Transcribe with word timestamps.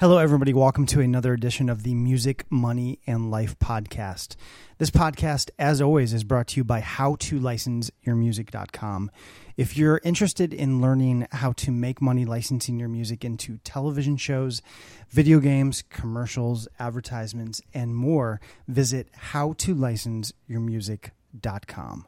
Hello, 0.00 0.18
everybody. 0.18 0.52
Welcome 0.52 0.86
to 0.86 1.00
another 1.00 1.32
edition 1.32 1.68
of 1.68 1.82
the 1.82 1.92
Music, 1.92 2.44
Money, 2.50 3.00
and 3.04 3.32
Life 3.32 3.58
podcast. 3.58 4.36
This 4.78 4.90
podcast, 4.90 5.50
as 5.58 5.82
always, 5.82 6.14
is 6.14 6.22
brought 6.22 6.46
to 6.48 6.58
you 6.58 6.62
by 6.62 6.80
howtolicenseyourmusic.com. 6.80 9.10
If 9.56 9.76
you're 9.76 10.00
interested 10.04 10.54
in 10.54 10.80
learning 10.80 11.26
how 11.32 11.50
to 11.54 11.72
make 11.72 12.00
money 12.00 12.24
licensing 12.24 12.78
your 12.78 12.88
music 12.88 13.24
into 13.24 13.58
television 13.64 14.16
shows, 14.16 14.62
video 15.10 15.40
games, 15.40 15.82
commercials, 15.90 16.68
advertisements, 16.78 17.60
and 17.74 17.96
more, 17.96 18.40
visit 18.68 19.08
howtolicenseyourmusic.com. 19.32 22.06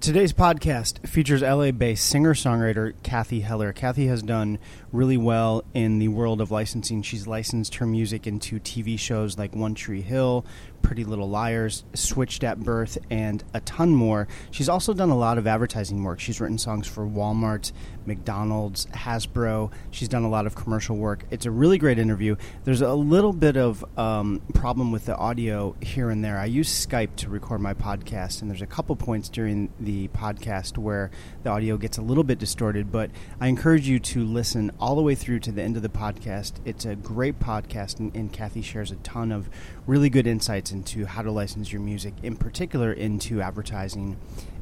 Today's 0.00 0.32
podcast 0.32 1.08
features 1.08 1.42
LA 1.42 1.72
based 1.72 2.06
singer 2.06 2.32
songwriter 2.32 2.94
Cathy 3.02 3.40
Heller. 3.40 3.72
Kathy 3.72 4.06
has 4.06 4.22
done 4.22 4.60
really 4.92 5.16
well 5.16 5.64
in 5.74 5.98
the 5.98 6.06
world 6.06 6.40
of 6.40 6.52
licensing. 6.52 7.02
She's 7.02 7.26
licensed 7.26 7.74
her 7.74 7.86
music 7.86 8.24
into 8.24 8.60
TV 8.60 8.96
shows 8.96 9.36
like 9.36 9.56
One 9.56 9.74
Tree 9.74 10.00
Hill, 10.02 10.46
Pretty 10.82 11.04
Little 11.04 11.28
Liars, 11.28 11.84
Switched 11.94 12.44
at 12.44 12.60
Birth, 12.60 12.98
and 13.10 13.44
a 13.54 13.60
ton 13.60 13.94
more. 13.94 14.28
She's 14.50 14.68
also 14.68 14.94
done 14.94 15.10
a 15.10 15.16
lot 15.16 15.38
of 15.38 15.46
advertising 15.46 16.02
work. 16.02 16.20
She's 16.20 16.40
written 16.40 16.58
songs 16.58 16.86
for 16.86 17.06
Walmart, 17.06 17.72
McDonald's, 18.06 18.86
Hasbro. 18.86 19.70
She's 19.90 20.08
done 20.08 20.24
a 20.24 20.28
lot 20.28 20.46
of 20.46 20.54
commercial 20.54 20.96
work. 20.96 21.24
It's 21.30 21.46
a 21.46 21.50
really 21.50 21.78
great 21.78 21.98
interview. 21.98 22.36
There's 22.64 22.80
a 22.80 22.94
little 22.94 23.32
bit 23.32 23.56
of 23.56 23.84
um, 23.98 24.40
problem 24.54 24.90
with 24.90 25.06
the 25.06 25.16
audio 25.16 25.76
here 25.80 26.10
and 26.10 26.24
there. 26.24 26.38
I 26.38 26.46
use 26.46 26.86
Skype 26.86 27.16
to 27.16 27.28
record 27.28 27.60
my 27.60 27.74
podcast, 27.74 28.40
and 28.40 28.50
there's 28.50 28.62
a 28.62 28.66
couple 28.66 28.96
points 28.96 29.28
during 29.28 29.70
the 29.78 30.08
podcast 30.08 30.78
where 30.78 31.10
the 31.42 31.50
audio 31.50 31.76
gets 31.76 31.98
a 31.98 32.02
little 32.02 32.24
bit 32.24 32.38
distorted, 32.38 32.90
but 32.90 33.10
I 33.40 33.48
encourage 33.48 33.86
you 33.86 33.98
to 34.00 34.24
listen 34.24 34.70
all 34.80 34.96
the 34.96 35.02
way 35.02 35.14
through 35.14 35.40
to 35.40 35.52
the 35.52 35.62
end 35.62 35.76
of 35.76 35.82
the 35.82 35.88
podcast. 35.88 36.54
It's 36.64 36.84
a 36.84 36.96
great 36.96 37.38
podcast, 37.38 37.98
and, 37.98 38.14
and 38.16 38.32
Cathy 38.32 38.62
shares 38.62 38.90
a 38.90 38.96
ton 38.96 39.32
of 39.32 39.50
really 39.86 40.10
good 40.10 40.26
insights 40.26 40.70
into 40.78 41.04
how 41.04 41.22
to 41.22 41.32
license 41.32 41.72
your 41.72 41.82
music, 41.82 42.14
in 42.22 42.36
particular 42.36 42.92
into 42.92 43.40
advertising 43.40 44.16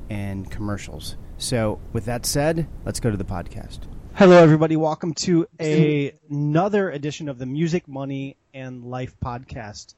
and 0.09 0.51
commercials. 0.51 1.15
So, 1.37 1.79
with 1.93 2.07
that 2.07 2.25
said, 2.25 2.67
let's 2.87 3.01
go 3.01 3.11
to 3.11 3.19
the 3.19 3.25
podcast. 3.25 3.81
Hello, 4.15 4.43
everybody. 4.43 4.77
Welcome 4.77 5.13
to 5.27 5.47
a, 5.61 6.15
another 6.31 6.91
edition 6.91 7.29
of 7.29 7.39
the 7.39 7.45
Music, 7.45 7.87
Money, 7.87 8.37
and 8.55 8.83
Life 8.85 9.15
podcast. 9.23 9.95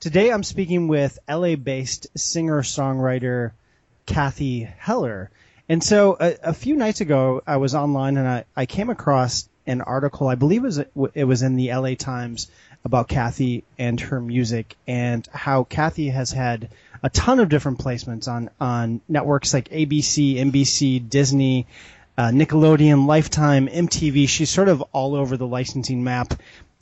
Today, 0.00 0.32
I'm 0.32 0.42
speaking 0.42 0.88
with 0.88 1.18
LA-based 1.28 2.06
singer-songwriter 2.16 3.52
Cathy 4.06 4.60
Heller. 4.62 5.30
And 5.68 5.84
so, 5.84 6.16
a, 6.18 6.36
a 6.44 6.54
few 6.54 6.76
nights 6.76 7.02
ago, 7.02 7.42
I 7.46 7.58
was 7.58 7.74
online 7.74 8.16
and 8.16 8.26
I, 8.26 8.44
I 8.56 8.64
came 8.64 8.88
across 8.88 9.50
an 9.66 9.82
article. 9.82 10.28
I 10.28 10.34
believe 10.34 10.64
it 10.64 10.90
was 10.94 11.10
it 11.14 11.24
was 11.24 11.42
in 11.42 11.56
the 11.56 11.74
LA 11.74 11.94
Times 11.94 12.50
about 12.84 13.08
Cathy 13.08 13.64
and 13.78 14.00
her 14.00 14.20
music 14.20 14.76
and 14.86 15.26
how 15.32 15.64
Cathy 15.64 16.08
has 16.08 16.30
had 16.30 16.70
a 17.02 17.10
ton 17.10 17.40
of 17.40 17.48
different 17.48 17.78
placements 17.78 18.28
on 18.28 18.50
on 18.60 19.00
networks 19.08 19.54
like 19.54 19.68
ABC, 19.68 20.36
NBC, 20.36 21.08
Disney, 21.08 21.66
uh, 22.16 22.28
Nickelodeon, 22.28 23.06
Lifetime, 23.06 23.68
MTV. 23.68 24.28
She's 24.28 24.50
sort 24.50 24.68
of 24.68 24.82
all 24.92 25.14
over 25.14 25.36
the 25.36 25.46
licensing 25.46 26.02
map. 26.02 26.34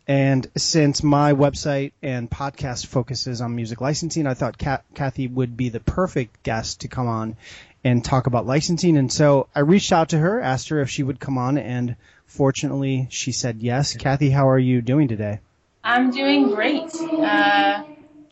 And 0.09 0.47
since 0.57 1.03
my 1.03 1.33
website 1.33 1.93
and 2.01 2.31
podcast 2.31 2.87
focuses 2.87 3.41
on 3.41 3.57
music 3.57 3.81
licensing, 3.81 4.27
I 4.27 4.35
thought 4.35 4.57
Cathy 4.95 5.27
would 5.27 5.57
be 5.57 5.69
the 5.69 5.81
perfect 5.81 6.45
guest 6.45 6.83
to 6.83 6.89
come 6.89 7.09
on 7.09 7.37
and 7.83 8.05
talk 8.05 8.27
about 8.27 8.47
licensing. 8.47 8.97
And 8.97 9.13
so 9.13 9.49
I 9.55 9.61
reached 9.61 9.93
out 9.93 10.11
to 10.11 10.19
her, 10.19 10.41
asked 10.41 10.69
her 10.69 10.81
if 10.81 10.91
she 10.91 11.03
would 11.03 11.19
come 11.19 11.39
on, 11.39 11.59
and 11.59 11.97
fortunately 12.27 13.09
she 13.11 13.33
said 13.33 13.63
yes. 13.63 13.97
Kathy, 13.97 14.31
how 14.31 14.49
are 14.49 14.59
you 14.59 14.81
doing 14.81 15.09
today? 15.09 15.41
I'm 15.87 16.11
doing 16.11 16.49
great. 16.49 16.93
Uh, 17.01 17.85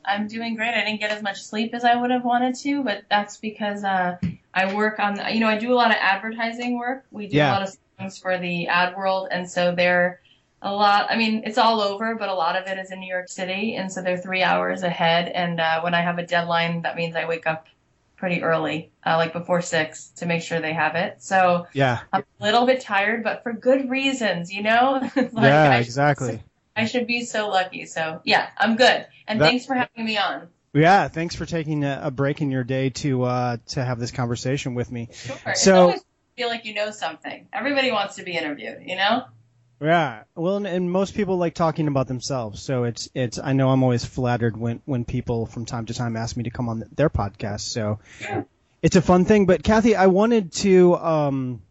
I'm 0.05 0.27
doing 0.27 0.57
great. 0.57 0.75
I 0.75 0.85
didn't 0.85 0.99
get 0.99 1.13
as 1.13 1.23
much 1.23 1.41
sleep 1.41 1.73
as 1.73 1.85
I 1.85 1.95
would 1.95 2.11
have 2.11 2.25
wanted 2.25 2.57
to, 2.57 2.83
but 2.83 3.05
that's 3.09 3.37
because 3.37 3.85
uh, 3.85 4.17
I 4.53 4.75
work 4.75 4.99
on, 4.99 5.21
you 5.33 5.39
know, 5.39 5.47
I 5.47 5.57
do 5.57 5.73
a 5.73 5.77
lot 5.77 5.93
of 5.93 5.97
advertising 6.01 6.77
work. 6.77 7.05
We 7.13 7.29
do 7.29 7.37
yeah. 7.37 7.51
a 7.51 7.53
lot 7.53 7.63
of 7.63 7.77
things 7.97 8.19
for 8.19 8.39
the 8.39 8.67
ad 8.67 8.97
world, 8.97 9.29
and 9.31 9.49
so 9.49 9.73
they're 9.73 10.21
a 10.63 10.73
lot. 10.73 11.07
I 11.09 11.17
mean, 11.17 11.43
it's 11.47 11.57
all 11.57 11.81
over, 11.81 12.17
but 12.17 12.29
a 12.29 12.35
lot 12.35 12.57
of 12.57 12.67
it 12.67 12.77
is 12.77 12.91
in 12.91 12.99
New 12.99 13.09
York 13.09 13.29
City, 13.29 13.77
and 13.77 13.91
so 13.91 14.03
they're 14.03 14.19
three 14.19 14.43
hours 14.43 14.83
ahead. 14.83 15.29
And 15.29 15.61
uh, 15.61 15.81
when 15.83 15.95
I 15.95 16.01
have 16.01 16.19
a 16.19 16.27
deadline, 16.27 16.83
that 16.83 16.97
means 16.97 17.15
I 17.15 17.27
wake 17.27 17.47
up 17.47 17.69
pretty 18.17 18.43
early, 18.43 18.91
uh, 19.07 19.17
like 19.17 19.33
before 19.33 19.61
six, 19.61 20.09
to 20.17 20.27
make 20.27 20.43
sure 20.43 20.61
they 20.61 20.73
have 20.73 20.97
it. 20.97 21.23
So 21.23 21.69
yeah, 21.73 22.01
I'm 22.13 22.25
a 22.41 22.45
little 22.45 22.67
bit 22.67 22.81
tired, 22.81 23.23
but 23.23 23.45
for 23.45 23.53
good 23.53 23.89
reasons, 23.89 24.53
you 24.53 24.65
know. 24.65 25.09
like, 25.17 25.35
yeah, 25.35 25.77
exactly. 25.77 26.43
I 26.77 26.87
should 26.87 27.07
be 27.07 27.25
so 27.25 27.49
lucky. 27.49 27.87
So 27.87 28.21
yeah, 28.25 28.49
I'm 28.57 28.77
good. 28.77 29.07
And 29.27 29.41
that, 29.41 29.47
thanks 29.49 29.67
for 29.67 29.75
having 29.75 30.05
me 30.05 30.19
on. 30.19 30.49
Yeah, 30.73 31.09
thanks 31.09 31.37
for 31.37 31.47
taking 31.47 31.85
a, 31.85 32.01
a 32.05 32.11
break 32.11 32.41
in 32.41 32.51
your 32.51 32.65
day 32.65 32.91
to 32.91 33.23
uh, 33.23 33.57
to 33.69 33.85
have 33.85 34.01
this 34.01 34.11
conversation 34.11 34.75
with 34.75 34.91
me. 34.91 35.09
Sure. 35.13 35.55
So 35.55 35.95
feel 36.37 36.49
like 36.49 36.65
you 36.65 36.75
know 36.75 36.91
something. 36.91 37.47
Everybody 37.53 37.93
wants 37.93 38.17
to 38.17 38.25
be 38.25 38.37
interviewed, 38.37 38.83
you 38.85 38.97
know. 38.97 39.25
Yeah, 39.81 40.23
well, 40.35 40.57
and, 40.57 40.67
and, 40.67 40.91
most 40.91 41.15
people 41.15 41.37
like 41.37 41.55
talking 41.55 41.89
about 41.89 42.09
themselves. 42.09 42.63
So 42.63 42.85
it's 42.85 43.09
it's. 43.15 43.39
I 43.39 43.53
know 43.53 43.71
I'm 43.71 43.83
always 43.83 44.05
flattered 44.05 44.57
when 44.57 44.81
when 44.85 45.05
people 45.05 45.47
from 45.47 45.67
time 45.67 45.87
to 45.87 45.95
time 45.95 46.17
ask 46.17 46.37
me 46.37 46.45
to 46.45 46.51
come 46.51 46.69
on 46.69 46.85
their 46.95 47.11
podcast. 47.11 47.61
So 47.61 47.99
yeah. 48.21 48.45
it's 48.83 48.97
a 48.97 49.03
fun 49.03 49.25
thing. 49.25 49.47
But 49.47 49.63
Cathy, 49.63 49.95
I 49.95 50.07
wanted 50.07 50.53
to 50.53 50.95
um, 50.97 51.63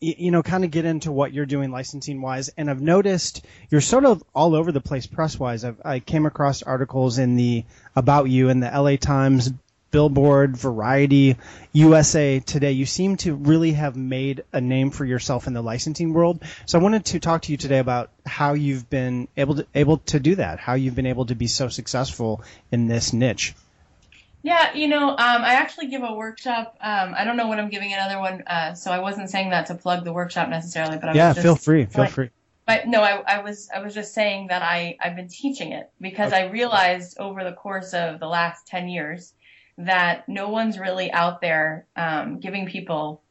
you 0.00 0.30
know, 0.30 0.42
kind 0.42 0.64
of 0.64 0.70
get 0.70 0.84
into 0.84 1.10
what 1.10 1.32
you're 1.32 1.46
doing 1.46 1.70
licensing 1.70 2.20
wise. 2.20 2.50
And 2.56 2.70
I've 2.70 2.80
noticed 2.80 3.44
you're 3.70 3.80
sort 3.80 4.04
of 4.04 4.22
all 4.34 4.54
over 4.54 4.72
the 4.72 4.80
place 4.80 5.06
press 5.06 5.38
wise. 5.38 5.64
i 5.64 6.00
came 6.00 6.26
across 6.26 6.62
articles 6.62 7.18
in 7.18 7.36
the 7.36 7.64
about 7.96 8.28
you 8.28 8.48
in 8.48 8.60
the 8.60 8.70
LA 8.70 8.96
Times, 8.96 9.52
Billboard, 9.90 10.56
Variety, 10.56 11.36
USA 11.72 12.40
Today. 12.40 12.72
You 12.72 12.86
seem 12.86 13.16
to 13.18 13.34
really 13.34 13.72
have 13.72 13.96
made 13.96 14.44
a 14.52 14.60
name 14.60 14.90
for 14.90 15.04
yourself 15.04 15.46
in 15.46 15.54
the 15.54 15.62
licensing 15.62 16.12
world. 16.12 16.42
So 16.66 16.78
I 16.78 16.82
wanted 16.82 17.06
to 17.06 17.20
talk 17.20 17.42
to 17.42 17.52
you 17.52 17.58
today 17.58 17.78
about 17.78 18.10
how 18.26 18.52
you've 18.52 18.88
been 18.90 19.28
able 19.36 19.56
to 19.56 19.66
able 19.74 19.98
to 19.98 20.20
do 20.20 20.34
that, 20.36 20.60
how 20.60 20.74
you've 20.74 20.94
been 20.94 21.06
able 21.06 21.26
to 21.26 21.34
be 21.34 21.46
so 21.46 21.68
successful 21.68 22.42
in 22.70 22.86
this 22.86 23.12
niche. 23.12 23.54
Yeah, 24.42 24.72
you 24.74 24.88
know, 24.88 25.10
um, 25.10 25.16
I 25.18 25.54
actually 25.54 25.88
give 25.88 26.02
a 26.02 26.14
workshop. 26.14 26.76
Um, 26.80 27.14
I 27.16 27.24
don't 27.24 27.36
know 27.36 27.48
when 27.48 27.58
I'm 27.58 27.70
giving 27.70 27.92
another 27.92 28.18
one, 28.18 28.42
uh, 28.46 28.74
so 28.74 28.90
I 28.90 29.00
wasn't 29.00 29.30
saying 29.30 29.50
that 29.50 29.66
to 29.66 29.74
plug 29.74 30.04
the 30.04 30.12
workshop 30.12 30.48
necessarily, 30.48 30.96
but 30.96 31.10
I 31.10 31.14
yeah, 31.14 31.28
was 31.28 31.36
just, 31.36 31.44
feel 31.44 31.56
free, 31.56 31.86
feel 31.86 32.04
like, 32.04 32.12
free. 32.12 32.30
But 32.66 32.86
no, 32.86 33.02
I, 33.02 33.22
I, 33.26 33.38
was 33.40 33.68
I 33.74 33.80
was 33.80 33.94
just 33.94 34.14
saying 34.14 34.48
that 34.48 34.62
I 34.62 34.96
I've 35.00 35.16
been 35.16 35.28
teaching 35.28 35.72
it 35.72 35.90
because 36.00 36.32
okay. 36.32 36.42
I 36.42 36.50
realized 36.50 37.18
over 37.18 37.42
the 37.42 37.52
course 37.52 37.94
of 37.94 38.20
the 38.20 38.26
last 38.26 38.66
ten 38.66 38.88
years 38.88 39.32
that 39.78 40.28
no 40.28 40.50
one's 40.50 40.78
really 40.78 41.10
out 41.12 41.40
there 41.40 41.86
um, 41.96 42.40
giving 42.40 42.66
people 42.66 43.22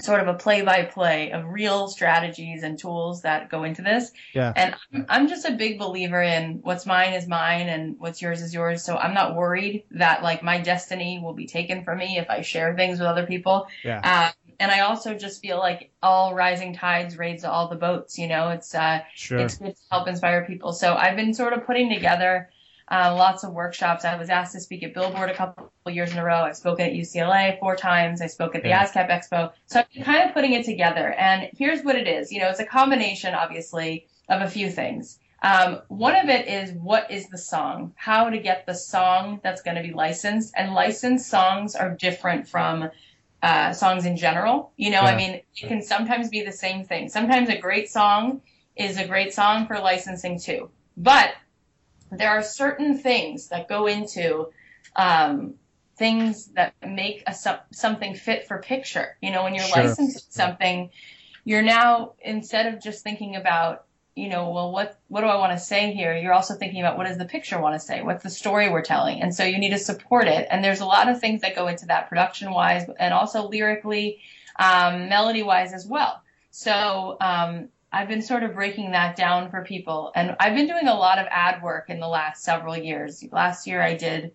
sort 0.00 0.20
of 0.20 0.28
a 0.28 0.34
play 0.34 0.62
by 0.62 0.82
play 0.82 1.30
of 1.30 1.44
real 1.46 1.86
strategies 1.88 2.62
and 2.62 2.78
tools 2.78 3.22
that 3.22 3.48
go 3.48 3.62
into 3.62 3.82
this. 3.82 4.10
Yeah. 4.34 4.52
And 4.54 4.74
I'm, 4.92 5.06
I'm 5.08 5.28
just 5.28 5.44
a 5.46 5.52
big 5.52 5.78
believer 5.78 6.20
in 6.20 6.60
what's 6.62 6.84
mine 6.84 7.12
is 7.12 7.28
mine 7.28 7.68
and 7.68 7.96
what's 7.98 8.20
yours 8.20 8.42
is 8.42 8.52
yours. 8.52 8.84
So 8.84 8.96
I'm 8.96 9.14
not 9.14 9.36
worried 9.36 9.84
that 9.92 10.22
like 10.22 10.42
my 10.42 10.60
destiny 10.60 11.20
will 11.22 11.34
be 11.34 11.46
taken 11.46 11.84
from 11.84 11.98
me 11.98 12.18
if 12.18 12.28
I 12.28 12.40
share 12.40 12.74
things 12.74 12.98
with 12.98 13.06
other 13.06 13.26
people. 13.26 13.68
Yeah. 13.84 14.00
Uh, 14.02 14.32
and 14.60 14.70
I 14.70 14.80
also 14.80 15.14
just 15.14 15.40
feel 15.40 15.58
like 15.58 15.90
all 16.02 16.34
rising 16.34 16.74
tides 16.74 17.16
raise 17.16 17.44
all 17.44 17.68
the 17.68 17.76
boats. 17.76 18.18
You 18.18 18.28
know, 18.28 18.50
it's 18.50 18.74
uh, 18.74 19.00
sure. 19.14 19.38
it's 19.38 19.58
good 19.58 19.76
to 19.76 19.82
help 19.90 20.08
inspire 20.08 20.44
people. 20.44 20.72
So 20.72 20.94
I've 20.94 21.16
been 21.16 21.34
sort 21.34 21.52
of 21.52 21.66
putting 21.66 21.92
together 21.92 22.50
uh, 22.90 23.14
lots 23.16 23.44
of 23.44 23.52
workshops. 23.52 24.04
I 24.04 24.16
was 24.16 24.28
asked 24.28 24.52
to 24.52 24.60
speak 24.60 24.82
at 24.82 24.92
Billboard 24.92 25.30
a 25.30 25.34
couple 25.34 25.70
years 25.86 26.12
in 26.12 26.18
a 26.18 26.24
row. 26.24 26.42
I've 26.42 26.56
spoken 26.56 26.86
at 26.86 26.92
UCLA 26.92 27.58
four 27.58 27.76
times. 27.76 28.20
I 28.20 28.26
spoke 28.26 28.54
at 28.54 28.62
the 28.62 28.68
yeah. 28.68 28.86
ASCAP 28.86 29.08
Expo. 29.08 29.52
So 29.66 29.80
I'm 29.80 30.02
kind 30.02 30.28
of 30.28 30.34
putting 30.34 30.52
it 30.52 30.64
together. 30.64 31.12
And 31.12 31.48
here's 31.56 31.82
what 31.82 31.96
it 31.96 32.06
is. 32.06 32.30
You 32.30 32.40
know, 32.40 32.48
it's 32.48 32.60
a 32.60 32.66
combination, 32.66 33.34
obviously, 33.34 34.06
of 34.28 34.42
a 34.42 34.48
few 34.48 34.70
things. 34.70 35.18
Um, 35.42 35.80
one 35.88 36.16
of 36.16 36.28
it 36.28 36.48
is 36.48 36.72
what 36.72 37.10
is 37.10 37.28
the 37.28 37.38
song? 37.38 37.92
How 37.96 38.30
to 38.30 38.38
get 38.38 38.64
the 38.66 38.74
song 38.74 39.40
that's 39.42 39.62
going 39.62 39.76
to 39.76 39.82
be 39.82 39.92
licensed. 39.92 40.52
And 40.56 40.74
licensed 40.74 41.28
songs 41.28 41.74
are 41.74 41.90
different 41.90 42.48
from 42.48 42.90
uh, 43.42 43.72
songs 43.72 44.06
in 44.06 44.16
general. 44.16 44.72
You 44.76 44.90
know, 44.90 45.02
yeah. 45.02 45.08
I 45.08 45.16
mean, 45.16 45.30
it 45.32 45.68
can 45.68 45.82
sometimes 45.82 46.28
be 46.28 46.42
the 46.42 46.52
same 46.52 46.84
thing. 46.84 47.08
Sometimes 47.08 47.48
a 47.48 47.58
great 47.58 47.90
song 47.90 48.40
is 48.76 48.98
a 48.98 49.06
great 49.06 49.34
song 49.34 49.66
for 49.66 49.78
licensing 49.78 50.40
too. 50.40 50.70
But 50.96 51.34
there 52.18 52.30
are 52.30 52.42
certain 52.42 52.98
things 52.98 53.48
that 53.48 53.68
go 53.68 53.86
into 53.86 54.48
um, 54.96 55.54
things 55.96 56.46
that 56.54 56.74
make 56.86 57.22
a 57.26 57.34
something 57.72 58.14
fit 58.14 58.46
for 58.46 58.58
picture. 58.58 59.16
You 59.20 59.30
know, 59.30 59.44
when 59.44 59.54
you're 59.54 59.64
sure. 59.64 59.84
licensing 59.84 60.22
something, 60.28 60.90
you're 61.44 61.62
now 61.62 62.14
instead 62.20 62.72
of 62.72 62.82
just 62.82 63.02
thinking 63.02 63.36
about 63.36 63.84
you 64.16 64.28
know, 64.28 64.50
well, 64.50 64.70
what, 64.70 64.98
what 65.08 65.22
do 65.22 65.26
I 65.26 65.36
want 65.36 65.52
to 65.52 65.58
say 65.58 65.92
here? 65.92 66.16
You're 66.16 66.32
also 66.32 66.54
thinking 66.54 66.80
about 66.80 66.96
what 66.96 67.06
does 67.06 67.18
the 67.18 67.24
picture 67.24 67.60
want 67.60 67.74
to 67.74 67.80
say? 67.80 68.02
What's 68.02 68.22
the 68.22 68.30
story 68.30 68.70
we're 68.70 68.82
telling? 68.82 69.20
And 69.20 69.34
so 69.34 69.42
you 69.42 69.58
need 69.58 69.70
to 69.70 69.78
support 69.78 70.28
it. 70.28 70.46
And 70.50 70.62
there's 70.62 70.80
a 70.80 70.86
lot 70.86 71.08
of 71.08 71.20
things 71.20 71.40
that 71.40 71.56
go 71.56 71.66
into 71.66 71.86
that 71.86 72.08
production 72.08 72.52
wise 72.52 72.88
and 72.98 73.12
also 73.12 73.48
lyrically, 73.48 74.20
um, 74.56 75.08
melody 75.08 75.42
wise 75.42 75.72
as 75.72 75.84
well. 75.84 76.22
So, 76.52 77.16
um, 77.20 77.70
I've 77.94 78.08
been 78.08 78.22
sort 78.22 78.42
of 78.42 78.54
breaking 78.54 78.90
that 78.90 79.14
down 79.14 79.50
for 79.50 79.62
people 79.62 80.10
and 80.14 80.36
I've 80.40 80.54
been 80.54 80.66
doing 80.66 80.88
a 80.88 80.94
lot 80.94 81.18
of 81.18 81.26
ad 81.30 81.62
work 81.62 81.90
in 81.90 82.00
the 82.00 82.08
last 82.08 82.42
several 82.42 82.76
years. 82.76 83.24
Last 83.30 83.66
year 83.66 83.80
I 83.80 83.94
did 83.94 84.32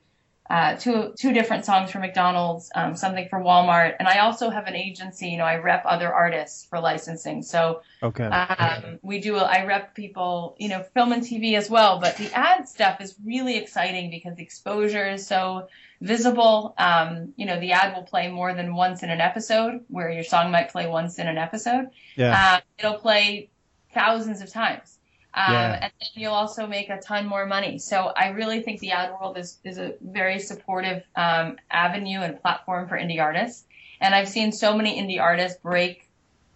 uh, 0.50 0.76
two 0.78 1.14
two 1.16 1.32
different 1.32 1.64
songs 1.64 1.92
for 1.92 2.00
McDonald's, 2.00 2.72
um, 2.74 2.96
something 2.96 3.28
for 3.30 3.40
Walmart, 3.40 3.96
and 4.00 4.08
I 4.08 4.20
also 4.20 4.50
have 4.50 4.66
an 4.66 4.76
agency. 4.76 5.28
You 5.28 5.38
know, 5.38 5.44
I 5.44 5.58
rep 5.58 5.84
other 5.86 6.12
artists 6.12 6.66
for 6.66 6.80
licensing. 6.80 7.44
So 7.44 7.84
okay, 8.02 8.26
um, 8.26 8.98
we 9.04 9.20
do. 9.20 9.38
I 9.38 9.66
rep 9.66 9.94
people, 9.94 10.56
you 10.58 10.70
know, 10.70 10.82
film 10.82 11.12
and 11.12 11.22
TV 11.22 11.56
as 11.56 11.70
well. 11.70 12.00
But 12.00 12.18
the 12.18 12.34
ad 12.34 12.68
stuff 12.68 13.00
is 13.00 13.16
really 13.24 13.58
exciting 13.58 14.10
because 14.10 14.38
the 14.38 14.44
exposure 14.44 15.08
is 15.08 15.28
so 15.28 15.68
visible. 16.02 16.74
Um, 16.78 17.34
you 17.36 17.46
know, 17.46 17.60
the 17.60 17.72
ad 17.74 17.96
will 17.96 18.04
play 18.04 18.30
more 18.30 18.54
than 18.54 18.76
once 18.76 19.04
in 19.04 19.10
an 19.10 19.22
episode, 19.22 19.84
where 19.88 20.12
your 20.12 20.24
song 20.24 20.52
might 20.52 20.72
play 20.72 20.88
once 20.88 21.20
in 21.20 21.28
an 21.28 21.38
episode. 21.38 21.90
Yeah, 22.16 22.58
uh, 22.58 22.62
it'll 22.78 23.00
play 23.00 23.50
thousands 23.94 24.42
of 24.42 24.50
times. 24.52 24.98
Um, 25.34 25.54
Yeah. 25.54 25.80
And 25.84 25.92
then 26.00 26.10
you'll 26.16 26.34
also 26.34 26.66
make 26.68 26.90
a 26.90 27.00
ton 27.00 27.28
more 27.28 27.46
money. 27.46 27.78
So 27.80 28.12
I 28.16 28.30
really 28.30 28.62
think 28.62 28.80
the 28.80 28.92
ad 28.92 29.12
world 29.12 29.38
is, 29.38 29.58
is 29.64 29.78
a 29.78 29.94
very 30.02 30.40
supportive 30.40 31.04
um, 31.16 31.58
avenue 31.70 32.20
and 32.20 32.42
platform 32.42 32.88
for 32.88 32.98
indie 32.98 33.22
artists. 33.22 33.64
And 34.02 34.16
I've 34.16 34.30
seen 34.30 34.52
so 34.52 34.76
many 34.76 35.00
indie 35.00 35.22
artists 35.22 35.60
break 35.62 36.08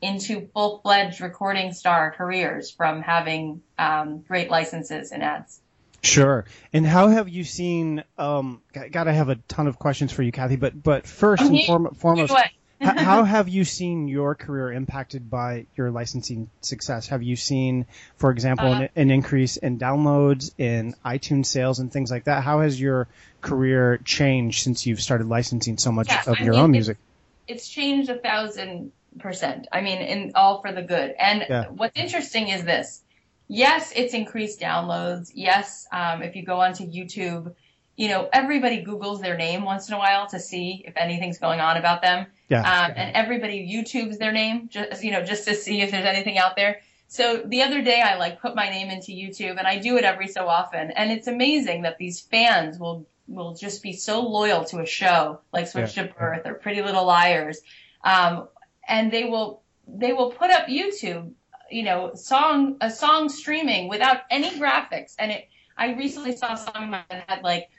into 0.01 0.49
full 0.53 0.79
fledged 0.79 1.21
recording 1.21 1.71
star 1.71 2.11
careers 2.11 2.71
from 2.71 3.01
having 3.01 3.61
um, 3.77 4.19
great 4.19 4.49
licenses 4.49 5.11
and 5.11 5.23
ads. 5.23 5.59
Sure. 6.03 6.45
And 6.73 6.85
how 6.85 7.07
have 7.07 7.29
you 7.29 7.43
seen? 7.43 8.03
Um, 8.17 8.61
got 8.91 9.05
to 9.05 9.13
have 9.13 9.29
a 9.29 9.35
ton 9.47 9.67
of 9.67 9.79
questions 9.79 10.11
for 10.11 10.21
you, 10.21 10.31
Cathy. 10.31 10.57
But 10.57 10.81
but 10.83 11.07
first 11.07 11.41
and 11.43 11.63
form, 11.65 11.95
foremost, 11.95 12.33
how 12.81 13.23
have 13.23 13.47
you 13.47 13.63
seen 13.63 14.09
your 14.09 14.35
career 14.35 14.71
impacted 14.73 15.29
by 15.29 15.65
your 15.77 15.91
licensing 15.91 16.49
success? 16.59 17.07
Have 17.07 17.23
you 17.23 17.37
seen, 17.37 17.85
for 18.17 18.31
example, 18.31 18.67
Uh, 18.73 18.81
an, 18.81 18.89
an 18.97 19.11
increase 19.11 19.55
in 19.55 19.79
downloads, 19.79 20.51
in 20.57 20.93
iTunes 21.05 21.45
sales, 21.45 21.79
and 21.79 21.91
things 21.91 22.11
like 22.11 22.25
that? 22.25 22.43
How 22.43 22.59
has 22.59 22.79
your 22.79 23.07
career 23.39 23.97
changed 24.03 24.61
since 24.63 24.85
you've 24.85 25.01
started 25.01 25.27
licensing 25.27 25.77
so 25.77 25.91
much 25.93 26.09
Yeah, 26.09 26.23
of 26.27 26.37
I 26.41 26.43
your 26.43 26.53
mean, 26.53 26.61
own 26.61 26.69
it's- 26.71 26.87
music? 26.87 26.97
it's 27.47 27.67
changed 27.69 28.09
a 28.09 28.17
thousand 28.17 28.91
percent. 29.19 29.67
I 29.71 29.81
mean, 29.81 29.99
in 29.99 30.31
all 30.35 30.61
for 30.61 30.71
the 30.73 30.81
good. 30.81 31.13
And 31.19 31.45
Yeah. 31.49 31.65
what's 31.69 31.97
interesting 31.97 32.47
is 32.49 32.63
this. 32.65 33.02
Yes, 33.47 33.93
it's 33.95 34.13
increased 34.13 34.59
downloads. 34.59 35.31
Yes, 35.33 35.87
um, 35.91 36.21
if 36.21 36.35
you 36.35 36.43
go 36.43 36.61
onto 36.61 36.85
YouTube, 36.85 37.53
you 37.95 38.07
know, 38.07 38.27
everybody 38.33 38.83
Googles 38.83 39.21
their 39.21 39.37
name 39.37 39.63
once 39.63 39.87
in 39.87 39.93
a 39.93 39.97
while 39.99 40.27
to 40.27 40.39
see 40.39 40.83
if 40.87 40.95
anything's 40.97 41.37
going 41.37 41.59
on 41.59 41.77
about 41.77 42.01
them. 42.01 42.25
Yeah. 42.49 42.61
Um, 42.61 42.93
and 42.95 43.15
everybody 43.15 43.67
YouTubes 43.71 44.17
their 44.17 44.31
name 44.31 44.69
just, 44.69 45.03
you 45.03 45.11
know, 45.11 45.23
just 45.23 45.47
to 45.47 45.55
see 45.55 45.81
if 45.81 45.91
there's 45.91 46.05
anything 46.05 46.37
out 46.37 46.55
there. 46.55 46.81
So 47.07 47.43
the 47.45 47.61
other 47.61 47.83
day 47.83 48.01
I 48.01 48.17
like 48.17 48.41
put 48.41 48.55
my 48.55 48.69
name 48.69 48.89
into 48.89 49.11
YouTube 49.11 49.57
and 49.59 49.67
I 49.67 49.77
do 49.77 49.97
it 49.97 50.03
every 50.03 50.27
so 50.27 50.47
often. 50.47 50.89
And 50.91 51.11
it's 51.11 51.27
amazing 51.27 51.83
that 51.83 51.99
these 51.99 52.21
fans 52.21 52.79
will, 52.79 53.05
will 53.27 53.53
just 53.53 53.83
be 53.83 53.93
so 53.93 54.21
loyal 54.21 54.63
to 54.65 54.79
a 54.79 54.85
show 54.85 55.41
like 55.51 55.67
Switched 55.67 55.99
at 55.99 56.17
Birth 56.17 56.41
or 56.45 56.55
Pretty 56.55 56.81
Little 56.81 57.05
Liars. 57.05 57.61
Um, 58.03 58.47
and 58.87 59.11
they 59.11 59.25
will, 59.25 59.61
they 59.87 60.13
will 60.13 60.31
put 60.31 60.49
up 60.49 60.65
YouTube, 60.65 61.33
you 61.73 61.83
know, 61.83 62.13
song, 62.13 62.77
a 62.81 62.89
song 62.89 63.29
streaming 63.29 63.89
without 63.89 64.21
any 64.29 64.51
graphics. 64.51 65.15
And 65.17 65.31
it, 65.31 65.49
I 65.77 65.93
recently 65.93 66.35
saw 66.35 66.53
a 66.53 66.57
song 66.57 66.91
that 66.91 67.25
had 67.27 67.43
like 67.43 67.69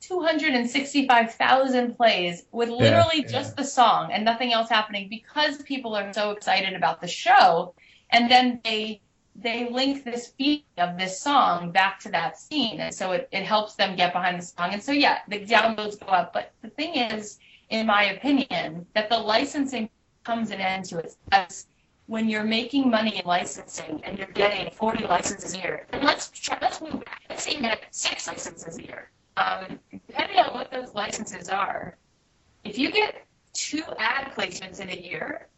265,000 0.00 1.96
plays 1.96 2.44
with 2.52 2.68
literally 2.68 3.20
yeah. 3.20 3.26
just 3.26 3.56
the 3.56 3.64
song 3.64 4.10
and 4.12 4.24
nothing 4.24 4.52
else 4.52 4.68
happening 4.68 5.08
because 5.08 5.62
people 5.62 5.94
are 5.94 6.12
so 6.12 6.32
excited 6.32 6.74
about 6.74 7.00
the 7.00 7.08
show. 7.08 7.74
And 8.10 8.30
then 8.30 8.60
they, 8.64 9.00
they 9.36 9.68
link 9.70 10.04
this 10.04 10.28
feed 10.28 10.64
of 10.78 10.98
this 10.98 11.20
song 11.20 11.70
back 11.72 12.00
to 12.00 12.10
that 12.10 12.38
scene. 12.38 12.80
And 12.80 12.94
so 12.94 13.12
it, 13.12 13.28
it 13.32 13.44
helps 13.44 13.76
them 13.76 13.96
get 13.96 14.12
behind 14.12 14.40
the 14.40 14.46
song. 14.46 14.72
And 14.72 14.82
so, 14.82 14.92
yeah, 14.92 15.20
the 15.28 15.40
downloads 15.40 15.98
go 15.98 16.06
up. 16.06 16.32
But 16.32 16.52
the 16.60 16.70
thing 16.70 16.94
is, 16.94 17.38
in 17.70 17.86
my 17.86 18.04
opinion, 18.04 18.86
that 18.94 19.08
the 19.08 19.18
licensing 19.18 19.88
comes 20.24 20.50
an 20.50 20.60
end 20.60 20.84
to 20.86 20.98
it. 20.98 21.14
When 22.06 22.28
you're 22.28 22.44
making 22.44 22.90
money 22.90 23.18
in 23.18 23.24
licensing 23.24 24.00
and 24.04 24.18
you're 24.18 24.26
getting 24.28 24.70
40 24.72 25.04
licenses 25.04 25.54
a 25.54 25.58
year, 25.58 25.86
and 25.92 26.04
let's 26.04 26.30
try, 26.30 26.58
let's 26.60 26.80
move 26.80 27.04
back. 27.04 27.22
Let's 27.30 27.44
say 27.44 27.54
you 27.54 27.60
get 27.62 27.84
six 27.90 28.26
licenses 28.26 28.78
a 28.78 28.82
year. 28.82 29.10
Um, 29.36 29.78
depending 30.06 30.38
on 30.38 30.54
what 30.54 30.70
those 30.70 30.94
licenses 30.94 31.48
are, 31.48 31.96
if 32.62 32.78
you 32.78 32.92
get 32.92 33.26
two 33.52 33.82
ad 33.98 34.32
placements 34.36 34.80
in 34.80 34.90
a 34.90 34.96
year, 34.96 35.48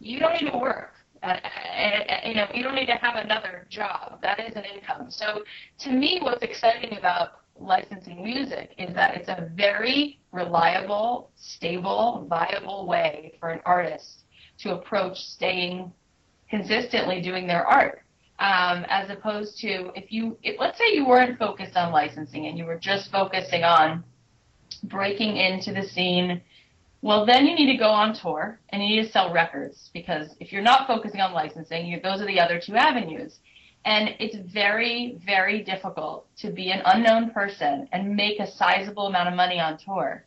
you 0.00 0.18
don't 0.18 0.40
need 0.40 0.50
to 0.50 0.58
work. 0.58 0.94
Uh, 1.22 1.38
and, 1.74 2.28
you 2.28 2.34
know, 2.34 2.46
you 2.52 2.62
don't 2.62 2.74
need 2.74 2.86
to 2.86 2.96
have 2.96 3.16
another 3.16 3.66
job. 3.70 4.20
That 4.20 4.40
is 4.40 4.54
an 4.56 4.64
income. 4.64 5.10
So, 5.10 5.42
to 5.78 5.90
me, 5.90 6.18
what's 6.20 6.42
exciting 6.42 6.98
about 6.98 7.40
licensing 7.58 8.22
music 8.22 8.74
is 8.76 8.94
that 8.94 9.16
it's 9.16 9.28
a 9.28 9.48
very 9.54 10.18
reliable, 10.32 11.30
stable, 11.36 12.26
viable 12.28 12.86
way 12.86 13.36
for 13.40 13.48
an 13.48 13.60
artist 13.64 14.23
to 14.58 14.74
approach 14.74 15.18
staying 15.18 15.92
consistently 16.48 17.20
doing 17.20 17.46
their 17.46 17.66
art. 17.66 18.00
Um, 18.38 18.84
as 18.88 19.10
opposed 19.10 19.58
to 19.60 19.90
if 19.94 20.10
you, 20.10 20.36
if, 20.42 20.58
let's 20.58 20.76
say 20.76 20.92
you 20.92 21.06
weren't 21.06 21.38
focused 21.38 21.76
on 21.76 21.92
licensing 21.92 22.46
and 22.46 22.58
you 22.58 22.64
were 22.64 22.78
just 22.78 23.10
focusing 23.12 23.62
on 23.62 24.02
breaking 24.84 25.36
into 25.36 25.72
the 25.72 25.86
scene, 25.86 26.40
well, 27.00 27.26
then 27.26 27.46
you 27.46 27.54
need 27.54 27.70
to 27.70 27.78
go 27.78 27.90
on 27.90 28.14
tour 28.14 28.58
and 28.70 28.82
you 28.82 28.96
need 28.96 29.06
to 29.06 29.12
sell 29.12 29.32
records 29.32 29.90
because 29.92 30.34
if 30.40 30.52
you're 30.52 30.62
not 30.62 30.86
focusing 30.86 31.20
on 31.20 31.32
licensing, 31.32 31.86
you, 31.86 32.00
those 32.00 32.20
are 32.20 32.26
the 32.26 32.40
other 32.40 32.58
two 32.58 32.76
avenues. 32.76 33.38
And 33.84 34.14
it's 34.18 34.36
very, 34.52 35.20
very 35.24 35.62
difficult 35.62 36.26
to 36.38 36.50
be 36.50 36.70
an 36.70 36.80
unknown 36.86 37.30
person 37.30 37.88
and 37.92 38.16
make 38.16 38.40
a 38.40 38.50
sizable 38.50 39.06
amount 39.06 39.28
of 39.28 39.34
money 39.34 39.60
on 39.60 39.76
tour. 39.76 40.24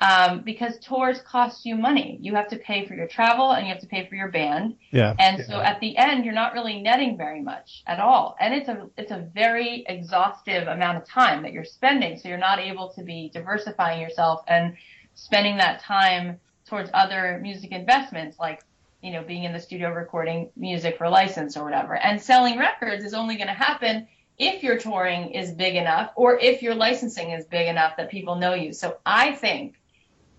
Um, 0.00 0.42
because 0.42 0.78
tours 0.78 1.20
cost 1.22 1.66
you 1.66 1.74
money. 1.74 2.18
You 2.20 2.36
have 2.36 2.46
to 2.50 2.56
pay 2.56 2.86
for 2.86 2.94
your 2.94 3.08
travel 3.08 3.50
and 3.50 3.66
you 3.66 3.72
have 3.72 3.82
to 3.82 3.88
pay 3.88 4.06
for 4.06 4.14
your 4.14 4.28
band. 4.28 4.76
Yeah. 4.92 5.12
And 5.18 5.44
so 5.44 5.60
at 5.60 5.80
the 5.80 5.96
end, 5.96 6.24
you're 6.24 6.34
not 6.34 6.52
really 6.52 6.80
netting 6.80 7.16
very 7.16 7.42
much 7.42 7.82
at 7.84 7.98
all. 7.98 8.36
And 8.38 8.54
it's 8.54 8.68
a, 8.68 8.88
it's 8.96 9.10
a 9.10 9.28
very 9.34 9.84
exhaustive 9.88 10.68
amount 10.68 10.98
of 10.98 11.04
time 11.04 11.42
that 11.42 11.52
you're 11.52 11.64
spending. 11.64 12.16
So 12.16 12.28
you're 12.28 12.38
not 12.38 12.60
able 12.60 12.90
to 12.90 13.02
be 13.02 13.28
diversifying 13.34 14.00
yourself 14.00 14.44
and 14.46 14.76
spending 15.14 15.56
that 15.56 15.80
time 15.80 16.38
towards 16.68 16.90
other 16.94 17.40
music 17.42 17.72
investments 17.72 18.38
like, 18.38 18.62
you 19.02 19.10
know, 19.10 19.24
being 19.24 19.42
in 19.42 19.52
the 19.52 19.60
studio 19.60 19.90
recording 19.90 20.50
music 20.54 20.96
for 20.96 21.08
license 21.08 21.56
or 21.56 21.64
whatever. 21.64 21.96
And 21.96 22.22
selling 22.22 22.56
records 22.56 23.04
is 23.04 23.14
only 23.14 23.34
going 23.34 23.48
to 23.48 23.52
happen 23.52 24.06
if 24.38 24.62
your 24.62 24.78
touring 24.78 25.32
is 25.32 25.50
big 25.50 25.74
enough 25.74 26.12
or 26.14 26.38
if 26.38 26.62
your 26.62 26.76
licensing 26.76 27.32
is 27.32 27.44
big 27.46 27.66
enough 27.66 27.96
that 27.96 28.10
people 28.10 28.36
know 28.36 28.54
you. 28.54 28.72
So 28.72 28.98
I 29.04 29.32
think 29.32 29.74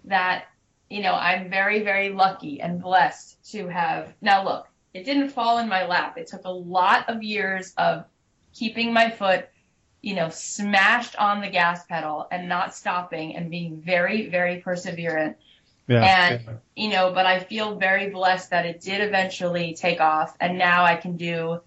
that, 0.06 0.46
you 0.90 1.02
know, 1.02 1.14
I'm 1.14 1.50
very, 1.50 1.84
very 1.84 2.10
lucky 2.10 2.62
and 2.62 2.82
blessed 2.82 3.52
to 3.52 3.68
have. 3.68 4.14
Now, 4.22 4.44
look, 4.44 4.68
it 4.94 5.06
didn't 5.06 5.30
fall 5.30 5.60
in 5.60 5.70
my 5.70 5.86
lap. 5.86 6.18
It 6.18 6.28
took 6.28 6.46
a 6.46 6.52
lot 6.52 7.10
of 7.10 7.24
years 7.24 7.74
of 7.78 8.06
keeping 8.54 8.92
my 8.92 9.10
foot, 9.10 9.50
you 10.02 10.16
know, 10.16 10.30
smashed 10.30 11.16
on 11.18 11.42
the 11.42 11.50
gas 11.50 11.86
pedal 11.86 12.28
and 12.32 12.50
not 12.50 12.74
stopping 12.74 13.36
and 13.36 13.52
being 13.52 13.82
very, 13.82 14.30
very 14.30 14.62
perseverant. 14.62 15.36
Yeah. 15.88 16.04
And, 16.04 16.60
you 16.76 16.90
know, 16.90 17.12
but 17.14 17.26
I 17.26 17.40
feel 17.40 17.76
very 17.76 18.10
blessed 18.10 18.52
that 18.52 18.66
it 18.66 18.82
did 18.82 19.02
eventually 19.02 19.74
take 19.74 20.00
off. 20.00 20.36
And 20.40 20.58
now 20.58 20.84
I 20.86 20.96
can 20.96 21.18
do, 21.18 21.62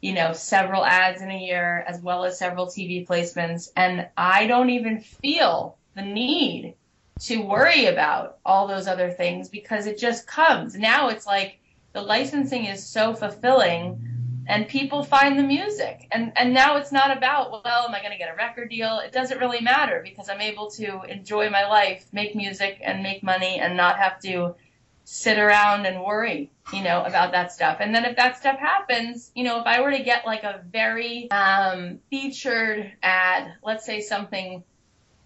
you 0.00 0.12
know, 0.12 0.32
several 0.32 0.84
ads 0.84 1.22
in 1.22 1.30
a 1.30 1.38
year 1.38 1.84
as 1.86 2.00
well 2.00 2.24
as 2.24 2.38
several 2.38 2.66
TV 2.66 3.06
placements. 3.06 3.70
And 3.76 4.08
I 4.16 4.46
don't 4.46 4.70
even 4.70 5.00
feel 5.00 5.78
the 5.94 6.02
need 6.02 6.74
to 7.22 7.40
worry 7.40 7.86
about 7.86 8.38
all 8.44 8.66
those 8.66 8.88
other 8.88 9.10
things 9.10 9.48
because 9.48 9.86
it 9.86 9.98
just 9.98 10.26
comes. 10.26 10.74
Now 10.74 11.08
it's 11.08 11.26
like 11.26 11.58
the 11.92 12.02
licensing 12.02 12.64
is 12.64 12.84
so 12.84 13.14
fulfilling 13.14 14.08
and 14.48 14.66
people 14.66 15.04
find 15.04 15.38
the 15.38 15.44
music. 15.44 16.08
And 16.10 16.32
and 16.36 16.52
now 16.52 16.76
it's 16.76 16.90
not 16.90 17.16
about, 17.16 17.52
well, 17.52 17.86
am 17.86 17.94
I 17.94 18.00
going 18.00 18.12
to 18.12 18.18
get 18.18 18.32
a 18.32 18.36
record 18.36 18.70
deal? 18.70 18.98
It 18.98 19.12
doesn't 19.12 19.38
really 19.38 19.60
matter 19.60 20.00
because 20.02 20.28
I'm 20.28 20.40
able 20.40 20.70
to 20.72 21.02
enjoy 21.02 21.48
my 21.48 21.66
life, 21.68 22.06
make 22.12 22.34
music 22.34 22.80
and 22.82 23.02
make 23.02 23.22
money 23.22 23.60
and 23.60 23.76
not 23.76 23.98
have 23.98 24.20
to 24.22 24.56
sit 25.04 25.38
around 25.38 25.86
and 25.86 26.02
worry, 26.02 26.50
you 26.72 26.82
know, 26.82 27.02
about 27.04 27.32
that 27.32 27.52
stuff. 27.52 27.78
And 27.80 27.94
then 27.94 28.04
if 28.04 28.16
that 28.16 28.36
stuff 28.36 28.58
happens, 28.58 29.30
you 29.34 29.44
know, 29.44 29.60
if 29.60 29.66
I 29.66 29.80
were 29.80 29.90
to 29.90 30.02
get 30.02 30.26
like 30.26 30.42
a 30.42 30.62
very 30.70 31.30
um, 31.30 32.00
featured 32.10 32.92
ad, 33.02 33.52
let's 33.64 33.84
say 33.84 34.00
something 34.00 34.64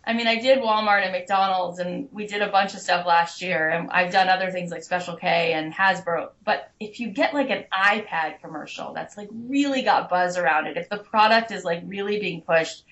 I 0.07 0.13
mean, 0.13 0.29
I 0.29 0.37
did 0.37 0.61
Walmart 0.61 1.03
and 1.03 1.11
McDonald's, 1.11 1.81
and 1.81 2.09
we 2.13 2.29
did 2.29 2.41
a 2.41 2.49
bunch 2.49 2.75
of 2.75 2.81
stuff 2.81 3.05
last 3.07 3.43
year, 3.43 3.69
and 3.69 3.91
I've 3.91 4.13
done 4.13 4.29
other 4.29 4.53
things 4.53 4.71
like 4.71 4.85
Special 4.85 5.17
K 5.17 5.53
and 5.53 5.75
Hasbro. 5.75 6.31
But 6.45 6.71
if 6.79 7.01
you 7.01 7.09
get 7.09 7.35
like 7.35 7.51
an 7.51 7.65
iPad 7.73 8.41
commercial 8.41 8.95
that's 8.95 9.17
like 9.17 9.29
really 9.33 9.83
got 9.83 10.09
buzz 10.09 10.37
around 10.37 10.69
it, 10.69 10.77
if 10.77 10.89
the 10.89 10.99
product 10.99 11.51
is 11.51 11.65
like 11.65 11.83
really 11.87 12.21
being 12.21 12.43
pushed, 12.43 12.85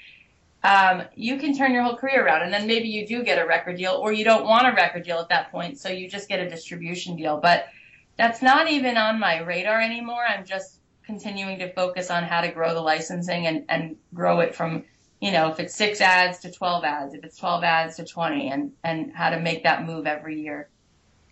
um, 0.65 1.05
you 1.15 1.39
can 1.39 1.57
turn 1.57 1.73
your 1.73 1.85
whole 1.85 1.97
career 1.97 2.27
around. 2.27 2.43
And 2.43 2.53
then 2.53 2.67
maybe 2.67 2.89
you 2.89 3.07
do 3.07 3.23
get 3.23 3.39
a 3.39 3.47
record 3.47 3.77
deal, 3.77 3.93
or 3.93 4.13
you 4.13 4.25
don't 4.25 4.45
want 4.45 4.67
a 4.67 4.73
record 4.73 5.05
deal 5.05 5.19
at 5.21 5.29
that 5.29 5.53
point, 5.53 5.79
so 5.79 5.91
you 5.91 6.09
just 6.09 6.29
get 6.29 6.41
a 6.41 6.51
distribution 6.51 7.15
deal. 7.15 7.39
But 7.39 7.69
that's 8.17 8.43
not 8.43 8.69
even 8.69 8.97
on 8.97 9.21
my 9.21 9.41
radar 9.41 9.81
anymore. 9.81 10.25
I'm 10.29 10.45
just 10.45 10.81
continuing 11.07 11.61
to 11.61 11.73
focus 11.75 12.11
on 12.11 12.25
how 12.25 12.41
to 12.41 12.51
grow 12.51 12.75
the 12.75 12.81
licensing 12.81 13.47
and, 13.47 13.67
and 13.69 13.97
grow 14.13 14.41
it 14.41 14.57
from 14.57 14.85
you 15.21 15.33
know, 15.33 15.51
if 15.51 15.61
it's 15.61 15.75
six 15.75 16.01
ads 16.01 16.41
to 16.41 16.51
12 16.51 16.85
ads, 16.85 17.15
if 17.15 17.25
it's 17.25 17.37
12 17.39 17.65
ads 17.65 17.97
to 17.97 18.05
20 18.05 18.51
and, 18.51 18.73
and 18.83 19.13
how 19.15 19.31
to 19.31 19.41
make 19.41 19.65
that 19.65 19.87
move 19.87 20.07
every 20.07 20.43
year. 20.43 20.69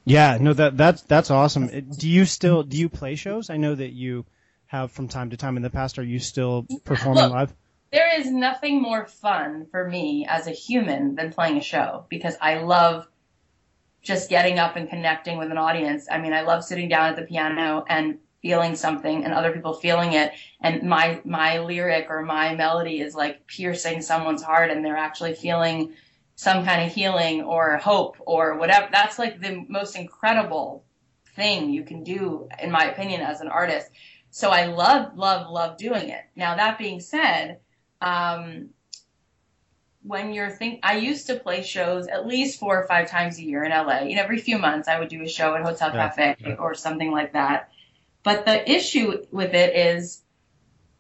Yeah, 0.05 0.39
no, 0.41 0.53
that, 0.55 0.77
that's, 0.77 1.03
that's 1.03 1.31
awesome. 1.31 1.69
Do 1.69 2.09
you 2.09 2.25
still, 2.25 2.63
do 2.63 2.77
you 2.77 2.89
play 2.89 3.15
shows? 3.15 3.51
I 3.51 3.57
know 3.57 3.75
that 3.75 3.93
you 3.93 4.25
have 4.67 4.91
from 4.91 5.09
time 5.09 5.31
to 5.31 5.37
time 5.37 5.57
in 5.57 5.63
the 5.63 5.71
past. 5.71 5.99
Are 5.99 6.03
you 6.03 6.19
still 6.19 6.67
performing 6.85 7.25
Look, 7.25 7.33
live? 7.33 7.55
There 7.93 8.19
is 8.19 8.31
nothing 8.31 8.81
more 8.81 9.07
fun 9.07 9.67
for 9.71 9.87
me 9.87 10.27
as 10.29 10.47
a 10.47 10.53
human 10.53 11.15
than 11.15 11.31
playing 11.31 11.59
a 11.59 11.63
show 11.63 12.07
because 12.09 12.35
I 12.41 12.61
love 12.61 13.07
just 14.01 14.31
getting 14.31 14.59
up 14.59 14.77
and 14.77 14.89
connecting 14.89 15.39
with 15.39 15.51
an 15.51 15.59
audience. 15.59 16.09
I 16.11 16.19
mean, 16.19 16.33
I 16.33 16.41
love 16.41 16.65
sitting 16.65 16.89
down 16.89 17.11
at 17.11 17.17
the 17.17 17.23
piano 17.23 17.85
and 17.89 18.19
feeling 18.43 18.75
something 18.75 19.25
and 19.25 19.33
other 19.33 19.53
people 19.53 19.73
feeling 19.73 20.13
it 20.13 20.33
and 20.61 20.83
my 20.83 21.21
my 21.25 21.61
lyric 21.61 22.09
or 22.11 22.23
my 22.23 22.55
melody 22.55 23.01
is 23.01 23.15
like 23.15 23.47
piercing 23.47 24.03
someone's 24.03 24.43
heart 24.43 24.71
and 24.71 24.85
they're 24.85 24.97
actually 24.97 25.33
feeling 25.33 25.93
some 26.35 26.65
kind 26.65 26.85
of 26.85 26.93
healing 26.93 27.43
or 27.43 27.77
hope 27.79 28.17
or 28.21 28.59
whatever 28.59 28.89
that's 28.91 29.19
like 29.19 29.41
the 29.41 29.65
most 29.69 29.97
incredible 29.97 30.85
thing 31.37 31.71
you 31.71 31.85
can 31.85 32.03
do 32.03 32.49
in 32.61 32.71
my 32.71 32.85
opinion 32.87 33.21
as 33.21 33.41
an 33.41 33.49
artist 33.49 33.89
so 34.31 34.51
i 34.51 34.67
love 34.67 35.17
love 35.17 35.49
love 35.49 35.79
doing 35.79 36.09
it 36.09 36.25
now 36.35 36.57
that 36.57 36.79
being 36.79 37.01
said 37.01 37.59
um, 38.01 38.71
when 40.03 40.33
you're 40.33 40.51
think 40.51 40.81
I 40.83 40.97
used 40.97 41.29
to 41.29 41.37
play 41.37 41.63
shows 41.63 42.09
at 42.09 42.27
least 42.27 42.59
four 42.59 42.77
or 42.77 42.87
five 42.87 43.09
times 43.09 43.39
a 43.39 43.43
year 43.43 43.63
in 43.63 43.71
LA. 43.71 44.01
You 44.01 44.17
know, 44.17 44.23
every 44.23 44.39
few 44.39 44.59
months 44.59 44.89
I 44.89 44.99
would 44.99 45.09
do 45.09 45.23
a 45.23 45.29
show 45.29 45.55
at 45.55 45.63
Hotel 45.63 45.93
Cafe 45.93 46.37
yeah. 46.41 46.55
or 46.55 46.75
something 46.75 47.13
like 47.13 47.33
that. 47.35 47.72
But 48.23 48.47
the 48.47 48.71
issue 48.71 49.25
with 49.31 49.55
it 49.55 49.75
is 49.75 50.23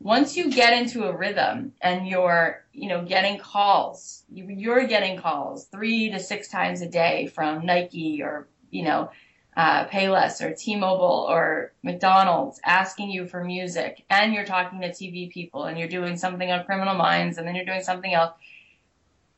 once 0.00 0.36
you 0.36 0.50
get 0.50 0.72
into 0.72 1.04
a 1.04 1.16
rhythm 1.16 1.72
and 1.80 2.08
you're, 2.08 2.64
you 2.72 2.88
know, 2.88 3.04
getting 3.04 3.38
calls, 3.38 4.24
you're 4.32 4.86
getting 4.86 5.16
calls 5.18 5.66
three 5.66 6.10
to 6.10 6.18
six 6.18 6.48
times 6.48 6.82
a 6.82 6.88
day 6.88 7.28
from 7.28 7.64
Nike 7.64 8.22
or, 8.22 8.48
you 8.70 8.82
know, 8.82 9.10
uh, 9.56 9.86
Payless 9.86 10.40
or 10.40 10.54
T-Mobile 10.54 11.26
or 11.28 11.72
McDonald's 11.82 12.58
asking 12.64 13.10
you 13.10 13.26
for 13.26 13.44
music 13.44 14.04
and 14.10 14.32
you're 14.32 14.46
talking 14.46 14.80
to 14.80 14.88
TV 14.88 15.30
people 15.30 15.64
and 15.64 15.78
you're 15.78 15.88
doing 15.88 16.16
something 16.16 16.50
on 16.50 16.64
Criminal 16.64 16.94
Minds 16.94 17.38
and 17.38 17.46
then 17.46 17.54
you're 17.54 17.66
doing 17.66 17.82
something 17.82 18.12
else. 18.12 18.32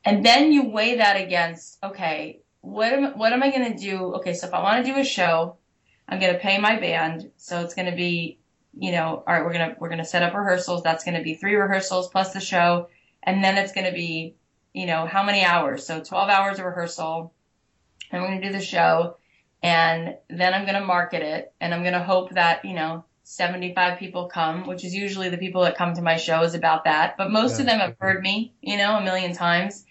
And 0.05 0.25
then 0.25 0.53
you 0.53 0.69
weigh 0.69 0.97
that 0.97 1.21
against, 1.21 1.79
okay, 1.83 2.41
what 2.61 2.93
am, 2.93 3.19
what 3.19 3.33
am 3.33 3.43
I 3.43 3.51
going 3.51 3.73
to 3.73 3.79
do? 3.79 4.15
Okay, 4.15 4.35
so 4.35 4.47
if 4.47 4.55
I 4.55 4.63
want 4.63 4.85
to 4.85 4.93
do 4.93 4.99
a 4.99 5.05
show, 5.05 5.57
I'm 6.09 6.21
going 6.21 6.33
to 6.33 6.39
pay 6.39 6.59
my 6.59 6.79
band. 6.79 7.31
So 7.37 7.61
it's 7.61 7.75
going 7.75 7.91
to 7.91 7.97
be, 7.97 8.39
you 8.77 8.93
know, 8.93 9.23
all 9.27 9.35
right, 9.35 9.45
we're 9.45 9.53
going 9.53 9.71
to, 9.71 9.77
we're 9.79 9.89
going 9.89 9.99
to 9.99 10.05
set 10.05 10.23
up 10.23 10.35
rehearsals. 10.35 10.83
That's 10.83 11.05
going 11.05 11.17
to 11.17 11.23
be 11.23 11.35
three 11.35 11.55
rehearsals 11.55 12.09
plus 12.09 12.33
the 12.33 12.41
show. 12.41 12.89
And 13.23 13.43
then 13.43 13.57
it's 13.57 13.73
going 13.73 13.87
to 13.87 13.93
be, 13.93 14.37
you 14.73 14.87
know, 14.87 15.07
how 15.07 15.25
many 15.25 15.45
hours? 15.45 15.87
So 15.87 16.03
12 16.03 16.29
hours 16.29 16.59
of 16.59 16.67
rehearsal 16.67 17.33
and 18.11 18.23
we're 18.23 18.29
going 18.29 18.41
to 18.41 18.47
do 18.49 18.53
the 18.53 18.65
show. 18.65 19.17
And 19.63 20.17
then 20.29 20.53
I'm 20.53 20.67
going 20.67 20.79
to 20.79 20.85
market 20.85 21.23
it 21.23 21.53
and 21.61 21.73
I'm 21.73 21.83
going 21.83 21.95
to 21.95 22.03
hope 22.03 22.31
that, 22.33 22.65
you 22.65 22.75
know, 22.75 23.05
75 23.23 23.99
people 23.99 24.27
come, 24.27 24.67
which 24.67 24.85
is 24.85 24.95
usually 24.95 25.31
the 25.31 25.39
people 25.39 25.63
that 25.63 25.79
come 25.79 25.95
to 25.95 26.03
my 26.03 26.17
shows 26.17 26.55
about 26.55 26.85
that. 26.85 27.17
But 27.17 27.31
most 27.31 27.55
yeah. 27.55 27.61
of 27.61 27.67
them 27.67 27.79
have 27.81 27.97
heard 27.99 28.23
me, 28.23 28.53
you 28.61 28.77
know, 28.77 28.99
a 28.99 29.03
million 29.03 29.35
times. 29.35 29.85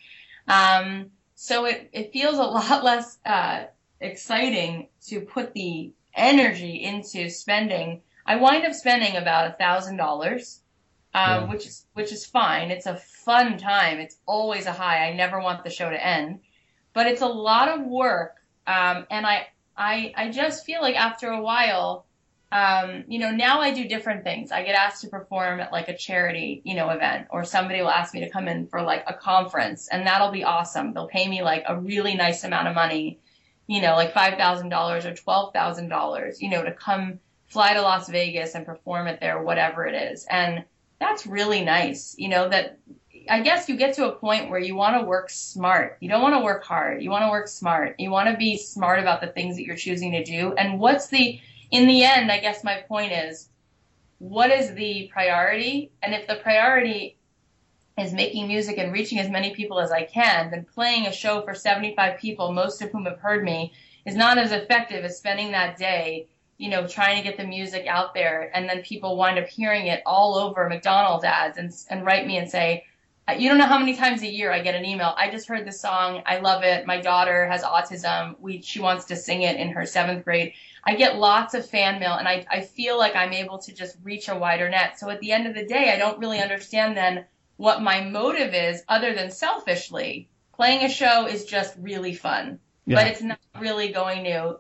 Um, 0.48 1.10
so 1.34 1.66
it, 1.66 1.90
it 1.92 2.14
feels 2.14 2.38
a 2.38 2.44
lot 2.44 2.84
less, 2.84 3.18
uh, 3.26 3.66
exciting 4.00 4.90
to 5.08 5.22
put 5.22 5.54
the 5.54 5.94
energy 6.16 6.84
into 6.84 7.30
spending, 7.30 8.02
I 8.26 8.38
wind 8.38 8.66
up 8.66 8.74
spending 8.74 9.18
about 9.18 9.48
a 9.48 9.54
thousand 9.54 9.98
dollars, 9.98 10.62
um, 11.14 11.50
which 11.50 11.68
is 11.68 11.86
which 11.94 12.12
is 12.12 12.26
fine. 12.26 12.72
It's 12.72 12.86
a 12.86 12.96
fun 12.96 13.58
time. 13.58 14.00
It's 14.00 14.18
always 14.26 14.66
a 14.66 14.72
high. 14.72 15.08
I 15.08 15.14
never 15.14 15.40
want 15.40 15.64
the 15.64 15.70
show 15.70 15.90
to 15.90 16.06
end, 16.06 16.40
but 16.94 17.08
it's 17.08 17.22
a 17.22 17.28
lot 17.28 17.68
of 17.68 17.86
work, 17.86 18.38
um, 18.66 19.06
and 19.12 19.26
I 19.26 19.48
I 19.78 20.14
I 20.16 20.32
just 20.32 20.66
feel 20.66 20.82
like 20.82 20.96
after 20.96 21.28
a 21.28 21.42
while. 21.42 22.06
Um, 22.52 23.06
you 23.08 23.18
know, 23.18 23.32
now 23.32 23.62
I 23.62 23.74
do 23.74 23.88
different 23.88 24.24
things. 24.24 24.52
I 24.52 24.64
get 24.64 24.76
asked 24.76 25.02
to 25.02 25.08
perform 25.08 25.60
at 25.60 25.72
like 25.72 25.90
a 25.90 25.98
charity, 25.98 26.62
you 26.64 26.76
know, 26.76 26.92
event, 26.92 27.26
or 27.32 27.44
somebody 27.44 27.82
will 27.82 27.90
ask 27.90 28.14
me 28.14 28.20
to 28.20 28.30
come 28.30 28.48
in 28.48 28.68
for 28.68 28.84
like 28.84 29.04
a 29.08 29.14
conference, 29.16 29.88
and 29.88 30.06
that'll 30.06 30.30
be 30.30 30.44
awesome. 30.44 30.94
They'll 30.94 31.08
pay 31.08 31.28
me 31.28 31.42
like 31.42 31.64
a 31.68 31.76
really 31.80 32.14
nice 32.14 32.44
amount 32.44 32.68
of 32.68 32.76
money 32.76 33.20
you 33.68 33.82
know, 33.82 33.96
like 33.96 34.14
$5,000 34.14 35.06
or 35.06 35.52
$12,000, 35.54 36.42
you 36.42 36.50
know, 36.50 36.64
to 36.64 36.72
come 36.72 37.20
fly 37.48 37.74
to 37.74 37.82
Las 37.82 38.10
Vegas 38.10 38.56
and 38.56 38.66
perform 38.66 39.08
it 39.08 39.20
there, 39.20 39.42
whatever 39.42 39.86
it 39.86 39.96
is. 39.96 40.26
And 40.30 40.66
that's 41.00 41.26
really 41.26 41.64
nice, 41.64 42.16
you 42.18 42.30
know, 42.30 42.50
that 42.50 42.80
I 43.30 43.42
guess 43.42 43.70
you 43.70 43.78
get 43.78 43.96
to 43.96 44.08
a 44.08 44.16
point 44.16 44.50
where 44.50 44.60
you 44.60 44.76
want 44.76 45.00
to 45.00 45.06
work 45.06 45.30
smart. 45.30 45.98
You 46.02 46.10
don't 46.10 46.22
want 46.22 46.36
to 46.36 46.44
work 46.44 46.64
hard. 46.64 47.02
You 47.02 47.10
want 47.10 47.24
to 47.24 47.30
work 47.30 47.48
smart. 47.48 47.96
You 48.00 48.12
want 48.12 48.30
to 48.30 48.38
be 48.38 48.58
smart 48.58 49.00
about 49.00 49.22
the 49.22 49.28
things 49.28 49.56
that 49.56 49.64
you're 49.64 49.78
choosing 49.78 50.12
to 50.12 50.24
do. 50.24 50.54
And 50.54 50.80
what's 50.80 51.08
the, 51.08 51.40
in 51.72 51.88
the 51.88 52.04
end, 52.04 52.32
I 52.32 52.40
guess 52.40 52.64
my 52.64 52.84
point 52.88 53.14
is, 53.14 53.48
what 54.20 54.52
is 54.52 54.74
the 54.74 55.10
priority? 55.12 55.92
And 56.02 56.14
if 56.14 56.28
the 56.28 56.36
priority 56.36 57.18
is 57.98 58.14
making 58.14 58.48
music 58.48 58.78
and 58.78 58.92
reaching 58.92 59.20
as 59.20 59.30
many 59.30 59.54
people 59.54 59.80
as 59.80 59.92
I 59.92 60.04
can, 60.04 60.50
then 60.50 60.66
playing 60.66 61.06
a 61.06 61.12
show 61.12 61.42
for 61.42 61.54
75 61.54 62.20
people, 62.20 62.52
most 62.52 62.82
of 62.82 62.92
whom 62.92 63.06
have 63.06 63.20
heard 63.20 63.44
me, 63.44 63.74
is 64.06 64.16
not 64.16 64.38
as 64.38 64.52
effective 64.52 65.06
as 65.06 65.18
spending 65.18 65.52
that 65.52 65.78
day, 65.78 66.28
you 66.58 66.70
know, 66.70 66.88
trying 66.88 67.18
to 67.18 67.24
get 67.24 67.38
the 67.38 67.46
music 67.46 67.86
out 67.88 68.14
there. 68.14 68.52
And 68.56 68.68
then 68.68 68.82
people 68.82 69.16
wind 69.16 69.38
up 69.38 69.48
hearing 69.48 69.88
it 69.88 70.02
all 70.06 70.36
over 70.36 70.68
McDonald's 70.68 71.24
ads 71.24 71.58
and, 71.58 71.72
and 71.90 72.06
write 72.06 72.26
me 72.26 72.38
and 72.38 72.50
say, 72.50 72.86
you 73.38 73.48
don't 73.48 73.58
know 73.58 73.66
how 73.66 73.80
many 73.80 73.96
times 73.96 74.22
a 74.22 74.28
year 74.28 74.52
I 74.52 74.60
get 74.60 74.76
an 74.76 74.84
email. 74.84 75.14
I 75.16 75.32
just 75.32 75.48
heard 75.48 75.66
this 75.66 75.80
song. 75.80 76.22
I 76.26 76.40
love 76.40 76.64
it. 76.64 76.86
My 76.86 77.00
daughter 77.00 77.48
has 77.48 77.64
autism. 77.64 78.36
We, 78.40 78.62
she 78.62 78.82
wants 78.82 79.06
to 79.06 79.16
sing 79.16 79.44
it 79.44 79.56
in 79.56 79.70
her 79.70 79.86
seventh 79.86 80.26
grade. 80.26 80.54
I 80.84 80.96
get 80.96 81.16
lots 81.16 81.54
of 81.54 81.66
fan 81.66 82.02
mail 82.02 82.16
and 82.16 82.28
I, 82.28 82.46
I 82.52 82.62
feel 82.62 82.98
like 82.98 83.16
I'm 83.16 83.32
able 83.32 83.60
to 83.60 83.74
just 83.74 83.96
reach 84.04 84.28
a 84.28 84.36
wider 84.36 84.68
net. 84.68 85.00
So 85.00 85.10
at 85.10 85.22
the 85.22 85.32
end 85.32 85.48
of 85.48 85.56
the 85.56 85.66
day, 85.66 85.94
I 85.94 85.98
don't 85.98 86.20
really 86.20 86.42
understand 86.42 86.98
then 86.98 87.26
what 87.58 87.82
my 87.82 88.02
motive 88.02 88.54
is 88.54 88.84
other 88.88 89.14
than 89.14 89.32
selfishly. 89.32 90.30
Playing 90.56 90.84
a 90.84 90.90
show 90.90 91.26
is 91.26 91.46
just 91.46 91.76
really 91.80 92.14
fun, 92.14 92.60
yeah. 92.86 92.96
but 92.96 93.08
it's 93.08 93.22
not 93.22 93.40
really 93.60 93.92
going 93.92 94.24
to 94.26 94.60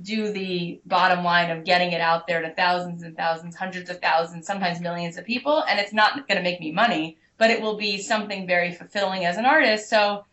do 0.00 0.32
the 0.32 0.80
bottom 0.86 1.24
line 1.24 1.50
of 1.50 1.64
getting 1.64 1.92
it 1.92 2.00
out 2.00 2.26
there 2.26 2.42
to 2.42 2.50
thousands 2.50 3.02
and 3.02 3.16
thousands, 3.16 3.54
hundreds 3.54 3.90
of 3.90 4.00
thousands, 4.00 4.46
sometimes 4.46 4.80
millions 4.80 5.16
of 5.16 5.24
people. 5.24 5.62
And 5.68 5.78
it's 5.78 5.92
not 5.92 6.26
going 6.28 6.38
to 6.38 6.42
make 6.42 6.60
me 6.60 6.72
money, 6.72 7.18
but 7.38 7.50
it 7.50 7.62
will 7.62 7.76
be 7.76 7.98
something 7.98 8.46
very 8.46 8.72
fulfilling 8.72 9.24
as 9.24 9.36
an 9.36 9.44
artist. 9.44 9.88
So 9.88 10.24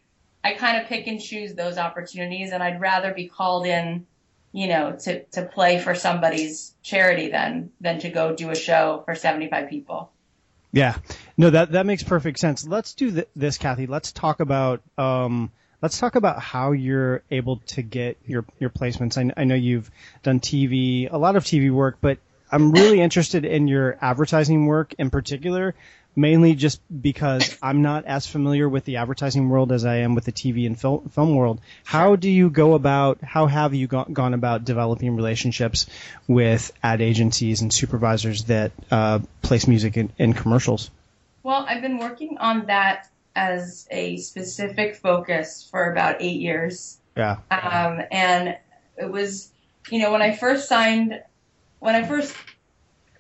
I 0.44 0.54
kind 0.54 0.82
of 0.82 0.88
pick 0.88 1.08
and 1.08 1.22
choose 1.22 1.54
those 1.54 1.78
opportunities 1.78 2.52
and 2.52 2.64
I'd 2.64 2.82
rather 2.82 3.14
be 3.14 3.28
called 3.28 3.68
in, 3.68 4.08
you 4.52 4.68
know, 4.68 4.98
to, 5.04 5.24
to 5.26 5.46
play 5.46 5.80
for 5.80 5.94
somebody's 5.94 6.74
charity 6.82 7.30
than, 7.30 7.72
than 7.80 8.00
to 8.00 8.10
go 8.10 8.36
do 8.36 8.50
a 8.50 8.56
show 8.56 9.04
for 9.06 9.14
75 9.14 9.70
people. 9.70 10.12
Yeah, 10.72 10.96
no, 11.38 11.50
that 11.50 11.74
that 11.74 11.86
makes 11.86 12.04
perfect 12.04 12.40
sense. 12.40 12.66
Let's 12.66 12.94
do 12.94 13.12
th- 13.12 13.28
this, 13.36 13.58
Cathy. 13.58 13.88
Let's 13.88 14.12
talk 14.12 14.40
about 14.40 14.82
um, 14.98 15.52
let's 15.82 16.00
talk 16.00 16.16
about 16.16 16.40
how 16.40 16.72
you're 16.72 17.24
able 17.30 17.58
to 17.68 17.82
get 17.82 18.18
your 18.26 18.46
your 18.60 18.70
placements. 18.70 19.18
I, 19.18 19.34
I 19.40 19.44
know 19.44 19.56
you've 19.56 19.92
done 20.24 20.40
TV, 20.40 21.12
a 21.12 21.18
lot 21.18 21.36
of 21.36 21.44
TV 21.44 21.72
work, 21.72 21.98
but 22.00 22.20
I'm 22.52 22.72
really 22.72 23.02
interested 23.02 23.44
in 23.44 23.68
your 23.68 23.98
advertising 24.02 24.66
work 24.66 24.94
in 24.98 25.10
particular 25.10 25.76
mainly 26.16 26.56
just 26.56 26.82
because 27.02 27.58
I'm 27.62 27.82
not 27.82 28.06
as 28.06 28.28
familiar 28.28 28.68
with 28.68 28.86
the 28.86 28.98
advertising 28.98 29.50
world 29.50 29.72
as 29.72 29.86
I 29.86 29.98
am 29.98 30.16
with 30.16 30.26
the 30.26 30.32
TV 30.32 30.66
and 30.66 30.80
film, 30.80 31.10
film 31.10 31.36
world. 31.36 31.62
How 31.84 32.16
do 32.16 32.30
you 32.30 32.50
go 32.50 32.74
about, 32.74 33.22
how 33.22 33.48
have 33.48 33.74
you 33.74 33.88
go, 33.88 34.04
gone 34.04 34.34
about 34.34 34.66
developing 34.66 35.16
relationships 35.16 35.88
with 36.28 36.72
ad 36.84 37.02
agencies 37.02 37.62
and 37.62 37.74
supervisors 37.74 38.46
that 38.46 38.72
uh, 38.90 39.20
place 39.42 39.68
music 39.68 39.98
in, 39.98 40.12
in 40.18 40.34
commercials? 40.34 40.90
Well, 41.44 41.66
I've 41.68 41.82
been 41.82 41.98
working 41.98 42.38
on 42.38 42.68
that 42.68 43.10
as 43.36 43.88
a 43.90 44.18
specific 44.18 44.96
focus 44.96 45.68
for 45.70 45.92
about 45.92 46.18
eight 46.20 46.42
years. 46.42 46.98
Yeah. 47.16 47.38
Um, 47.50 48.02
and 48.12 48.58
it 48.98 49.12
was, 49.12 49.50
you 49.90 50.00
know, 50.00 50.12
when 50.12 50.22
I 50.22 50.36
first 50.36 50.68
signed, 50.68 51.22
when 51.80 51.96
I 51.96 52.04
first 52.04 52.36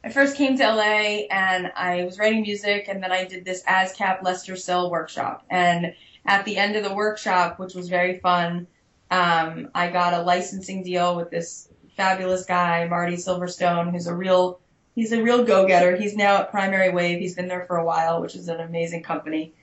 I 0.04 0.10
first 0.10 0.36
came 0.36 0.58
to 0.58 0.64
LA 0.64 1.28
and 1.30 1.72
I 1.76 2.04
was 2.04 2.18
writing 2.18 2.42
music 2.42 2.88
and 2.88 3.04
then 3.04 3.12
I 3.12 3.26
did 3.26 3.46
this 3.46 3.64
ASCAP 3.64 4.24
Lester 4.24 4.56
Sill 4.56 4.90
workshop. 4.90 5.46
And 5.50 5.94
at 6.26 6.44
the 6.46 6.58
end 6.58 6.76
of 6.76 6.84
the 6.84 6.94
workshop, 6.94 7.60
which 7.60 7.76
was 7.76 7.88
very 7.88 8.18
fun, 8.18 8.66
um, 9.12 9.70
I 9.76 9.90
got 9.90 10.14
a 10.14 10.24
licensing 10.24 10.84
deal 10.84 11.16
with 11.16 11.30
this 11.30 11.70
fabulous 11.96 12.46
guy, 12.46 12.88
Marty 12.88 13.16
Silverstone, 13.16 13.92
who's 13.92 14.08
a 14.08 14.16
real, 14.16 14.60
he's 14.96 15.12
a 15.12 15.22
real 15.22 15.44
go-getter. 15.44 15.96
He's 15.96 16.16
now 16.16 16.38
at 16.38 16.50
Primary 16.50 16.90
Wave. 16.90 17.20
He's 17.20 17.36
been 17.36 17.48
there 17.48 17.66
for 17.68 17.78
a 17.78 17.86
while, 17.86 18.22
which 18.22 18.36
is 18.36 18.48
an 18.48 18.60
amazing 18.60 19.04
company. 19.04 19.54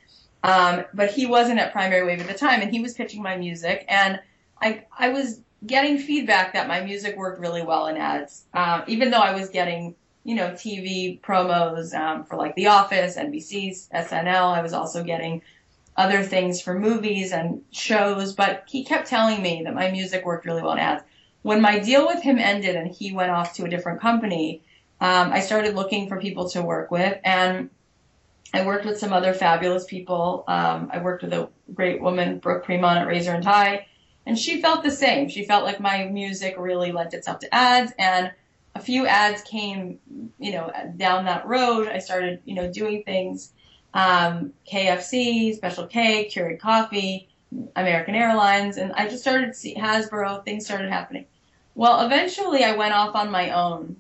Um, 0.45 0.85
but 0.95 1.11
he 1.11 1.27
wasn't 1.27 1.59
at 1.59 1.73
Primary 1.73 2.07
Wave 2.07 2.21
at 2.21 2.29
the 2.29 2.35
time 2.35 2.61
and 2.63 2.71
he 2.71 2.81
was 2.81 2.95
pitching 2.95 3.23
my 3.23 3.37
music 3.37 3.85
and 3.89 4.21
I, 4.63 4.85
I 4.97 5.09
was 5.09 5.41
getting 5.67 5.99
feedback 5.99 6.53
that 6.53 6.69
my 6.69 6.81
music 6.81 7.17
worked 7.17 7.41
really 7.41 7.63
well 7.63 7.89
in 7.89 7.97
ads, 7.97 8.45
um, 8.55 8.85
even 8.87 9.11
though 9.11 9.19
I 9.19 9.35
was 9.35 9.49
getting 9.49 9.97
you 10.29 10.35
know, 10.35 10.51
TV 10.51 11.19
promos 11.23 11.99
um, 11.99 12.23
for 12.23 12.37
like 12.37 12.55
The 12.55 12.67
Office, 12.67 13.17
NBC's 13.17 13.89
SNL. 13.95 14.55
I 14.55 14.61
was 14.61 14.75
also 14.75 15.03
getting 15.03 15.41
other 15.97 16.23
things 16.23 16.61
for 16.61 16.79
movies 16.79 17.33
and 17.33 17.63
shows, 17.71 18.35
but 18.35 18.65
he 18.69 18.85
kept 18.85 19.09
telling 19.09 19.41
me 19.41 19.63
that 19.65 19.75
my 19.75 19.91
music 19.91 20.27
worked 20.27 20.45
really 20.45 20.61
well 20.61 20.73
in 20.73 20.81
ads. 20.81 21.03
When 21.41 21.63
my 21.63 21.79
deal 21.79 22.07
with 22.07 22.23
him 22.23 22.39
ended 22.39 22.77
and 22.77 22.95
he 22.95 23.11
went 23.11 23.31
off 23.31 23.55
to 23.55 23.65
a 23.65 23.71
different 23.71 24.03
company, 24.03 24.61
um, 25.01 25.33
I 25.33 25.41
started 25.41 25.75
looking 25.75 26.11
for 26.11 26.21
people 26.21 26.51
to 26.51 26.61
work 26.61 26.91
with, 26.91 27.19
and 27.25 27.71
I 28.53 28.67
worked 28.67 28.85
with 28.85 28.99
some 28.99 29.15
other 29.15 29.33
fabulous 29.33 29.87
people. 29.87 30.45
Um, 30.47 30.91
I 30.93 30.99
worked 30.99 31.23
with 31.23 31.33
a 31.33 31.49
great 31.73 32.03
woman, 32.03 32.39
Brooke 32.39 32.67
Premont 32.67 32.99
at 32.99 33.07
Razor 33.07 33.33
and 33.33 33.43
Tie, 33.43 33.87
and 34.27 34.39
she 34.39 34.61
felt 34.61 34.83
the 34.83 34.91
same. 34.91 35.31
She 35.31 35.47
felt 35.47 35.65
like 35.65 35.81
my 35.81 36.05
music 36.05 36.57
really 36.59 36.93
lent 36.93 37.15
itself 37.15 37.39
to 37.39 37.55
ads, 37.55 37.93
and 37.99 38.31
a 38.79 38.81
few 38.81 39.07
ads 39.07 39.43
came, 39.43 39.99
you 40.39 40.53
know, 40.53 40.73
down 40.97 41.25
that 41.25 41.47
road. 41.47 41.89
I 41.89 41.99
started, 41.99 42.41
you 42.45 42.55
know, 42.55 42.71
doing 42.73 43.03
things. 43.03 43.53
Um, 43.93 44.53
KFC, 44.71 45.55
Special 45.57 45.87
K, 45.87 46.31
Keurig 46.33 46.61
Coffee, 46.61 47.29
American 47.75 48.15
Airlines, 48.15 48.77
and 48.77 48.93
I 48.93 49.09
just 49.09 49.23
started 49.23 49.57
see 49.57 49.75
Hasbro. 49.75 50.45
Things 50.45 50.65
started 50.65 50.91
happening. 50.91 51.27
Well, 51.75 52.07
eventually, 52.07 52.65
I 52.65 52.77
went 52.77 52.95
off 52.95 53.15
on 53.17 53.31
my 53.31 53.51
own, 53.51 53.97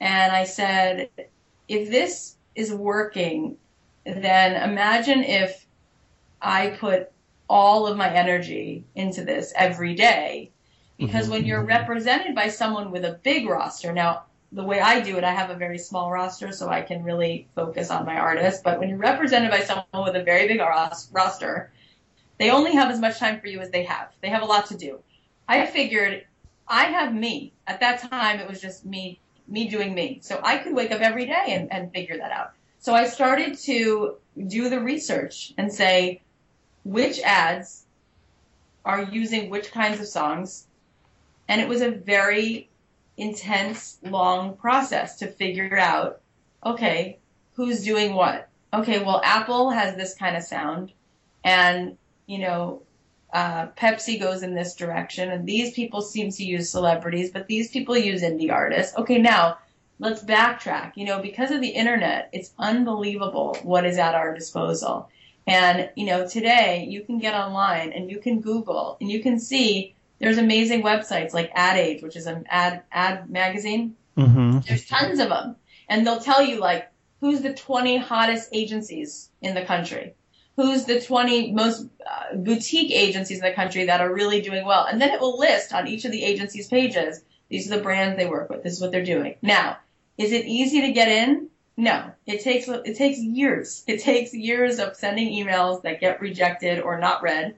and 0.00 0.32
I 0.32 0.44
said, 0.44 1.08
if 1.68 1.90
this 1.90 2.36
is 2.54 2.72
working, 2.72 3.56
then 4.04 4.70
imagine 4.70 5.24
if 5.24 5.66
I 6.40 6.70
put 6.70 7.10
all 7.48 7.86
of 7.86 7.96
my 7.96 8.12
energy 8.12 8.84
into 8.94 9.24
this 9.24 9.52
every 9.56 9.94
day 9.94 10.50
because 11.06 11.24
mm-hmm. 11.24 11.32
when 11.32 11.44
you're 11.44 11.64
represented 11.64 12.34
by 12.34 12.48
someone 12.48 12.90
with 12.90 13.04
a 13.04 13.18
big 13.22 13.48
roster, 13.48 13.92
now 13.92 14.24
the 14.52 14.62
way 14.62 14.80
I 14.80 15.00
do 15.00 15.16
it, 15.16 15.24
I 15.24 15.32
have 15.32 15.50
a 15.50 15.56
very 15.56 15.78
small 15.78 16.10
roster, 16.10 16.52
so 16.52 16.68
I 16.68 16.82
can 16.82 17.02
really 17.02 17.48
focus 17.54 17.90
on 17.90 18.06
my 18.06 18.16
artists. 18.16 18.62
But 18.62 18.78
when 18.78 18.88
you're 18.88 18.98
represented 18.98 19.50
by 19.50 19.60
someone 19.60 20.04
with 20.04 20.14
a 20.14 20.22
very 20.22 20.46
big 20.46 20.60
roster, 20.60 21.72
they 22.38 22.50
only 22.50 22.72
have 22.74 22.90
as 22.90 23.00
much 23.00 23.18
time 23.18 23.40
for 23.40 23.48
you 23.48 23.60
as 23.60 23.70
they 23.70 23.84
have. 23.84 24.12
They 24.20 24.28
have 24.28 24.42
a 24.42 24.46
lot 24.46 24.66
to 24.66 24.76
do. 24.76 25.00
I 25.48 25.66
figured 25.66 26.24
I 26.68 26.84
have 26.84 27.14
me. 27.14 27.52
At 27.66 27.80
that 27.80 28.08
time, 28.10 28.38
it 28.38 28.48
was 28.48 28.60
just 28.60 28.84
me, 28.84 29.18
me 29.48 29.68
doing 29.68 29.94
me. 29.94 30.20
So 30.22 30.40
I 30.42 30.58
could 30.58 30.74
wake 30.74 30.92
up 30.92 31.00
every 31.00 31.26
day 31.26 31.46
and, 31.48 31.72
and 31.72 31.92
figure 31.92 32.18
that 32.18 32.30
out. 32.30 32.52
So 32.78 32.94
I 32.94 33.06
started 33.06 33.58
to 33.60 34.16
do 34.46 34.68
the 34.68 34.80
research 34.80 35.52
and 35.56 35.72
say 35.72 36.20
which 36.84 37.20
ads 37.20 37.86
are 38.84 39.02
using 39.02 39.50
which 39.50 39.70
kinds 39.70 40.00
of 40.00 40.06
songs 40.06 40.66
and 41.48 41.60
it 41.60 41.68
was 41.68 41.82
a 41.82 41.90
very 41.90 42.68
intense, 43.16 43.98
long 44.02 44.56
process 44.56 45.16
to 45.18 45.26
figure 45.26 45.78
out, 45.78 46.20
okay, 46.64 47.18
who's 47.54 47.84
doing 47.84 48.14
what? 48.14 48.48
Okay, 48.72 49.02
well, 49.02 49.20
Apple 49.24 49.70
has 49.70 49.96
this 49.96 50.14
kind 50.14 50.36
of 50.36 50.42
sound, 50.42 50.92
and, 51.44 51.96
you 52.26 52.38
know, 52.38 52.82
uh, 53.32 53.66
Pepsi 53.68 54.20
goes 54.20 54.42
in 54.42 54.54
this 54.54 54.74
direction, 54.74 55.30
and 55.30 55.46
these 55.46 55.72
people 55.72 56.02
seem 56.02 56.30
to 56.30 56.44
use 56.44 56.70
celebrities, 56.70 57.30
but 57.30 57.46
these 57.46 57.70
people 57.70 57.96
use 57.96 58.22
indie 58.22 58.52
artists. 58.52 58.96
Okay, 58.96 59.18
now 59.18 59.58
let's 59.98 60.22
backtrack. 60.22 60.92
You 60.96 61.06
know, 61.06 61.20
because 61.20 61.50
of 61.50 61.60
the 61.60 61.68
internet, 61.68 62.28
it's 62.32 62.52
unbelievable 62.58 63.56
what 63.62 63.86
is 63.86 63.98
at 63.98 64.14
our 64.14 64.34
disposal. 64.34 65.08
And, 65.46 65.90
you 65.96 66.06
know, 66.06 66.26
today 66.28 66.86
you 66.88 67.02
can 67.02 67.18
get 67.18 67.34
online 67.34 67.92
and 67.92 68.10
you 68.10 68.18
can 68.18 68.40
Google 68.40 68.96
and 69.00 69.10
you 69.10 69.22
can 69.22 69.40
see 69.40 69.94
there's 70.22 70.38
amazing 70.38 70.82
websites 70.82 71.34
like 71.34 71.50
Ad 71.52 71.76
Age, 71.76 72.00
which 72.00 72.14
is 72.14 72.26
an 72.26 72.46
ad 72.48 72.84
ad 72.92 73.28
magazine. 73.28 73.96
Mm-hmm. 74.16 74.60
There's 74.60 74.86
tons 74.86 75.18
of 75.18 75.28
them, 75.28 75.56
and 75.88 76.06
they'll 76.06 76.20
tell 76.20 76.44
you 76.44 76.60
like 76.60 76.88
who's 77.20 77.42
the 77.42 77.52
20 77.52 77.98
hottest 77.98 78.48
agencies 78.52 79.30
in 79.40 79.54
the 79.56 79.64
country, 79.64 80.14
who's 80.54 80.84
the 80.84 81.00
20 81.00 81.52
most 81.52 81.88
uh, 82.08 82.36
boutique 82.36 82.92
agencies 82.92 83.38
in 83.38 83.44
the 83.44 83.52
country 83.52 83.86
that 83.86 84.00
are 84.00 84.14
really 84.14 84.40
doing 84.40 84.64
well, 84.64 84.86
and 84.86 85.00
then 85.00 85.10
it 85.10 85.20
will 85.20 85.38
list 85.38 85.72
on 85.74 85.88
each 85.88 86.04
of 86.04 86.12
the 86.12 86.24
agencies' 86.24 86.68
pages. 86.68 87.20
These 87.48 87.70
are 87.70 87.76
the 87.76 87.82
brands 87.82 88.16
they 88.16 88.26
work 88.26 88.48
with. 88.48 88.62
This 88.62 88.74
is 88.74 88.80
what 88.80 88.92
they're 88.92 89.04
doing. 89.04 89.34
Now, 89.42 89.78
is 90.16 90.30
it 90.30 90.46
easy 90.46 90.82
to 90.82 90.92
get 90.92 91.08
in? 91.08 91.48
No, 91.76 92.12
it 92.26 92.44
takes 92.44 92.68
it 92.68 92.96
takes 92.96 93.18
years. 93.18 93.82
It 93.88 94.00
takes 94.00 94.32
years 94.32 94.78
of 94.78 94.94
sending 94.94 95.32
emails 95.32 95.82
that 95.82 96.00
get 96.00 96.20
rejected 96.20 96.80
or 96.80 97.00
not 97.00 97.24
read 97.24 97.56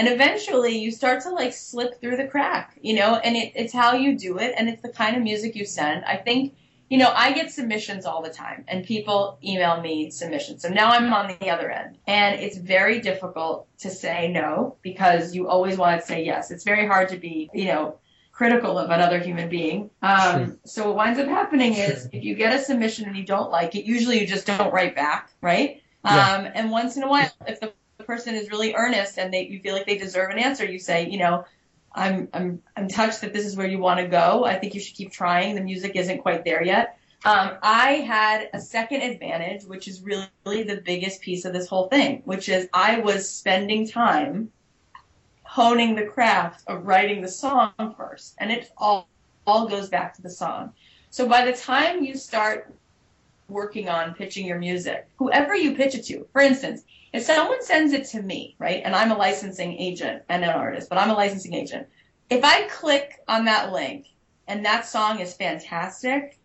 and 0.00 0.08
eventually 0.08 0.78
you 0.78 0.90
start 0.90 1.20
to 1.24 1.28
like 1.28 1.52
slip 1.52 2.00
through 2.00 2.16
the 2.16 2.26
crack, 2.26 2.78
you 2.80 2.94
know, 2.94 3.16
and 3.16 3.36
it, 3.36 3.52
it's 3.54 3.70
how 3.70 3.92
you 3.92 4.16
do 4.16 4.38
it 4.38 4.54
and 4.56 4.66
it's 4.66 4.80
the 4.80 4.88
kind 4.88 5.14
of 5.14 5.22
music 5.22 5.54
you 5.54 5.66
send. 5.66 6.06
I 6.06 6.16
think, 6.16 6.54
you 6.88 6.96
know, 6.96 7.12
I 7.14 7.34
get 7.34 7.50
submissions 7.50 8.06
all 8.06 8.22
the 8.22 8.30
time 8.30 8.64
and 8.66 8.82
people 8.82 9.38
email 9.44 9.78
me 9.82 10.10
submissions. 10.10 10.62
So 10.62 10.70
now 10.70 10.88
I'm 10.92 11.12
on 11.12 11.36
the 11.38 11.50
other 11.50 11.70
end 11.70 11.98
and 12.06 12.40
it's 12.40 12.56
very 12.56 13.00
difficult 13.00 13.68
to 13.80 13.90
say 13.90 14.32
no 14.32 14.78
because 14.80 15.34
you 15.34 15.48
always 15.48 15.76
want 15.76 16.00
to 16.00 16.06
say 16.06 16.24
yes. 16.24 16.50
It's 16.50 16.64
very 16.64 16.86
hard 16.86 17.10
to 17.10 17.18
be, 17.18 17.50
you 17.52 17.66
know, 17.66 17.98
critical 18.32 18.78
of 18.78 18.88
another 18.88 19.18
human 19.18 19.50
being. 19.50 19.90
Um. 20.00 20.58
So 20.64 20.86
what 20.86 20.96
winds 20.96 21.20
up 21.20 21.28
happening 21.28 21.74
is 21.74 22.08
if 22.10 22.24
you 22.24 22.36
get 22.36 22.58
a 22.58 22.62
submission 22.64 23.06
and 23.06 23.18
you 23.18 23.26
don't 23.26 23.50
like 23.50 23.74
it, 23.74 23.84
usually 23.84 24.18
you 24.18 24.26
just 24.26 24.46
don't 24.46 24.72
write 24.72 24.96
back, 24.96 25.30
right? 25.42 25.82
Yeah. 26.06 26.36
Um, 26.36 26.50
and 26.54 26.70
once 26.70 26.96
in 26.96 27.02
a 27.02 27.08
while, 27.08 27.30
if 27.46 27.60
the 27.60 27.74
person 28.10 28.34
is 28.34 28.50
really 28.50 28.74
earnest 28.74 29.18
and 29.18 29.32
they 29.32 29.46
you 29.46 29.60
feel 29.60 29.74
like 29.74 29.86
they 29.86 29.96
deserve 29.96 30.30
an 30.30 30.38
answer, 30.38 30.64
you 30.64 30.80
say, 30.80 31.08
you 31.08 31.18
know, 31.18 31.44
I'm 31.92 32.28
I'm 32.32 32.62
I'm 32.76 32.88
touched 32.88 33.20
that 33.20 33.32
this 33.32 33.46
is 33.46 33.56
where 33.56 33.68
you 33.68 33.78
want 33.78 34.00
to 34.00 34.08
go. 34.08 34.44
I 34.44 34.58
think 34.58 34.74
you 34.74 34.80
should 34.80 34.96
keep 34.96 35.12
trying. 35.12 35.54
The 35.54 35.60
music 35.60 35.92
isn't 35.94 36.18
quite 36.18 36.44
there 36.44 36.64
yet. 36.64 36.98
Um, 37.24 37.58
I 37.62 37.92
had 38.14 38.48
a 38.52 38.60
second 38.60 39.02
advantage, 39.02 39.64
which 39.64 39.86
is 39.86 40.00
really, 40.00 40.26
really 40.44 40.64
the 40.64 40.80
biggest 40.80 41.20
piece 41.20 41.44
of 41.44 41.52
this 41.52 41.68
whole 41.68 41.86
thing, 41.88 42.22
which 42.24 42.48
is 42.48 42.68
I 42.72 42.98
was 42.98 43.28
spending 43.28 43.86
time 43.86 44.50
honing 45.44 45.94
the 45.94 46.06
craft 46.06 46.64
of 46.66 46.86
writing 46.86 47.22
the 47.22 47.28
song 47.28 47.72
first, 47.96 48.34
and 48.38 48.50
it 48.50 48.72
all 48.76 49.08
all 49.46 49.68
goes 49.68 49.88
back 49.88 50.14
to 50.14 50.22
the 50.22 50.30
song. 50.30 50.72
So 51.10 51.28
by 51.28 51.44
the 51.44 51.52
time 51.52 52.04
you 52.04 52.16
start 52.16 52.74
working 53.50 53.88
on 53.88 54.14
pitching 54.14 54.46
your 54.46 54.58
music, 54.58 55.08
whoever 55.16 55.54
you 55.54 55.74
pitch 55.74 55.94
it 55.94 56.04
to, 56.06 56.26
for 56.32 56.40
instance, 56.40 56.82
if 57.12 57.22
someone 57.22 57.62
sends 57.62 57.92
it 57.92 58.06
to 58.08 58.22
me, 58.22 58.54
right, 58.58 58.82
and 58.84 58.94
I'm 58.94 59.10
a 59.10 59.16
licensing 59.16 59.76
agent 59.76 60.22
and 60.28 60.44
an 60.44 60.50
artist, 60.50 60.88
but 60.88 60.98
I'm 60.98 61.10
a 61.10 61.14
licensing 61.14 61.54
agent, 61.54 61.88
if 62.28 62.44
I 62.44 62.68
click 62.68 63.20
on 63.26 63.44
that 63.46 63.72
link 63.72 64.06
and 64.46 64.64
that 64.64 64.86
song 64.86 65.18
is 65.18 65.34
fantastic, 65.34 66.38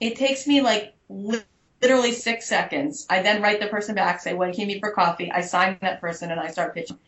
it 0.00 0.16
takes 0.16 0.46
me 0.46 0.60
like 0.60 0.94
literally 1.08 2.12
six 2.12 2.46
seconds. 2.46 3.06
I 3.08 3.22
then 3.22 3.42
write 3.42 3.60
the 3.60 3.66
person 3.68 3.94
back, 3.94 4.20
say, 4.20 4.34
when 4.34 4.52
can 4.52 4.62
you 4.62 4.66
meet 4.66 4.80
for 4.80 4.90
coffee? 4.90 5.32
I 5.32 5.40
sign 5.40 5.78
that 5.80 6.00
person 6.00 6.30
and 6.30 6.40
I 6.40 6.48
start 6.48 6.74
pitching. 6.74 6.98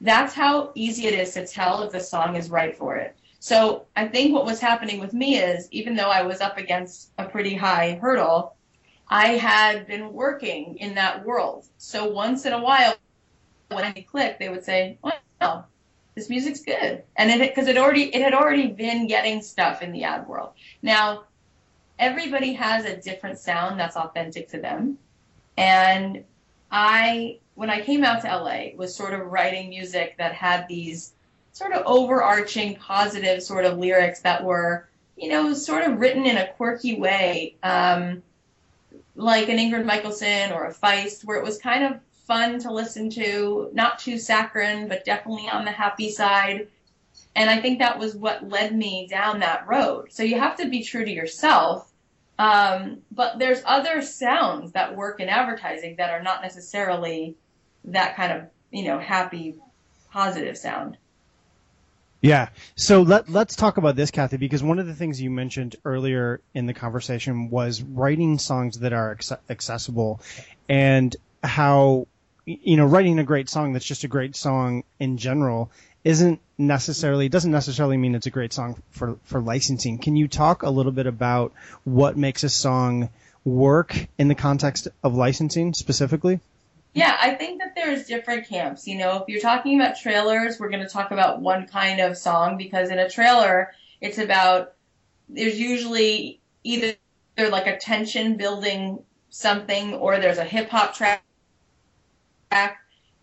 That's 0.00 0.32
how 0.32 0.72
easy 0.74 1.06
it 1.06 1.14
is 1.14 1.34
to 1.34 1.46
tell 1.46 1.82
if 1.82 1.92
the 1.92 2.00
song 2.00 2.36
is 2.36 2.48
right 2.48 2.76
for 2.76 2.96
it. 2.96 3.16
So 3.38 3.86
I 3.96 4.06
think 4.06 4.32
what 4.32 4.44
was 4.44 4.60
happening 4.60 5.00
with 5.00 5.12
me 5.12 5.38
is 5.38 5.68
even 5.70 5.96
though 5.96 6.10
I 6.10 6.22
was 6.22 6.40
up 6.40 6.58
against 6.58 7.10
a 7.18 7.24
pretty 7.24 7.54
high 7.54 7.98
hurdle, 8.00 8.54
I 9.10 9.30
had 9.30 9.88
been 9.88 10.12
working 10.12 10.76
in 10.76 10.94
that 10.94 11.26
world. 11.26 11.66
So 11.78 12.08
once 12.08 12.46
in 12.46 12.52
a 12.52 12.62
while, 12.62 12.94
when 13.68 13.84
I 13.84 14.06
click, 14.08 14.38
they 14.38 14.48
would 14.48 14.64
say, 14.64 14.98
"Well, 15.02 15.66
this 16.14 16.30
music's 16.30 16.60
good," 16.60 17.02
and 17.16 17.30
it 17.30 17.40
because 17.40 17.66
it 17.66 17.76
already 17.76 18.14
it 18.14 18.22
had 18.22 18.34
already 18.34 18.68
been 18.68 19.08
getting 19.08 19.42
stuff 19.42 19.82
in 19.82 19.90
the 19.90 20.04
ad 20.04 20.28
world. 20.28 20.52
Now, 20.80 21.24
everybody 21.98 22.52
has 22.54 22.84
a 22.84 22.96
different 22.96 23.40
sound 23.40 23.80
that's 23.80 23.96
authentic 23.96 24.48
to 24.50 24.60
them, 24.60 24.98
and 25.56 26.24
I 26.70 27.40
when 27.56 27.68
I 27.68 27.80
came 27.80 28.04
out 28.04 28.22
to 28.22 28.28
LA 28.28 28.76
was 28.76 28.94
sort 28.94 29.12
of 29.12 29.26
writing 29.26 29.70
music 29.70 30.16
that 30.18 30.34
had 30.34 30.68
these 30.68 31.12
sort 31.52 31.72
of 31.72 31.82
overarching 31.84 32.76
positive 32.76 33.42
sort 33.42 33.64
of 33.64 33.76
lyrics 33.76 34.20
that 34.20 34.44
were 34.44 34.88
you 35.16 35.28
know 35.28 35.52
sort 35.52 35.82
of 35.82 35.98
written 35.98 36.26
in 36.26 36.36
a 36.36 36.52
quirky 36.52 36.94
way. 36.94 37.56
Um, 37.64 38.22
like 39.14 39.48
an 39.48 39.58
Ingrid 39.58 39.84
Michaelson 39.84 40.52
or 40.52 40.66
a 40.66 40.74
Feist, 40.74 41.24
where 41.24 41.38
it 41.38 41.44
was 41.44 41.58
kind 41.58 41.84
of 41.84 42.00
fun 42.26 42.60
to 42.60 42.72
listen 42.72 43.10
to, 43.10 43.70
not 43.72 43.98
too 43.98 44.18
saccharine, 44.18 44.88
but 44.88 45.04
definitely 45.04 45.48
on 45.48 45.64
the 45.64 45.70
happy 45.70 46.10
side. 46.10 46.68
And 47.34 47.50
I 47.50 47.60
think 47.60 47.78
that 47.78 47.98
was 47.98 48.14
what 48.14 48.48
led 48.48 48.74
me 48.74 49.06
down 49.08 49.40
that 49.40 49.66
road. 49.66 50.12
So 50.12 50.22
you 50.22 50.38
have 50.38 50.56
to 50.56 50.68
be 50.68 50.82
true 50.82 51.04
to 51.04 51.10
yourself. 51.10 51.90
Um, 52.38 53.02
but 53.12 53.38
there's 53.38 53.62
other 53.66 54.00
sounds 54.00 54.72
that 54.72 54.96
work 54.96 55.20
in 55.20 55.28
advertising 55.28 55.96
that 55.96 56.10
are 56.10 56.22
not 56.22 56.42
necessarily 56.42 57.36
that 57.84 58.16
kind 58.16 58.32
of, 58.32 58.42
you 58.70 58.84
know, 58.84 58.98
happy, 58.98 59.56
positive 60.10 60.56
sound. 60.56 60.96
Yeah. 62.20 62.50
So 62.76 63.02
let 63.02 63.30
let's 63.30 63.56
talk 63.56 63.78
about 63.78 63.96
this, 63.96 64.10
Cathy, 64.10 64.36
because 64.36 64.62
one 64.62 64.78
of 64.78 64.86
the 64.86 64.94
things 64.94 65.20
you 65.20 65.30
mentioned 65.30 65.76
earlier 65.84 66.40
in 66.54 66.66
the 66.66 66.74
conversation 66.74 67.48
was 67.48 67.82
writing 67.82 68.38
songs 68.38 68.80
that 68.80 68.92
are 68.92 69.16
accessible, 69.48 70.20
and 70.68 71.14
how 71.42 72.06
you 72.44 72.76
know 72.76 72.84
writing 72.84 73.18
a 73.18 73.24
great 73.24 73.48
song 73.48 73.72
that's 73.72 73.86
just 73.86 74.04
a 74.04 74.08
great 74.08 74.36
song 74.36 74.84
in 74.98 75.16
general 75.16 75.70
isn't 76.04 76.40
necessarily 76.58 77.28
doesn't 77.28 77.52
necessarily 77.52 77.96
mean 77.96 78.14
it's 78.14 78.26
a 78.26 78.30
great 78.30 78.52
song 78.52 78.80
for 78.90 79.18
for 79.24 79.40
licensing. 79.40 79.96
Can 79.98 80.16
you 80.16 80.28
talk 80.28 80.62
a 80.62 80.70
little 80.70 80.92
bit 80.92 81.06
about 81.06 81.52
what 81.84 82.18
makes 82.18 82.44
a 82.44 82.50
song 82.50 83.08
work 83.44 83.96
in 84.18 84.28
the 84.28 84.34
context 84.34 84.88
of 85.02 85.14
licensing 85.14 85.72
specifically? 85.72 86.40
Yeah, 86.92 87.16
I 87.20 87.34
think 87.34 87.60
that 87.60 87.74
there's 87.76 88.06
different 88.06 88.48
camps. 88.48 88.86
You 88.86 88.98
know, 88.98 89.18
if 89.18 89.28
you're 89.28 89.40
talking 89.40 89.80
about 89.80 89.96
trailers, 89.96 90.58
we're 90.58 90.70
going 90.70 90.82
to 90.82 90.88
talk 90.88 91.12
about 91.12 91.40
one 91.40 91.66
kind 91.66 92.00
of 92.00 92.16
song 92.16 92.56
because 92.56 92.90
in 92.90 92.98
a 92.98 93.08
trailer, 93.08 93.72
it's 94.00 94.18
about 94.18 94.72
there's 95.28 95.58
usually 95.58 96.40
either 96.64 96.94
they're 97.36 97.50
like 97.50 97.68
a 97.68 97.78
tension 97.78 98.36
building 98.36 99.04
something 99.28 99.94
or 99.94 100.18
there's 100.18 100.38
a 100.38 100.44
hip 100.44 100.68
hop 100.68 100.94
track 100.94 101.22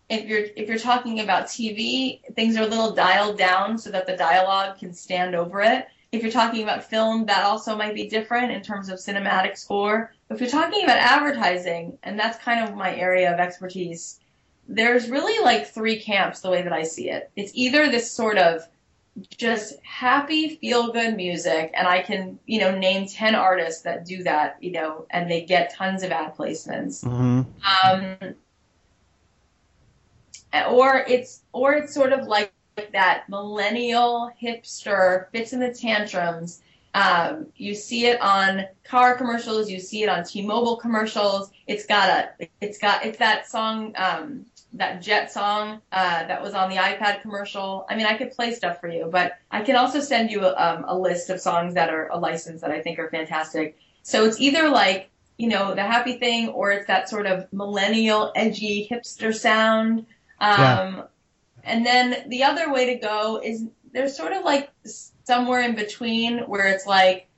if 0.08 0.26
you're 0.26 0.46
if 0.56 0.68
you're 0.68 0.78
talking 0.78 1.20
about 1.20 1.46
TV, 1.46 2.20
things 2.34 2.56
are 2.56 2.62
a 2.62 2.66
little 2.66 2.92
dialed 2.92 3.36
down 3.36 3.78
so 3.78 3.90
that 3.90 4.06
the 4.06 4.16
dialogue 4.16 4.78
can 4.78 4.92
stand 4.92 5.34
over 5.34 5.60
it. 5.60 5.86
If 6.12 6.22
you're 6.22 6.32
talking 6.32 6.62
about 6.62 6.84
film, 6.84 7.26
that 7.26 7.44
also 7.44 7.76
might 7.76 7.94
be 7.94 8.08
different 8.08 8.50
in 8.50 8.62
terms 8.62 8.88
of 8.88 8.98
cinematic 8.98 9.58
score. 9.58 10.14
If 10.30 10.40
you're 10.40 10.50
talking 10.50 10.84
about 10.84 10.98
advertising, 10.98 11.98
and 12.02 12.18
that's 12.18 12.38
kind 12.38 12.68
of 12.68 12.76
my 12.76 12.94
area 12.94 13.32
of 13.32 13.40
expertise, 13.40 14.20
there's 14.68 15.08
really 15.08 15.42
like 15.42 15.68
three 15.68 16.00
camps 16.00 16.40
the 16.40 16.50
way 16.50 16.62
that 16.62 16.72
I 16.72 16.82
see 16.82 17.10
it. 17.10 17.30
It's 17.34 17.52
either 17.54 17.88
this 17.88 18.10
sort 18.12 18.36
of 18.36 18.68
just 19.36 19.82
happy, 19.82 20.56
feel 20.56 20.92
good 20.92 21.16
music, 21.16 21.72
and 21.74 21.88
I 21.88 22.02
can, 22.02 22.38
you 22.46 22.60
know, 22.60 22.76
name 22.76 23.06
10 23.06 23.34
artists 23.34 23.82
that 23.82 24.04
do 24.04 24.22
that, 24.24 24.62
you 24.62 24.72
know, 24.72 25.06
and 25.10 25.30
they 25.30 25.42
get 25.42 25.74
tons 25.74 26.02
of 26.02 26.12
ad 26.12 26.36
placements. 26.36 27.04
Mm-hmm. 27.04 27.42
Um, 27.90 28.34
or 30.70 31.04
it's 31.08 31.42
or 31.52 31.74
it's 31.74 31.94
sort 31.94 32.12
of 32.12 32.26
like 32.26 32.52
that 32.92 33.28
millennial 33.28 34.30
hipster 34.40 35.30
Fitz 35.32 35.52
and 35.52 35.62
the 35.62 35.72
Tantrums. 35.74 36.62
Um, 36.94 37.46
you 37.56 37.74
see 37.74 38.06
it 38.06 38.20
on 38.20 38.66
car 38.84 39.16
commercials. 39.16 39.70
You 39.70 39.78
see 39.80 40.02
it 40.02 40.08
on 40.08 40.24
T-Mobile 40.24 40.76
commercials. 40.76 41.50
It's 41.66 41.86
got 41.86 42.08
a, 42.08 42.48
it's 42.60 42.78
got, 42.78 43.04
it's 43.04 43.18
that 43.18 43.48
song, 43.48 43.94
um, 43.96 44.46
that 44.74 45.00
Jet 45.00 45.32
song 45.32 45.80
uh, 45.92 46.26
that 46.26 46.42
was 46.42 46.54
on 46.54 46.68
the 46.70 46.76
iPad 46.76 47.22
commercial. 47.22 47.86
I 47.88 47.96
mean, 47.96 48.06
I 48.06 48.16
could 48.16 48.32
play 48.32 48.52
stuff 48.52 48.80
for 48.80 48.88
you, 48.88 49.08
but 49.10 49.38
I 49.50 49.62
can 49.62 49.76
also 49.76 50.00
send 50.00 50.30
you 50.30 50.44
a, 50.44 50.54
um, 50.54 50.84
a 50.86 50.98
list 50.98 51.30
of 51.30 51.40
songs 51.40 51.74
that 51.74 51.90
are 51.90 52.08
a 52.08 52.18
license 52.18 52.60
that 52.60 52.70
I 52.70 52.80
think 52.80 52.98
are 52.98 53.08
fantastic. 53.08 53.78
So 54.02 54.24
it's 54.24 54.40
either 54.40 54.68
like, 54.68 55.10
you 55.38 55.48
know, 55.48 55.74
the 55.74 55.82
happy 55.82 56.18
thing, 56.18 56.48
or 56.48 56.72
it's 56.72 56.86
that 56.86 57.08
sort 57.08 57.26
of 57.26 57.50
millennial, 57.52 58.32
edgy 58.34 58.88
hipster 58.90 59.34
sound 59.34 60.06
um, 60.40 60.58
yeah. 60.58 61.02
And 61.64 61.84
then 61.84 62.28
the 62.28 62.44
other 62.44 62.72
way 62.72 62.94
to 62.94 62.94
go 62.94 63.40
is 63.42 63.64
there's 63.92 64.16
sort 64.16 64.32
of 64.32 64.44
like 64.44 64.70
somewhere 65.28 65.60
in 65.60 65.74
between 65.74 66.38
where 66.52 66.68
it's 66.68 66.86
like 66.86 67.28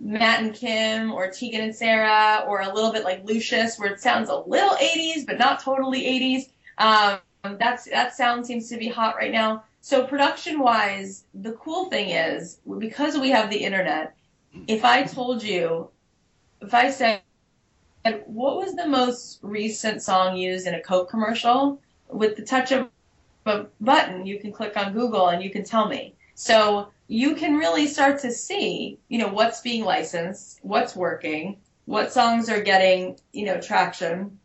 Matt 0.00 0.42
and 0.42 0.54
Kim 0.54 1.12
or 1.12 1.30
Tegan 1.30 1.60
and 1.60 1.76
Sara 1.76 2.44
or 2.48 2.62
a 2.62 2.72
little 2.72 2.90
bit 2.90 3.04
like 3.04 3.24
Lucius 3.24 3.78
where 3.78 3.92
it 3.92 4.00
sounds 4.00 4.30
a 4.30 4.36
little 4.36 4.76
80s 4.76 5.26
but 5.26 5.38
not 5.38 5.60
totally 5.60 6.02
80s. 6.02 6.42
Um, 6.78 7.58
that's 7.58 7.84
that 7.84 8.16
sound 8.16 8.46
seems 8.46 8.68
to 8.70 8.78
be 8.78 8.88
hot 8.88 9.16
right 9.16 9.30
now. 9.30 9.64
So 9.82 10.06
production 10.06 10.58
wise, 10.58 11.24
the 11.34 11.52
cool 11.52 11.90
thing 11.90 12.08
is 12.08 12.60
because 12.78 13.18
we 13.18 13.28
have 13.30 13.50
the 13.50 13.62
internet. 13.62 14.16
If 14.66 14.82
I 14.84 15.02
told 15.02 15.42
you, 15.42 15.90
if 16.62 16.72
I 16.72 16.90
said, 16.90 17.20
what 18.24 18.56
was 18.56 18.74
the 18.74 18.88
most 18.88 19.38
recent 19.42 20.02
song 20.02 20.36
used 20.36 20.66
in 20.66 20.74
a 20.74 20.80
Coke 20.80 21.10
commercial? 21.10 21.78
with 22.08 22.36
the 22.36 22.42
touch 22.42 22.72
of 22.72 22.88
a 23.46 23.66
button, 23.80 24.26
you 24.26 24.38
can 24.38 24.52
click 24.52 24.76
on 24.76 24.92
Google 24.92 25.28
and 25.28 25.42
you 25.42 25.50
can 25.50 25.64
tell 25.64 25.88
me. 25.88 26.14
So 26.34 26.88
you 27.14 27.36
can 27.36 27.58
really 27.58 27.86
start 27.86 28.18
to 28.18 28.32
see, 28.32 28.98
you 29.08 29.18
know, 29.18 29.28
what's 29.28 29.60
being 29.60 29.84
licensed, 29.84 30.58
what's 30.62 30.96
working, 30.96 31.58
what 31.84 32.12
songs 32.12 32.48
are 32.48 32.60
getting, 32.60 33.16
you 33.32 33.46
know, 33.46 33.60
traction. 33.60 34.36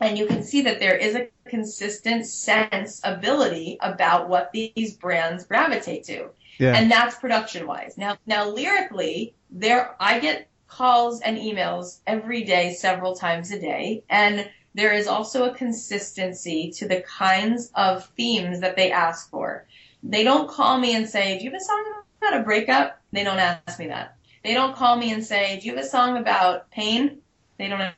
And 0.00 0.18
you 0.18 0.26
can 0.26 0.42
see 0.42 0.62
that 0.62 0.80
there 0.80 0.96
is 0.96 1.14
a 1.14 1.28
consistent 1.46 2.26
sense 2.26 3.00
ability 3.04 3.78
about 3.80 4.28
what 4.28 4.50
these 4.50 4.94
brands 4.94 5.46
gravitate 5.46 6.02
to. 6.06 6.30
Yeah. 6.58 6.74
And 6.74 6.90
that's 6.90 7.14
production 7.20 7.68
wise. 7.68 7.96
Now, 7.96 8.18
now 8.26 8.48
lyrically, 8.48 9.34
there, 9.48 9.94
I 10.00 10.18
get 10.18 10.48
calls 10.66 11.20
and 11.20 11.38
emails 11.38 12.00
every 12.04 12.42
day, 12.42 12.74
several 12.74 13.14
times 13.14 13.52
a 13.52 13.60
day. 13.60 14.02
And 14.10 14.50
there 14.74 14.92
is 14.92 15.06
also 15.06 15.44
a 15.44 15.54
consistency 15.54 16.72
to 16.78 16.88
the 16.88 17.02
kinds 17.02 17.70
of 17.76 18.06
themes 18.16 18.58
that 18.58 18.74
they 18.74 18.90
ask 18.90 19.30
for. 19.30 19.66
They 20.02 20.24
don't 20.24 20.48
call 20.48 20.78
me 20.78 20.96
and 20.96 21.08
say, 21.08 21.38
Do 21.38 21.44
you 21.44 21.50
have 21.50 21.60
a 21.60 21.64
song 21.64 21.84
about 22.20 22.40
a 22.40 22.42
breakup? 22.42 23.00
They 23.12 23.24
don't 23.24 23.38
ask 23.38 23.78
me 23.78 23.86
that. 23.88 24.16
They 24.44 24.54
don't 24.54 24.74
call 24.74 24.96
me 24.96 25.12
and 25.12 25.24
say, 25.24 25.60
Do 25.60 25.66
you 25.66 25.76
have 25.76 25.84
a 25.84 25.88
song 25.88 26.16
about 26.16 26.70
pain? 26.70 27.18
They 27.58 27.68
don't 27.68 27.92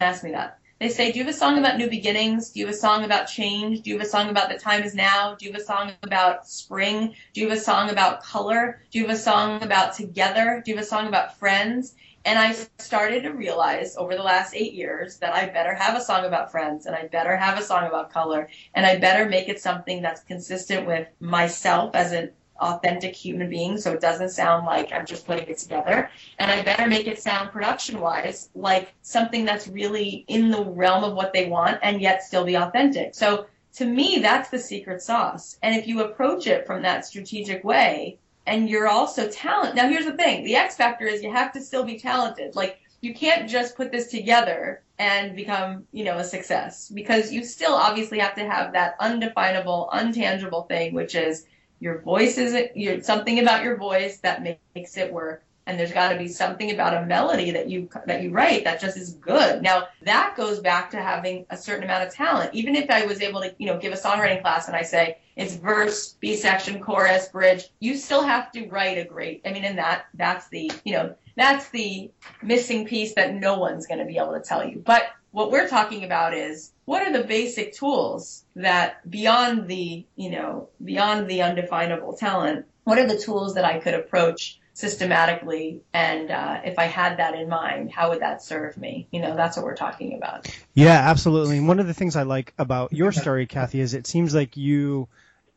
ask 0.00 0.24
me 0.24 0.32
that. 0.32 0.58
They 0.84 0.90
say, 0.90 1.12
Do 1.12 1.18
you 1.18 1.24
have 1.24 1.34
a 1.34 1.38
song 1.38 1.56
about 1.56 1.78
new 1.78 1.88
beginnings? 1.88 2.50
Do 2.50 2.60
you 2.60 2.66
have 2.66 2.74
a 2.74 2.78
song 2.78 3.04
about 3.04 3.24
change? 3.24 3.80
Do 3.80 3.88
you 3.88 3.96
have 3.96 4.06
a 4.06 4.10
song 4.10 4.28
about 4.28 4.50
the 4.50 4.58
time 4.58 4.82
is 4.82 4.94
now? 4.94 5.34
Do 5.34 5.46
you 5.46 5.52
have 5.52 5.62
a 5.62 5.64
song 5.64 5.92
about 6.02 6.46
spring? 6.46 7.14
Do 7.32 7.40
you 7.40 7.48
have 7.48 7.56
a 7.56 7.60
song 7.62 7.88
about 7.88 8.22
color? 8.22 8.82
Do 8.90 8.98
you 8.98 9.06
have 9.06 9.16
a 9.16 9.18
song 9.18 9.62
about 9.62 9.94
together? 9.94 10.60
Do 10.62 10.70
you 10.70 10.76
have 10.76 10.84
a 10.84 10.86
song 10.86 11.06
about 11.06 11.38
friends? 11.38 11.94
And 12.26 12.38
I 12.38 12.54
started 12.78 13.22
to 13.22 13.30
realize 13.30 13.96
over 13.96 14.14
the 14.14 14.22
last 14.22 14.54
eight 14.54 14.74
years 14.74 15.16
that 15.20 15.34
I 15.34 15.46
better 15.46 15.72
have 15.72 15.96
a 15.96 16.02
song 16.02 16.26
about 16.26 16.52
friends 16.52 16.84
and 16.84 16.94
I 16.94 17.06
better 17.06 17.34
have 17.34 17.58
a 17.58 17.62
song 17.62 17.86
about 17.86 18.12
color 18.12 18.50
and 18.74 18.84
I 18.84 18.98
better 18.98 19.26
make 19.26 19.48
it 19.48 19.62
something 19.62 20.02
that's 20.02 20.20
consistent 20.24 20.86
with 20.86 21.08
myself 21.18 21.94
as 21.94 22.12
an 22.12 22.32
authentic 22.60 23.14
human 23.14 23.48
being 23.48 23.76
so 23.76 23.92
it 23.92 24.00
doesn't 24.00 24.30
sound 24.30 24.66
like 24.66 24.92
I'm 24.92 25.06
just 25.06 25.26
putting 25.26 25.48
it 25.48 25.58
together. 25.58 26.10
And 26.38 26.50
I 26.50 26.62
better 26.62 26.86
make 26.86 27.06
it 27.06 27.20
sound 27.20 27.50
production 27.50 28.00
wise 28.00 28.50
like 28.54 28.92
something 29.02 29.44
that's 29.44 29.68
really 29.68 30.24
in 30.28 30.50
the 30.50 30.64
realm 30.64 31.04
of 31.04 31.14
what 31.14 31.32
they 31.32 31.48
want 31.48 31.78
and 31.82 32.00
yet 32.00 32.22
still 32.22 32.44
be 32.44 32.56
authentic. 32.56 33.14
So 33.14 33.46
to 33.74 33.84
me, 33.84 34.20
that's 34.20 34.50
the 34.50 34.58
secret 34.58 35.02
sauce. 35.02 35.58
And 35.62 35.74
if 35.74 35.86
you 35.86 36.02
approach 36.02 36.46
it 36.46 36.66
from 36.66 36.82
that 36.82 37.04
strategic 37.04 37.64
way, 37.64 38.18
and 38.46 38.68
you're 38.68 38.88
also 38.88 39.28
talented. 39.28 39.74
Now, 39.76 39.88
here's 39.88 40.04
the 40.04 40.12
thing: 40.12 40.44
the 40.44 40.56
X 40.56 40.76
factor 40.76 41.06
is 41.06 41.22
you 41.22 41.32
have 41.32 41.52
to 41.52 41.60
still 41.60 41.84
be 41.84 41.98
talented. 41.98 42.54
Like 42.54 42.78
you 43.00 43.14
can't 43.14 43.48
just 43.48 43.76
put 43.76 43.90
this 43.90 44.10
together 44.10 44.82
and 44.98 45.34
become, 45.34 45.84
you 45.92 46.04
know, 46.04 46.18
a 46.18 46.24
success 46.24 46.90
because 46.94 47.32
you 47.32 47.44
still 47.44 47.74
obviously 47.74 48.18
have 48.18 48.34
to 48.36 48.44
have 48.44 48.72
that 48.72 48.96
undefinable, 49.00 49.90
untangible 49.92 50.68
thing, 50.68 50.94
which 50.94 51.14
is 51.14 51.46
your 51.80 52.00
voice 52.00 52.38
is 52.38 52.56
your, 52.74 53.02
something 53.02 53.38
about 53.40 53.64
your 53.64 53.76
voice 53.76 54.18
that 54.18 54.42
makes 54.74 54.96
it 54.96 55.12
work 55.12 55.44
and 55.66 55.78
there's 55.78 55.92
got 55.92 56.10
to 56.10 56.18
be 56.18 56.28
something 56.28 56.72
about 56.72 56.94
a 57.02 57.06
melody 57.06 57.50
that 57.50 57.68
you 57.68 57.88
that 58.06 58.22
you 58.22 58.30
write 58.30 58.64
that 58.64 58.80
just 58.80 58.96
is 58.96 59.14
good. 59.14 59.62
Now 59.62 59.88
that 60.02 60.34
goes 60.36 60.60
back 60.60 60.90
to 60.90 61.00
having 61.00 61.46
a 61.50 61.56
certain 61.56 61.84
amount 61.84 62.06
of 62.06 62.12
talent. 62.12 62.54
Even 62.54 62.74
if 62.74 62.90
I 62.90 63.06
was 63.06 63.22
able 63.22 63.40
to, 63.40 63.54
you 63.58 63.66
know, 63.66 63.78
give 63.78 63.92
a 63.92 63.96
songwriting 63.96 64.42
class 64.42 64.66
and 64.66 64.76
I 64.76 64.82
say 64.82 65.18
it's 65.36 65.56
verse, 65.56 66.14
B 66.20 66.36
section, 66.36 66.80
chorus, 66.80 67.28
bridge, 67.28 67.70
you 67.80 67.96
still 67.96 68.22
have 68.22 68.52
to 68.52 68.66
write 68.66 68.98
a 68.98 69.04
great. 69.04 69.40
I 69.44 69.52
mean, 69.52 69.64
and 69.64 69.78
that 69.78 70.06
that's 70.14 70.48
the 70.48 70.70
you 70.84 70.92
know 70.92 71.14
that's 71.36 71.70
the 71.70 72.10
missing 72.42 72.86
piece 72.86 73.14
that 73.14 73.34
no 73.34 73.58
one's 73.58 73.86
going 73.86 74.00
to 74.00 74.04
be 74.04 74.18
able 74.18 74.34
to 74.34 74.40
tell 74.40 74.68
you. 74.68 74.82
But 74.84 75.04
what 75.30 75.50
we're 75.50 75.68
talking 75.68 76.04
about 76.04 76.34
is 76.34 76.72
what 76.84 77.02
are 77.02 77.12
the 77.12 77.24
basic 77.24 77.74
tools 77.74 78.44
that 78.56 79.08
beyond 79.08 79.68
the 79.68 80.04
you 80.16 80.30
know 80.30 80.68
beyond 80.82 81.28
the 81.28 81.42
undefinable 81.42 82.14
talent, 82.14 82.66
what 82.84 82.98
are 82.98 83.06
the 83.06 83.18
tools 83.18 83.54
that 83.54 83.64
I 83.64 83.78
could 83.78 83.94
approach 83.94 84.60
systematically? 84.74 85.82
And 85.92 86.30
uh, 86.30 86.60
if 86.64 86.78
i 86.78 86.84
had 86.84 87.18
that 87.18 87.34
in 87.34 87.48
mind 87.48 87.92
how 87.92 88.10
would 88.10 88.20
that 88.20 88.42
serve 88.42 88.76
me? 88.76 89.08
You 89.10 89.20
know 89.20 89.36
that's 89.36 89.56
what 89.56 89.64
we're 89.64 89.76
talking 89.76 90.14
about. 90.14 90.48
Yeah 90.74 91.10
absolutely. 91.10 91.58
And 91.58 91.68
one 91.68 91.80
of 91.80 91.86
the 91.86 91.94
things 91.94 92.16
i 92.16 92.22
like 92.22 92.52
about 92.58 92.92
your 92.92 93.12
story 93.12 93.46
cathy 93.46 93.80
is 93.80 93.94
it 93.94 94.06
seems 94.06 94.34
like 94.34 94.56
you 94.56 95.08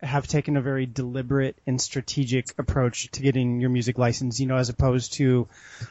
have 0.01 0.27
taken 0.27 0.57
a 0.57 0.61
very 0.61 0.85
deliberate 0.85 1.57
and 1.65 1.81
strategic 1.81 2.47
approach 2.59 3.09
to 3.11 3.21
getting 3.21 3.59
your 3.59 3.71
music 3.71 3.97
licensed, 3.97 4.39
you 4.39 4.45
know, 4.45 4.57
as 4.57 4.69
opposed 4.69 5.13
to 5.13 5.47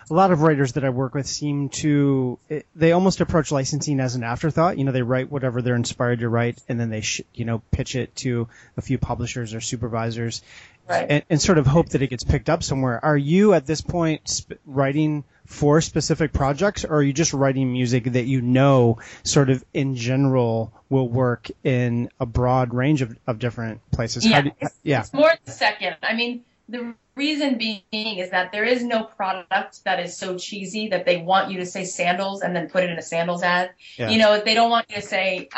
a 0.09 0.15
lot 0.15 0.31
of 0.31 0.43
writers 0.43 0.75
that 0.75 0.85
I 0.85 0.91
work 0.91 1.15
with 1.15 1.27
seem 1.27 1.71
to, 1.71 2.39
they 2.77 2.93
almost 2.93 3.21
approach 3.21 3.51
licensing 3.51 3.99
as 3.99 4.15
an 4.15 4.23
afterthought. 4.23 4.79
You 4.79 4.85
know, 4.85 4.93
they 4.93 5.03
write 5.03 5.31
whatever 5.31 5.61
they're 5.61 5.75
inspired 5.75 6.21
to 6.21 6.29
write 6.29 6.63
and 6.69 6.79
then 6.79 6.89
they, 6.89 7.01
sh- 7.01 7.23
you 7.35 7.45
know, 7.45 7.63
pitch 7.73 7.97
it 7.97 8.15
to 8.17 8.49
a 8.77 8.83
few 8.83 8.99
publishers 8.99 9.55
or 9.55 9.61
supervisors 9.61 10.43
Right. 10.89 11.07
and, 11.09 11.25
and 11.29 11.43
sort 11.43 11.59
of 11.59 11.67
hope 11.67 11.91
that 11.91 12.03
it 12.03 12.09
gets 12.11 12.25
picked 12.25 12.49
up 12.49 12.63
somewhere. 12.63 13.05
Are 13.05 13.17
you 13.17 13.55
at 13.55 13.67
this 13.67 13.81
point 13.81 14.29
sp- 14.29 14.63
writing 14.65 15.25
for 15.47 15.81
specific 15.81 16.33
projects, 16.33 16.85
or 16.85 16.97
are 16.97 17.03
you 17.03 17.13
just 17.13 17.33
writing 17.33 17.73
music 17.73 18.05
that 18.05 18.25
you 18.27 18.41
know, 18.41 18.99
sort 19.23 19.51
of 19.51 19.65
in 19.73 19.95
general, 19.95 20.73
will 20.89 21.09
work 21.09 21.51
in 21.65 22.11
a 22.21 22.27
broad 22.27 22.75
range 22.75 23.03
of, 23.03 23.17
of 23.27 23.39
different 23.39 23.81
places? 23.91 24.27
Yeah, 24.27 24.43
do- 24.43 24.53
it's, 24.61 24.79
yeah. 24.83 25.01
it's 25.01 25.13
more 25.13 25.33
the 25.45 25.53
second. 25.53 25.97
I 26.03 26.15
mean, 26.15 26.45
the 26.69 26.95
reason 27.17 27.59
being 27.59 28.19
is 28.19 28.31
that 28.31 28.53
there 28.53 28.65
is 28.65 28.85
no 28.85 29.05
product 29.05 29.83
that 29.85 29.99
is 29.99 30.17
so 30.17 30.37
cheesy 30.37 30.89
that 30.89 31.07
they 31.07 31.17
want 31.17 31.51
you 31.51 31.59
to 31.59 31.67
say 31.67 31.85
sandals 31.85 32.43
and 32.43 32.55
then 32.55 32.69
put 32.69 32.85
it 32.85 32.91
in 32.91 32.99
a 32.99 33.03
sandals 33.03 33.43
ad. 33.43 33.71
Yeah. 33.99 34.11
You 34.11 34.19
know, 34.19 34.41
they 34.41 34.55
don't 34.55 34.71
want 34.71 34.87
you 34.91 34.97
to 34.97 35.03
say 35.03 35.49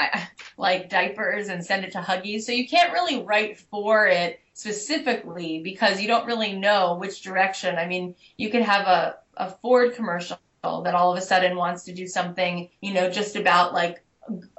like 0.56 0.88
diapers 0.88 1.48
and 1.48 1.64
send 1.64 1.84
it 1.84 1.92
to 1.92 1.98
Huggies. 1.98 2.42
So 2.42 2.52
you 2.52 2.68
can't 2.68 2.92
really 2.92 3.22
write 3.22 3.58
for 3.58 4.06
it 4.06 4.40
specifically 4.54 5.60
because 5.62 6.00
you 6.00 6.08
don't 6.08 6.26
really 6.26 6.54
know 6.54 6.96
which 6.96 7.22
direction. 7.22 7.76
I 7.76 7.86
mean, 7.86 8.14
you 8.36 8.50
could 8.50 8.62
have 8.62 8.86
a, 8.86 9.16
a 9.36 9.50
Ford 9.50 9.94
commercial 9.94 10.38
that 10.62 10.94
all 10.94 11.12
of 11.12 11.18
a 11.18 11.22
sudden 11.22 11.56
wants 11.56 11.84
to 11.84 11.92
do 11.92 12.06
something, 12.06 12.68
you 12.80 12.92
know, 12.92 13.10
just 13.10 13.36
about 13.36 13.72
like 13.72 14.02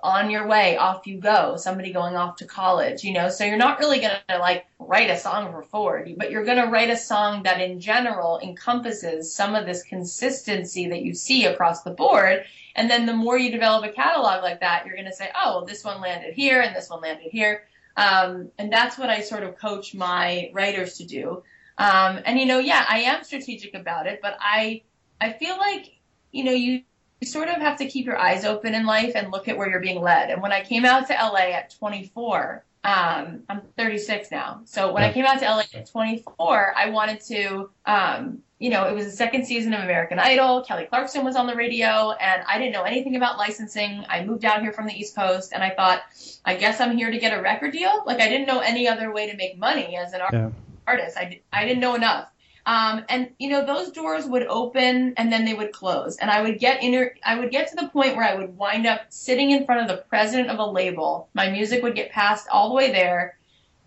on 0.03 0.29
your 0.29 0.47
way, 0.47 0.77
off 0.77 1.07
you 1.07 1.17
go, 1.17 1.55
somebody 1.57 1.91
going 1.91 2.15
off 2.15 2.37
to 2.37 2.45
college, 2.45 3.03
you 3.03 3.13
know, 3.13 3.29
so 3.29 3.43
you're 3.43 3.57
not 3.57 3.79
really 3.79 3.99
going 3.99 4.15
to 4.27 4.37
like 4.37 4.65
write 4.79 5.09
a 5.09 5.17
song 5.17 5.51
for 5.51 5.63
Ford, 5.63 6.13
but 6.17 6.31
you're 6.31 6.45
going 6.45 6.63
to 6.63 6.71
write 6.71 6.89
a 6.89 6.97
song 6.97 7.43
that 7.43 7.61
in 7.61 7.79
general 7.79 8.39
encompasses 8.41 9.33
some 9.33 9.55
of 9.55 9.65
this 9.65 9.83
consistency 9.83 10.89
that 10.89 11.01
you 11.01 11.13
see 11.13 11.45
across 11.45 11.83
the 11.83 11.91
board. 11.91 12.43
And 12.75 12.89
then 12.89 13.05
the 13.05 13.13
more 13.13 13.37
you 13.37 13.51
develop 13.51 13.83
a 13.83 13.93
catalog 13.93 14.43
like 14.43 14.61
that, 14.61 14.85
you're 14.85 14.95
going 14.95 15.07
to 15.07 15.15
say, 15.15 15.29
oh, 15.35 15.65
this 15.65 15.83
one 15.83 16.01
landed 16.01 16.33
here 16.33 16.61
and 16.61 16.75
this 16.75 16.89
one 16.89 17.01
landed 17.01 17.31
here. 17.31 17.63
Um, 17.97 18.51
and 18.57 18.71
that's 18.71 18.97
what 18.97 19.09
I 19.09 19.21
sort 19.21 19.43
of 19.43 19.57
coach 19.57 19.93
my 19.93 20.49
writers 20.53 20.97
to 20.97 21.05
do. 21.05 21.43
Um, 21.77 22.19
and 22.25 22.39
you 22.39 22.45
know, 22.45 22.59
yeah, 22.59 22.85
I 22.87 22.99
am 22.99 23.23
strategic 23.23 23.73
about 23.73 24.07
it, 24.07 24.19
but 24.21 24.37
I, 24.39 24.83
I 25.19 25.33
feel 25.33 25.57
like, 25.57 25.97
you 26.31 26.43
know, 26.43 26.51
you, 26.51 26.83
you 27.21 27.27
sort 27.27 27.49
of 27.49 27.57
have 27.57 27.77
to 27.79 27.87
keep 27.87 28.05
your 28.05 28.17
eyes 28.17 28.45
open 28.45 28.73
in 28.73 28.85
life 28.85 29.13
and 29.15 29.31
look 29.31 29.47
at 29.47 29.57
where 29.57 29.69
you're 29.69 29.81
being 29.81 30.01
led. 30.01 30.29
And 30.29 30.41
when 30.41 30.51
I 30.51 30.63
came 30.63 30.85
out 30.85 31.07
to 31.07 31.13
LA 31.13 31.51
at 31.51 31.71
24, 31.77 32.63
um, 32.85 33.43
I'm 33.49 33.61
36 33.77 34.31
now. 34.31 34.61
So 34.63 34.93
when 34.93 35.03
I 35.03 35.11
came 35.11 35.25
out 35.25 35.39
to 35.39 35.45
LA 35.45 35.63
at 35.73 35.89
24, 35.89 36.73
I 36.77 36.89
wanted 36.89 37.19
to, 37.25 37.69
um, 37.85 38.39
you 38.57 38.69
know, 38.69 38.87
it 38.87 38.95
was 38.95 39.05
the 39.05 39.11
second 39.11 39.45
season 39.45 39.73
of 39.73 39.83
American 39.83 40.17
Idol. 40.17 40.63
Kelly 40.63 40.85
Clarkson 40.85 41.25
was 41.25 41.35
on 41.35 41.45
the 41.47 41.55
radio, 41.55 42.11
and 42.11 42.41
I 42.47 42.57
didn't 42.57 42.71
know 42.71 42.83
anything 42.83 43.17
about 43.17 43.37
licensing. 43.37 44.05
I 44.07 44.23
moved 44.23 44.45
out 44.45 44.61
here 44.61 44.71
from 44.71 44.87
the 44.87 44.93
East 44.93 45.13
Coast, 45.13 45.51
and 45.53 45.61
I 45.61 45.71
thought, 45.71 46.01
I 46.45 46.55
guess 46.55 46.79
I'm 46.79 46.95
here 46.97 47.11
to 47.11 47.17
get 47.19 47.37
a 47.37 47.41
record 47.41 47.73
deal. 47.73 48.03
Like 48.05 48.21
I 48.21 48.29
didn't 48.29 48.47
know 48.47 48.59
any 48.59 48.87
other 48.87 49.11
way 49.13 49.29
to 49.29 49.35
make 49.35 49.57
money 49.57 49.97
as 49.97 50.13
an 50.13 50.21
Yeah. 50.31 50.49
artist. 50.87 51.17
I, 51.17 51.41
I 51.51 51.65
didn't 51.65 51.81
know 51.81 51.95
enough. 51.95 52.29
Um, 52.65 53.03
and 53.09 53.31
you 53.39 53.49
know, 53.49 53.65
those 53.65 53.91
doors 53.91 54.25
would 54.25 54.45
open 54.47 55.13
and 55.17 55.31
then 55.31 55.45
they 55.45 55.53
would 55.53 55.71
close. 55.71 56.17
And 56.17 56.29
I 56.29 56.41
would 56.41 56.59
get 56.59 56.83
inter- 56.83 57.15
I 57.25 57.39
would 57.39 57.51
get 57.51 57.69
to 57.69 57.75
the 57.75 57.87
point 57.87 58.15
where 58.15 58.25
I 58.25 58.35
would 58.35 58.57
wind 58.57 58.85
up 58.85 59.01
sitting 59.09 59.51
in 59.51 59.65
front 59.65 59.81
of 59.81 59.87
the 59.87 60.03
president 60.03 60.49
of 60.49 60.59
a 60.59 60.65
label. 60.65 61.29
My 61.33 61.49
music 61.49 61.81
would 61.83 61.95
get 61.95 62.11
passed 62.11 62.47
all 62.51 62.69
the 62.69 62.75
way 62.75 62.91
there. 62.91 63.37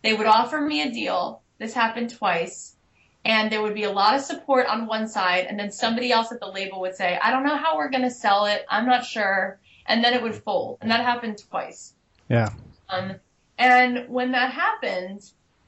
They 0.02 0.14
would 0.14 0.26
offer 0.26 0.60
me 0.60 0.82
a 0.82 0.90
deal. 0.90 1.42
This 1.58 1.74
happened 1.74 2.10
twice. 2.10 2.74
And 3.24 3.52
there 3.52 3.62
would 3.62 3.74
be 3.74 3.84
a 3.84 3.92
lot 3.92 4.16
of 4.16 4.22
support 4.22 4.66
on 4.66 4.88
one 4.88 5.06
side, 5.06 5.46
and 5.48 5.56
then 5.56 5.70
somebody 5.70 6.10
else 6.10 6.32
at 6.32 6.40
the 6.40 6.48
label 6.48 6.80
would 6.80 6.96
say, 6.96 7.16
I 7.22 7.30
don't 7.30 7.44
know 7.44 7.56
how 7.56 7.76
we're 7.76 7.90
going 7.90 8.02
to 8.02 8.10
sell 8.10 8.46
it. 8.46 8.66
I'm 8.68 8.84
not 8.84 9.04
sure. 9.04 9.60
And 9.86 10.02
then 10.02 10.12
it 10.12 10.22
would 10.22 10.34
fold. 10.34 10.78
And 10.80 10.90
that 10.90 11.04
happened 11.04 11.40
twice. 11.48 11.94
Yeah. 12.28 12.48
Um, 12.88 13.14
and 13.58 14.08
when 14.08 14.32
that 14.32 14.50
happened, 14.50 15.22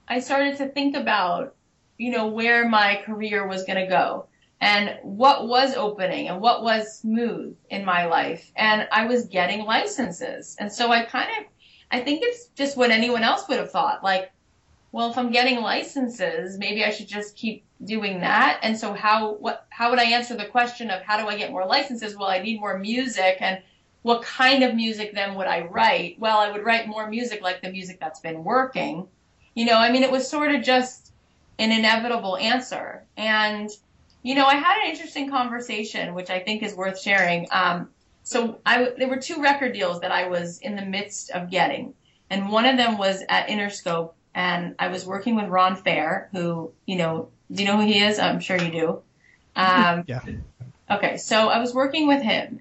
I 0.09 0.19
started 0.19 0.57
to 0.59 0.69
think 0.69 0.97
about, 0.97 1.55
you 1.99 2.11
know, 2.11 2.27
where 2.27 2.69
my 2.69 3.03
career 3.05 3.47
was 3.47 3.65
going 3.65 3.79
to 3.79 3.87
go 3.87 4.27
and 4.61 4.99
what 5.03 5.47
was 5.47 5.75
opening 5.75 6.29
and 6.29 6.41
what 6.41 6.63
was 6.63 6.99
smooth 6.99 7.57
in 7.71 7.85
my 7.85 8.07
life. 8.07 8.51
And 8.57 8.89
I 8.91 9.07
was 9.07 9.27
getting 9.27 9.65
licenses. 9.65 10.57
And 10.59 10.73
so 10.73 10.91
I 10.91 11.05
kind 11.05 11.29
of, 11.39 11.45
I 11.91 12.01
think 12.01 12.23
it's 12.23 12.47
just 12.55 12.77
what 12.77 12.91
anyone 12.91 13.23
else 13.23 13.47
would 13.49 13.59
have 13.59 13.71
thought. 13.71 14.03
Like, 14.03 14.33
well, 14.91 15.11
if 15.11 15.19
I'm 15.19 15.31
getting 15.31 15.61
licenses, 15.61 16.57
maybe 16.57 16.85
I 16.85 16.91
should 16.91 17.09
just 17.09 17.37
keep 17.37 17.65
doing 17.85 18.21
that. 18.21 18.61
And 18.63 18.79
so 18.79 18.95
how, 18.95 19.35
what, 19.35 19.67
how 19.71 19.91
would 19.91 19.99
I 19.99 20.05
answer 20.05 20.37
the 20.37 20.47
question 20.47 20.91
of 20.91 21.03
how 21.03 21.21
do 21.21 21.29
I 21.29 21.37
get 21.37 21.51
more 21.51 21.67
licenses? 21.67 22.17
Well, 22.17 22.29
I 22.29 22.39
need 22.39 22.61
more 22.61 22.79
music 22.79 23.39
and 23.41 23.61
what 24.03 24.23
kind 24.23 24.63
of 24.63 24.75
music 24.75 25.15
then 25.15 25.35
would 25.35 25.47
I 25.47 25.63
write? 25.63 26.19
Well, 26.19 26.39
I 26.39 26.51
would 26.51 26.65
write 26.65 26.87
more 26.87 27.09
music 27.09 27.43
like 27.43 27.61
the 27.61 27.71
music 27.71 27.99
that's 28.01 28.21
been 28.21 28.45
working. 28.45 29.09
You 29.55 29.65
know, 29.67 29.77
I 29.77 29.91
mean, 29.91 30.03
it 30.03 30.11
was 30.11 30.29
sort 30.29 30.55
of 30.55 30.63
just 30.63 31.04
an 31.59 31.73
inevitable 31.73 32.37
answer. 32.37 33.05
And, 33.17 33.71
you 34.23 34.35
know, 34.35 34.47
I 34.47 34.55
had 34.55 34.85
an 34.85 34.91
interesting 34.91 35.31
conversation, 35.31 36.15
which 36.15 36.31
I 36.31 36.41
think 36.41 36.63
is 36.63 36.75
worth 36.75 37.01
sharing. 37.01 37.47
Um, 37.51 37.89
so 38.23 38.59
I, 38.65 38.93
there 38.97 39.09
were 39.09 39.19
two 39.19 39.43
record 39.43 39.73
deals 39.73 40.01
that 40.01 40.11
I 40.11 40.29
was 40.29 40.59
in 40.59 40.77
the 40.77 40.85
midst 40.85 41.31
of 41.31 41.51
getting. 41.51 41.95
And 42.31 42.49
one 42.49 42.67
of 42.67 42.77
them 42.77 42.99
was 42.99 43.23
at 43.29 43.49
Interscope. 43.49 44.13
And 44.35 44.75
I 44.79 44.89
was 44.89 45.07
working 45.07 45.37
with 45.37 45.49
Ron 45.49 45.77
Fair, 45.77 46.29
who, 46.33 46.73
you 46.87 46.97
know, 46.97 47.29
do 47.53 47.63
you 47.63 47.69
know 47.69 47.77
who 47.77 47.87
he 47.87 48.01
is? 48.01 48.19
I'm 48.19 48.41
sure 48.41 48.61
you 48.61 48.73
do. 48.73 49.03
Um, 49.55 50.05
Yeah. 50.07 50.21
Okay, 50.91 51.17
so 51.17 51.49
I 51.49 51.61
was 51.61 51.73
working 51.73 52.09
with 52.09 52.21
him, 52.21 52.61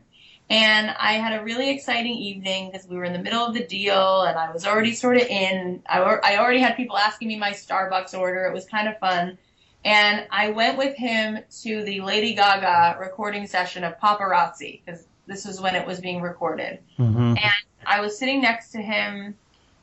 and 0.50 0.90
I 1.00 1.14
had 1.14 1.40
a 1.40 1.44
really 1.44 1.70
exciting 1.70 2.14
evening 2.14 2.72
because 2.72 2.88
we 2.88 2.98
were 2.98 3.06
in 3.06 3.14
the 3.14 3.20
middle 3.20 3.46
of 3.46 3.54
the 3.54 3.66
deal, 3.66 4.24
and 4.24 4.38
I 4.38 4.52
was 4.52 4.66
already 4.66 4.94
sort 4.94 5.18
of 5.18 5.24
in. 5.24 5.82
I, 5.88 6.00
I 6.00 6.38
already 6.38 6.60
had 6.60 6.76
people 6.76 6.98
asking 6.98 7.28
me 7.28 7.38
my 7.38 7.52
Starbucks 7.52 8.18
order. 8.18 8.46
It 8.46 8.54
was 8.54 8.66
kind 8.66 8.88
of 8.88 8.98
fun, 9.00 9.38
and 9.86 10.28
I 10.32 10.52
went 10.52 10.78
with 10.78 10.96
him 10.96 11.40
to 11.64 11.84
the 11.84 12.02
Lady 12.02 12.34
Gaga 12.34 12.98
recording 13.00 13.48
session 13.48 13.84
of 13.84 14.00
Paparazzi 14.00 14.82
because 14.86 15.06
this 15.28 15.46
was 15.46 15.60
when 15.60 15.76
it 15.76 15.86
was 15.88 16.00
being 16.00 16.22
recorded. 16.22 16.80
Mm-hmm. 17.00 17.36
And 17.38 17.64
I 17.86 18.02
was 18.02 18.18
sitting 18.18 18.42
next 18.42 18.72
to 18.72 18.82
him 18.82 19.36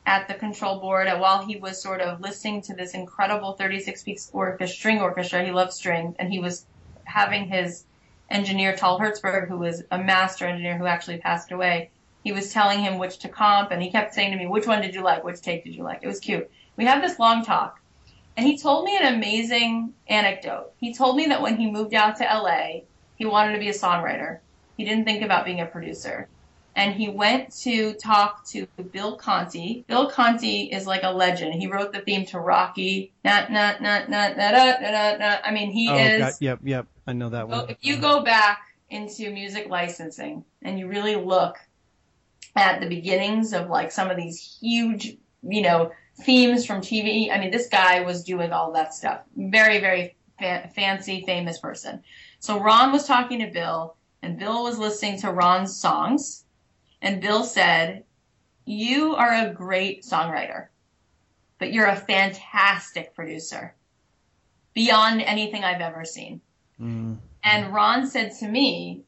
at 0.05 0.27
the 0.27 0.33
control 0.33 0.79
board 0.79 1.07
and 1.07 1.21
while 1.21 1.45
he 1.45 1.57
was 1.57 1.81
sort 1.81 2.01
of 2.01 2.21
listening 2.21 2.61
to 2.63 2.73
this 2.73 2.93
incredible 2.93 3.53
36 3.53 4.03
piece 4.03 4.29
orchestra, 4.33 4.67
string 4.67 5.01
orchestra. 5.01 5.43
He 5.43 5.51
loves 5.51 5.75
strings 5.75 6.15
and 6.17 6.31
he 6.31 6.39
was 6.39 6.65
having 7.03 7.47
his 7.47 7.85
engineer, 8.31 8.75
Tal 8.75 8.99
Herzberg, 8.99 9.47
who 9.47 9.57
was 9.57 9.83
a 9.91 9.97
master 9.97 10.45
engineer 10.45 10.77
who 10.77 10.85
actually 10.85 11.17
passed 11.17 11.51
away. 11.51 11.91
He 12.23 12.31
was 12.31 12.53
telling 12.53 12.79
him 12.79 12.97
which 12.97 13.19
to 13.19 13.29
comp 13.29 13.71
and 13.71 13.81
he 13.81 13.91
kept 13.91 14.13
saying 14.13 14.31
to 14.31 14.37
me, 14.37 14.47
which 14.47 14.67
one 14.67 14.81
did 14.81 14.95
you 14.95 15.01
like? 15.01 15.23
Which 15.23 15.41
take 15.41 15.63
did 15.63 15.75
you 15.75 15.83
like? 15.83 15.99
It 16.01 16.07
was 16.07 16.19
cute. 16.19 16.49
We 16.77 16.85
had 16.85 17.03
this 17.03 17.19
long 17.19 17.43
talk 17.43 17.79
and 18.37 18.45
he 18.45 18.57
told 18.57 18.85
me 18.85 18.97
an 18.97 19.13
amazing 19.13 19.93
anecdote. 20.07 20.71
He 20.79 20.93
told 20.93 21.17
me 21.17 21.27
that 21.27 21.41
when 21.41 21.57
he 21.57 21.69
moved 21.69 21.93
out 21.93 22.17
to 22.17 22.23
LA, 22.23 22.81
he 23.15 23.25
wanted 23.25 23.53
to 23.53 23.59
be 23.59 23.69
a 23.69 23.73
songwriter. 23.73 24.39
He 24.77 24.85
didn't 24.85 25.05
think 25.05 25.21
about 25.21 25.45
being 25.45 25.59
a 25.59 25.65
producer 25.65 26.27
and 26.75 26.93
he 26.93 27.09
went 27.09 27.51
to 27.61 27.93
talk 27.95 28.45
to 28.47 28.65
Bill 28.91 29.15
Conti. 29.17 29.83
Bill 29.87 30.09
Conti 30.09 30.63
is 30.71 30.87
like 30.87 31.03
a 31.03 31.11
legend. 31.11 31.53
He 31.55 31.67
wrote 31.67 31.91
the 31.91 31.99
theme 32.01 32.25
to 32.27 32.39
Rocky. 32.39 33.11
Not, 33.25 33.51
not, 33.51 33.81
not, 33.81 34.09
not, 34.09 34.37
not, 34.37 34.81
not, 34.81 35.19
not. 35.19 35.41
I 35.43 35.51
mean, 35.51 35.71
he 35.71 35.89
Oh, 35.89 35.95
is. 35.97 36.19
God. 36.19 36.33
Yep. 36.39 36.59
Yep. 36.63 36.87
I 37.07 37.13
know 37.13 37.29
that 37.29 37.41
So 37.49 37.57
one. 37.57 37.69
if 37.69 37.77
you 37.81 37.97
go 37.97 38.23
back 38.23 38.59
into 38.89 39.31
music 39.31 39.67
licensing 39.69 40.45
and 40.61 40.79
you 40.79 40.87
really 40.87 41.15
look 41.15 41.57
at 42.55 42.79
the 42.81 42.87
beginnings 42.87 43.53
of 43.53 43.69
like 43.69 43.91
some 43.91 44.09
of 44.09 44.17
these 44.17 44.57
huge, 44.61 45.17
you 45.43 45.61
know, 45.61 45.91
themes 46.23 46.65
from 46.65 46.81
TV, 46.81 47.31
I 47.31 47.39
mean, 47.39 47.51
this 47.51 47.67
guy 47.67 48.01
was 48.01 48.23
doing 48.23 48.51
all 48.51 48.71
that 48.73 48.93
stuff. 48.93 49.21
Very, 49.35 49.79
very 49.79 50.15
fa- 50.39 50.69
fancy, 50.75 51.23
famous 51.25 51.59
person. 51.59 52.03
So 52.39 52.59
Ron 52.59 52.91
was 52.91 53.05
talking 53.07 53.39
to 53.39 53.47
Bill, 53.47 53.95
and 54.21 54.37
Bill 54.37 54.63
was 54.63 54.77
listening 54.77 55.19
to 55.21 55.31
Ron's 55.31 55.75
songs, 55.75 56.43
and 57.01 57.21
Bill 57.21 57.43
said, 57.43 58.03
"You 58.65 59.15
are 59.15 59.33
a 59.33 59.53
great 59.53 60.03
songwriter, 60.03 60.67
but 61.57 61.73
you're 61.73 61.87
a 61.87 61.95
fantastic 61.95 63.15
producer, 63.15 63.75
beyond 64.73 65.21
anything 65.21 65.63
I've 65.63 65.81
ever 65.81 66.05
seen." 66.05 66.41
Mm. 66.79 67.17
And 67.43 67.73
Ron 67.73 68.07
said 68.07 68.33
to 68.39 68.47
me, 68.47 69.03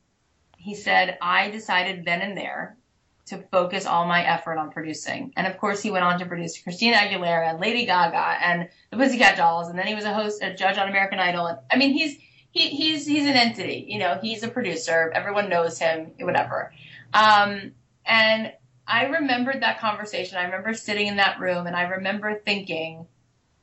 he 0.57 0.75
said, 0.75 1.17
I 1.21 1.49
decided 1.51 2.05
then 2.05 2.21
and 2.21 2.37
there 2.37 2.77
to 3.25 3.37
focus 3.51 3.85
all 3.85 4.05
my 4.05 4.25
effort 4.25 4.57
on 4.57 4.71
producing. 4.71 5.33
And 5.35 5.47
of 5.47 5.57
course, 5.57 5.81
he 5.81 5.91
went 5.91 6.03
on 6.03 6.19
to 6.19 6.25
produce 6.25 6.57
Christina 6.57 6.97
Aguilera 6.97 7.49
and 7.49 7.59
Lady 7.59 7.85
Gaga 7.85 8.37
and 8.41 8.69
the 8.89 8.97
Pussycat 8.97 9.37
Dolls. 9.37 9.69
And 9.69 9.77
then 9.77 9.87
he 9.87 9.95
was 9.95 10.05
a 10.05 10.13
host, 10.13 10.41
a 10.41 10.53
judge 10.53 10.77
on 10.77 10.89
American 10.89 11.19
Idol. 11.19 11.47
And 11.47 11.59
I 11.71 11.77
mean, 11.77 11.91
he's, 11.91 12.17
he, 12.51 12.69
he's, 12.69 13.05
he's 13.05 13.25
an 13.25 13.33
entity, 13.33 13.85
you 13.87 13.99
know, 13.99 14.19
he's 14.21 14.43
a 14.43 14.47
producer. 14.47 15.11
Everyone 15.13 15.49
knows 15.49 15.79
him, 15.79 16.11
whatever. 16.19 16.71
Um, 17.13 17.73
and 18.05 18.51
I 18.87 19.05
remembered 19.05 19.61
that 19.61 19.79
conversation. 19.79 20.37
I 20.37 20.43
remember 20.43 20.73
sitting 20.73 21.07
in 21.07 21.15
that 21.17 21.39
room 21.39 21.67
and 21.67 21.75
I 21.75 21.83
remember 21.83 22.41
thinking, 22.45 23.07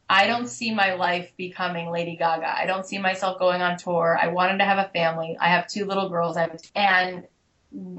I 0.09 0.27
don't 0.27 0.49
see 0.49 0.75
my 0.75 0.95
life 0.95 1.33
becoming 1.37 1.91
Lady 1.91 2.17
Gaga. 2.17 2.59
I 2.59 2.67
don't 2.67 2.87
see 2.87 2.99
myself 2.99 3.39
going 3.39 3.63
on 3.63 3.77
tour. 3.77 4.19
I 4.21 4.29
wanted 4.29 4.59
to 4.59 4.65
have 4.65 4.79
a 4.79 4.91
family. 4.91 5.37
I 5.41 5.49
have 5.49 5.69
two 5.69 5.85
little 5.85 6.09
girls. 6.09 6.37
And 6.75 7.27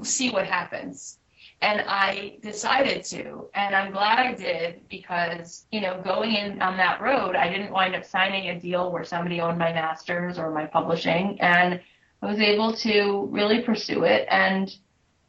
see 0.02 0.30
what 0.30 0.46
happens. 0.46 1.18
and 1.62 1.80
I 1.86 2.38
decided 2.42 3.04
to, 3.04 3.48
and 3.54 3.74
I'm 3.74 3.92
glad 3.92 4.18
I 4.18 4.34
did 4.34 4.88
because, 4.88 5.64
you 5.70 5.80
know, 5.80 6.00
going 6.02 6.34
in 6.34 6.60
on 6.60 6.76
that 6.78 7.00
road, 7.00 7.36
I 7.36 7.48
didn't 7.48 7.70
wind 7.70 7.94
up 7.94 8.04
signing 8.04 8.48
a 8.48 8.58
deal 8.58 8.90
where 8.90 9.04
somebody 9.04 9.40
owned 9.40 9.58
my 9.58 9.72
masters 9.72 10.38
or 10.38 10.50
my 10.50 10.66
publishing, 10.66 11.40
and 11.40 11.80
I 12.20 12.26
was 12.26 12.40
able 12.40 12.74
to 12.78 13.28
really 13.30 13.60
pursue 13.62 14.02
it 14.04 14.26
and, 14.28 14.74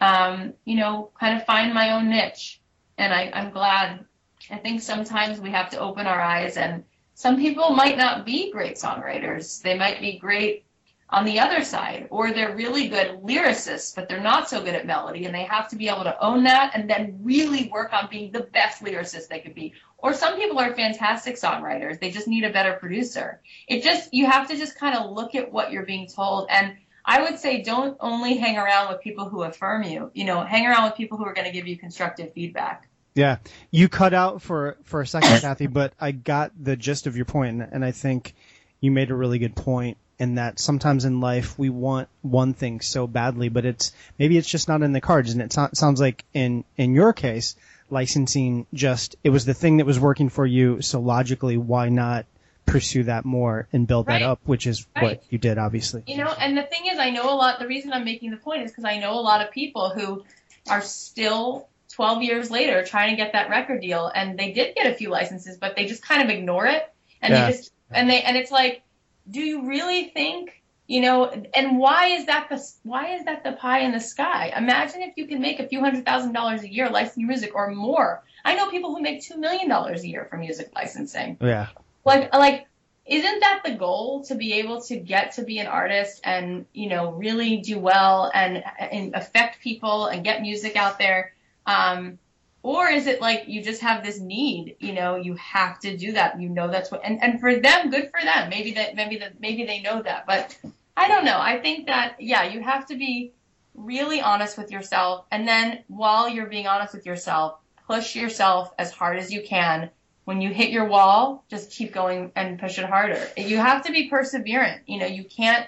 um, 0.02 0.54
you 0.66 0.76
know, 0.76 1.12
kind 1.20 1.38
of 1.38 1.46
find 1.46 1.74
my 1.74 1.92
own 1.92 2.10
niche. 2.10 2.62
And 2.98 3.14
I, 3.14 3.32
I'm 3.34 3.52
glad. 3.52 4.06
I 4.52 4.58
think 4.58 4.82
sometimes 4.82 5.40
we 5.40 5.52
have 5.52 5.70
to 5.72 5.80
open 5.80 6.06
our 6.06 6.22
eyes, 6.22 6.58
and 6.58 6.84
some 7.14 7.38
people 7.38 7.70
might 7.72 7.98
not 7.98 8.26
be 8.26 8.52
great 8.52 8.76
songwriters. 8.76 9.62
They 9.62 9.78
might 9.78 10.02
be 10.02 10.18
great 10.18 10.66
on 11.10 11.26
the 11.26 11.40
other 11.40 11.64
side, 11.64 12.08
or 12.10 12.32
they're 12.32 12.56
really 12.56 12.88
good 12.88 13.22
lyricists, 13.22 13.96
but 13.96 14.10
they're 14.10 14.20
not 14.20 14.50
so 14.50 14.64
good 14.64 14.74
at 14.74 14.88
melody, 14.88 15.26
and 15.26 15.34
they 15.34 15.44
have 15.44 15.70
to 15.70 15.76
be 15.76 15.88
able 15.88 16.04
to 16.04 16.20
own 16.20 16.44
that 16.44 16.72
and 16.74 16.90
then 16.90 17.20
really 17.22 17.70
work 17.72 17.94
on 17.94 18.08
being 18.10 18.32
the 18.32 18.42
best 18.42 18.84
lyricist 18.84 19.28
they 19.28 19.40
could 19.40 19.54
be. 19.54 19.74
Or 20.00 20.14
some 20.14 20.38
people 20.38 20.60
are 20.60 20.74
fantastic 20.76 21.36
songwriters, 21.36 22.00
they 22.00 22.10
just 22.10 22.28
need 22.28 22.44
a 22.44 22.52
better 22.52 22.74
producer. 22.74 23.42
It 23.68 23.84
just, 23.84 24.14
you 24.14 24.26
have 24.26 24.50
to 24.50 24.58
just 24.58 24.76
kind 24.76 24.98
of 24.98 25.12
look 25.12 25.36
at 25.36 25.52
what 25.52 25.72
you're 25.72 25.86
being 25.86 26.08
told. 26.08 26.48
And 26.50 26.78
I 27.06 27.22
would 27.22 27.40
say 27.40 27.62
don't 27.62 27.98
only 28.00 28.38
hang 28.38 28.58
around 28.58 28.92
with 28.92 29.02
people 29.02 29.28
who 29.30 29.44
affirm 29.44 29.84
you, 29.84 30.12
you 30.14 30.26
know, 30.26 30.44
hang 30.44 30.66
around 30.66 30.86
with 30.86 30.96
people 30.96 31.18
who 31.18 31.26
are 31.26 31.34
going 31.34 31.48
to 31.48 31.52
give 31.52 31.68
you 31.68 31.78
constructive 31.78 32.34
feedback. 32.34 32.88
Yeah, 33.16 33.38
you 33.72 33.90
cut 33.90 34.14
out 34.14 34.42
for 34.42 34.78
for 34.84 35.02
a 35.02 35.08
second, 35.08 35.30
Cathy, 35.42 35.68
but 35.68 35.94
I 36.00 36.12
got 36.12 36.52
the 36.60 36.76
gist 36.76 37.06
of 37.08 37.16
your 37.16 37.26
point, 37.26 37.62
and 37.72 37.86
I 37.86 37.92
think 37.92 38.34
you 38.80 38.92
made 38.92 39.12
a 39.12 39.16
really 39.16 39.40
good 39.40 39.56
point 39.56 39.98
in 40.20 40.36
that 40.36 40.60
sometimes 40.60 41.06
in 41.06 41.20
life 41.20 41.58
we 41.58 41.70
want 41.70 42.08
one 42.22 42.54
thing 42.54 42.82
so 42.82 43.08
badly, 43.08 43.50
but 43.50 43.66
it's 43.66 43.92
maybe 44.18 44.38
it's 44.38 44.50
just 44.50 44.68
not 44.68 44.82
in 44.82 44.94
the 44.94 45.02
cards. 45.02 45.32
And 45.32 45.42
it 45.42 45.54
so- 45.54 45.70
sounds 45.74 46.00
like 46.00 46.24
in 46.34 46.64
in 46.78 46.94
your 46.94 47.14
case, 47.14 47.56
licensing 47.90 48.66
just 48.74 49.16
it 49.24 49.30
was 49.30 49.46
the 49.46 49.54
thing 49.54 49.78
that 49.78 49.86
was 49.86 50.00
working 50.00 50.30
for 50.30 50.46
you. 50.46 50.82
So 50.82 51.00
logically, 51.00 51.58
why 51.58 51.90
not 51.90 52.26
pursue 52.66 53.04
that 53.04 53.26
more 53.26 53.68
and 53.74 53.88
build 53.88 54.08
Right. 54.08 54.20
that 54.20 54.26
up, 54.26 54.40
which 54.46 54.68
is 54.68 54.88
Right. 54.96 55.04
what 55.04 55.24
you 55.30 55.38
did, 55.38 55.58
obviously. 55.58 56.04
You 56.08 56.18
know, 56.18 56.34
and 56.40 56.58
the 56.58 56.64
thing 56.64 56.86
is, 56.92 56.98
I 57.00 57.10
know 57.10 57.32
a 57.34 57.36
lot. 57.36 57.60
The 57.60 57.68
reason 57.68 57.94
I'm 57.94 58.06
making 58.06 58.32
the 58.32 58.38
point 58.38 58.64
is 58.64 58.72
because 58.72 58.86
I 58.86 58.98
know 59.00 59.14
a 59.14 59.22
lot 59.22 59.46
of 59.46 59.52
people 59.52 59.90
who 59.90 60.24
are 60.70 60.82
still 60.82 61.68
12 61.94 62.24
years 62.24 62.50
later 62.50 62.84
trying 62.84 63.12
to 63.12 63.16
get 63.16 63.34
that 63.34 63.50
record 63.50 63.82
deal, 63.82 64.08
and 64.14 64.38
they 64.38 64.52
did 64.54 64.76
get 64.76 64.88
a 64.88 64.96
few 64.96 65.10
licenses, 65.10 65.58
but 65.58 65.76
they 65.76 65.86
just 65.86 66.02
kind 66.04 66.22
of 66.24 66.30
ignore 66.30 66.66
it, 66.66 66.92
and 67.22 67.34
Yeah. 67.34 67.46
they 67.46 67.52
just 67.52 67.72
and 67.92 68.10
they 68.10 68.22
and 68.24 68.36
it's 68.38 68.52
like, 68.52 68.82
do 69.30 69.40
you 69.42 69.68
really 69.68 70.06
think? 70.06 70.60
You 70.86 71.00
know, 71.00 71.30
and 71.56 71.78
why 71.80 72.08
is 72.08 72.26
that 72.26 72.50
the 72.50 72.62
why 72.84 73.16
is 73.16 73.26
that 73.26 73.44
the 73.46 73.54
pie 73.54 73.80
in 73.80 73.94
the 73.94 74.02
sky? 74.02 74.52
Imagine 74.56 75.02
if 75.02 75.14
you 75.16 75.28
can 75.28 75.40
make 75.42 75.60
a 75.62 75.68
few 75.68 75.80
hundred 75.80 76.06
thousand 76.06 76.34
dollars 76.34 76.62
a 76.64 76.72
year 76.72 76.90
licensing 76.90 77.26
music 77.28 77.56
or 77.56 77.72
more. 77.72 78.24
I 78.44 78.56
know 78.56 78.70
people 78.70 78.94
who 78.94 79.02
make 79.02 79.24
two 79.24 79.38
million 79.38 79.70
dollars 79.70 80.04
a 80.04 80.08
year 80.08 80.28
for 80.30 80.38
music 80.38 80.72
licensing 80.76 81.38
Yeah, 81.40 81.68
like 82.06 82.34
like 82.34 82.68
isn't 83.06 83.40
that 83.42 83.62
the 83.66 83.74
goal 83.74 84.24
to 84.24 84.36
be 84.36 84.54
able 84.54 84.82
to 84.82 84.96
get 84.98 85.34
to 85.34 85.44
be 85.44 85.60
an 85.60 85.68
artist 85.68 86.22
and 86.24 86.66
you 86.74 86.88
know 86.88 87.12
really 87.12 87.58
do 87.58 87.78
well 87.78 88.32
and 88.34 88.64
and 88.80 89.14
affect 89.14 89.62
people 89.62 90.06
and 90.06 90.24
get 90.24 90.42
music 90.42 90.76
out 90.76 91.00
there? 91.00 91.34
Um 91.66 92.20
or 92.62 92.88
is 92.88 93.08
it 93.08 93.20
like 93.20 93.44
you 93.48 93.62
just 93.62 93.82
have 93.82 94.04
this 94.04 94.20
need 94.20 94.78
you 94.80 94.94
know 94.94 95.16
you 95.16 95.36
have 95.36 95.80
to 95.80 95.98
do 95.98 96.14
that. 96.14 96.40
You 96.40 96.50
know 96.50 96.70
that's 96.70 96.92
what 96.92 97.02
and 97.04 97.22
and 97.22 97.40
for 97.40 97.56
them 97.56 97.90
good 97.90 98.10
for 98.10 98.24
them. 98.24 98.50
Maybe 98.50 98.74
that 98.74 98.96
maybe 98.96 99.18
that 99.18 99.40
maybe 99.40 99.66
they 99.66 99.82
know 99.82 100.02
that. 100.02 100.26
But 100.26 100.58
i 100.96 101.08
don't 101.08 101.26
know. 101.26 101.40
I 101.40 101.60
think 101.60 101.88
that 101.88 102.16
yeah 102.20 102.44
you 102.44 102.62
have 102.62 102.88
to 102.88 102.96
be 102.96 103.34
really 103.76 104.22
honest 104.22 104.58
with 104.58 104.72
yourself. 104.72 105.26
And 105.32 105.48
then 105.48 105.84
while 105.88 106.30
you're 106.30 106.46
being 106.46 106.68
honest 106.68 106.94
with 106.94 107.06
yourself 107.06 107.60
push 107.88 108.16
yourself 108.16 108.72
as 108.80 108.92
hard 108.92 109.18
as 109.18 109.32
you 109.32 109.44
can 109.44 109.90
when 110.26 110.42
you 110.42 110.54
hit 110.54 110.70
your 110.70 110.86
wall, 110.86 111.44
just 111.50 111.72
keep 111.72 111.94
going 111.94 112.32
and 112.36 112.60
push 112.60 112.80
it 112.80 112.86
harder. 112.86 113.20
You 113.38 113.58
have 113.58 113.86
to 113.86 113.92
be 113.92 114.10
perseverant. 114.10 114.80
You 114.86 115.00
know, 115.00 115.06
you 115.06 115.24
can't. 115.24 115.68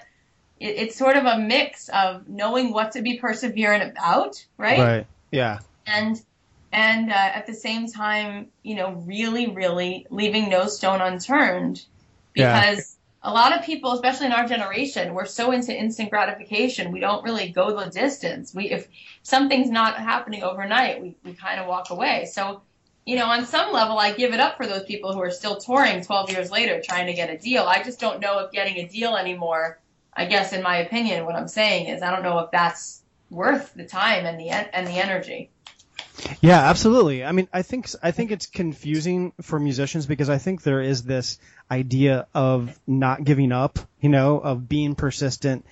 It, 0.58 0.76
it's 0.76 0.96
sort 0.96 1.16
of 1.16 1.24
a 1.26 1.38
mix 1.38 1.88
of 1.90 2.28
knowing 2.28 2.72
what 2.72 2.92
to 2.92 3.02
be 3.02 3.18
perseverant 3.18 3.90
about, 3.90 4.44
right? 4.56 4.78
right. 4.78 5.06
Yeah, 5.30 5.58
And 5.86 6.20
and 6.72 7.10
uh, 7.10 7.14
at 7.14 7.46
the 7.46 7.54
same 7.54 7.88
time, 7.90 8.48
you 8.62 8.74
know, 8.76 8.92
really, 8.92 9.48
really 9.48 10.06
leaving 10.10 10.48
no 10.48 10.66
stone 10.66 11.00
unturned, 11.00 11.84
Yeah. 12.34 12.70
because 12.70 12.96
a 13.22 13.32
lot 13.32 13.58
of 13.58 13.64
people, 13.64 13.92
especially 13.92 14.26
in 14.26 14.32
our 14.32 14.46
generation, 14.46 15.12
we're 15.14 15.26
so 15.26 15.50
into 15.50 15.76
instant 15.76 16.10
gratification. 16.10 16.92
We 16.92 17.00
don't 17.00 17.24
really 17.24 17.48
go 17.50 17.78
the 17.78 17.90
distance. 17.90 18.54
We 18.54 18.70
if 18.70 18.88
something's 19.22 19.68
not 19.70 19.98
happening 19.98 20.42
overnight, 20.42 21.02
we 21.02 21.16
we 21.24 21.34
kind 21.34 21.60
of 21.60 21.66
walk 21.66 21.90
away. 21.90 22.26
So 22.32 22.62
you 23.06 23.14
know, 23.14 23.26
on 23.26 23.46
some 23.46 23.72
level, 23.72 23.98
I 23.98 24.12
give 24.12 24.34
it 24.34 24.40
up 24.40 24.56
for 24.56 24.66
those 24.66 24.82
people 24.82 25.12
who 25.12 25.20
are 25.22 25.30
still 25.30 25.56
touring 25.56 26.02
12 26.02 26.30
years 26.32 26.50
later 26.50 26.82
trying 26.84 27.06
to 27.06 27.14
get 27.14 27.30
a 27.30 27.38
deal. 27.38 27.62
I 27.62 27.82
just 27.82 28.00
don't 28.00 28.20
know 28.20 28.40
if 28.40 28.50
getting 28.50 28.76
a 28.78 28.88
deal 28.88 29.16
anymore, 29.16 29.78
I 30.12 30.26
guess, 30.26 30.52
in 30.52 30.62
my 30.62 30.78
opinion, 30.78 31.24
what 31.24 31.36
I'm 31.36 31.46
saying 31.46 31.86
is 31.86 32.02
I 32.02 32.10
don't 32.10 32.24
know 32.24 32.40
if 32.40 32.50
that's 32.50 33.02
worth 33.30 33.72
the 33.74 33.84
time 33.84 34.26
and 34.26 34.38
the 34.40 34.48
and 34.50 34.86
the 34.86 34.98
energy. 34.98 35.50
Yeah, 36.40 36.58
absolutely. 36.58 37.24
I 37.24 37.32
mean, 37.32 37.48
I 37.52 37.62
think 37.62 37.88
I 38.02 38.10
think 38.10 38.32
it's 38.32 38.46
confusing 38.46 39.32
for 39.40 39.60
musicians 39.60 40.06
because 40.06 40.28
I 40.28 40.38
think 40.38 40.62
there 40.62 40.80
is 40.80 41.02
this 41.02 41.38
idea 41.70 42.26
of 42.34 42.76
not 42.86 43.22
giving 43.22 43.52
up, 43.52 43.78
you 44.00 44.08
know, 44.08 44.38
of 44.38 44.68
being 44.68 44.96
persistent. 44.96 45.64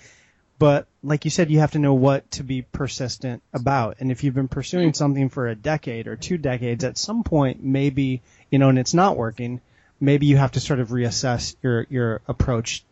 But 0.58 0.86
like 1.02 1.24
you 1.24 1.30
said, 1.30 1.50
you 1.50 1.58
have 1.60 1.72
to 1.72 1.78
know 1.78 1.94
what 1.94 2.30
to 2.32 2.44
be 2.44 2.62
persistent 2.62 3.42
about. 3.52 3.96
And 3.98 4.10
if 4.12 4.22
you've 4.22 4.34
been 4.34 4.48
pursuing 4.48 4.94
something 4.94 5.28
for 5.28 5.48
a 5.48 5.54
decade 5.54 6.06
or 6.06 6.16
two 6.16 6.38
decades, 6.38 6.84
at 6.84 6.96
some 6.96 7.24
point, 7.24 7.62
maybe, 7.62 8.22
you 8.50 8.58
know, 8.58 8.68
and 8.68 8.78
it's 8.78 8.94
not 8.94 9.16
working, 9.16 9.60
maybe 10.00 10.26
you 10.26 10.36
have 10.36 10.52
to 10.52 10.60
sort 10.60 10.80
of 10.80 10.88
reassess 10.90 11.56
your, 11.62 11.86
your 11.90 12.20
approach, 12.28 12.84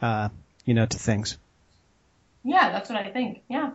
uh, 0.00 0.30
you 0.64 0.74
know, 0.74 0.86
to 0.86 0.98
things. 0.98 1.36
Yeah, 2.42 2.72
that's 2.72 2.88
what 2.88 2.98
I 2.98 3.10
think. 3.10 3.42
Yeah. 3.48 3.72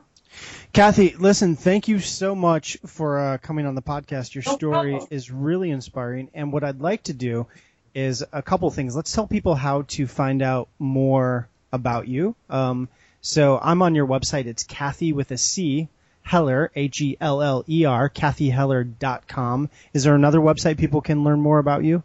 Cathy, 0.74 1.16
listen, 1.16 1.56
thank 1.56 1.88
you 1.88 2.00
so 2.00 2.36
much 2.36 2.78
for 2.86 3.20
uh, 3.20 3.38
coming 3.38 3.66
on 3.68 3.76
the 3.76 3.82
podcast. 3.82 4.34
Your 4.34 4.44
No 4.46 4.56
story 4.56 4.92
problem. 4.92 5.08
is 5.12 5.32
really 5.32 5.70
inspiring. 5.70 6.30
And 6.34 6.52
what 6.52 6.64
I'd 6.64 6.82
like 6.82 7.04
to 7.04 7.14
do 7.14 7.48
is 7.94 8.24
a 8.34 8.42
couple 8.42 8.70
things. 8.72 8.96
Let's 8.96 9.14
tell 9.14 9.28
people 9.28 9.56
how 9.56 9.84
to 9.84 10.08
find 10.08 10.42
out 10.42 10.68
more 10.80 11.48
about 11.72 12.08
you. 12.08 12.36
Um, 12.50 12.90
so 13.26 13.58
I'm 13.60 13.82
on 13.82 13.96
your 13.96 14.06
website. 14.06 14.46
It's 14.46 14.64
Cathy 14.64 15.12
with 15.12 15.32
a 15.32 15.38
C, 15.38 15.90
Heller, 16.22 16.72
H-E-L-L-E-R, 16.76 18.10
cathyheller.com. 18.12 19.70
Is 19.94 20.04
there 20.04 20.14
another 20.14 20.38
website 20.38 20.78
people 20.78 21.02
can 21.02 21.24
learn 21.24 21.40
more 21.40 21.58
about 21.58 21.84
you? 21.84 22.04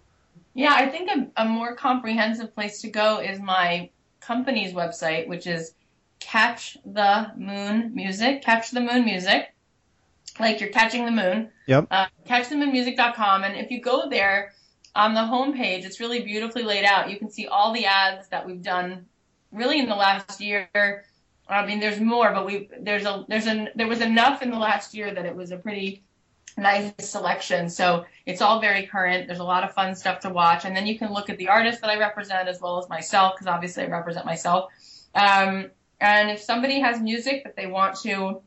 Yeah, 0.55 0.73
I 0.73 0.89
think 0.89 1.11
a, 1.11 1.43
a 1.43 1.45
more 1.45 1.77
comprehensive 1.77 2.55
place 2.55 2.81
to 2.81 2.89
go 2.89 3.21
is 3.21 3.39
my 3.39 3.91
company's 4.21 4.73
website, 4.73 5.29
which 5.29 5.47
is 5.47 5.75
Catch 6.21 6.79
the 6.87 7.31
Moon 7.37 7.95
Music. 7.95 8.41
Catch 8.41 8.71
the 8.71 8.81
Moon 8.81 9.05
Music. 9.05 9.53
Like 10.39 10.61
you're 10.61 10.71
catching 10.71 11.05
the 11.05 11.11
moon. 11.11 11.51
Yep. 11.67 11.89
Uh, 11.91 12.07
catchthemoonmusic.com. 12.27 13.45
And 13.45 13.57
if 13.57 13.71
you 13.71 13.83
go 13.83 14.09
there 14.09 14.55
on 14.95 15.13
the 15.13 15.21
homepage, 15.21 15.85
it's 15.85 16.01
really 16.01 16.23
beautifully 16.23 16.63
laid 16.63 16.87
out. 16.87 17.11
You 17.11 17.19
can 17.19 17.31
see 17.31 17.47
all 17.47 17.75
the 17.75 17.85
ads 17.85 18.29
that 18.29 18.47
we've 18.47 18.63
done 18.63 19.05
really 19.53 19.79
in 19.79 19.87
the 19.87 19.97
last 19.97 20.41
year. 20.41 21.05
I 21.51 21.67
mean, 21.67 21.81
there's 21.81 22.01
more, 22.01 22.33
but 22.33 22.47
we 22.47 22.69
there's 22.81 23.05
a 23.05 23.25
there's 23.29 23.47
an 23.47 23.71
there 23.75 23.89
was 23.89 24.01
enough 24.01 24.43
in 24.43 24.51
the 24.51 24.59
last 24.59 24.95
year 24.95 25.13
that 25.13 25.27
it 25.27 25.35
was 25.35 25.51
a 25.51 25.57
pretty 25.57 26.03
nice 26.57 26.93
selection. 26.99 27.69
So 27.69 28.05
it's 28.27 28.41
all 28.41 28.61
very 28.61 28.87
current. 28.87 29.27
There's 29.27 29.41
a 29.41 29.45
lot 29.45 29.65
of 29.65 29.75
fun 29.75 29.95
stuff 29.95 30.21
to 30.21 30.31
watch, 30.31 30.65
and 30.65 30.77
then 30.77 30.87
you 30.87 30.99
can 30.99 31.13
look 31.13 31.29
at 31.29 31.39
the 31.39 31.49
artists 31.49 31.81
that 31.81 31.91
I 31.91 31.99
represent 31.99 32.49
as 32.49 32.61
well 32.61 32.79
as 32.79 32.89
myself, 32.89 33.35
because 33.35 33.47
obviously 33.47 33.85
I 33.85 33.87
represent 33.89 34.27
myself. 34.27 34.71
Um, 35.15 35.71
and 36.01 36.31
if 36.31 36.41
somebody 36.41 36.81
has 36.81 37.01
music 37.01 37.45
that 37.45 37.57
they 37.57 37.67
want 37.67 37.97
to 38.01 38.41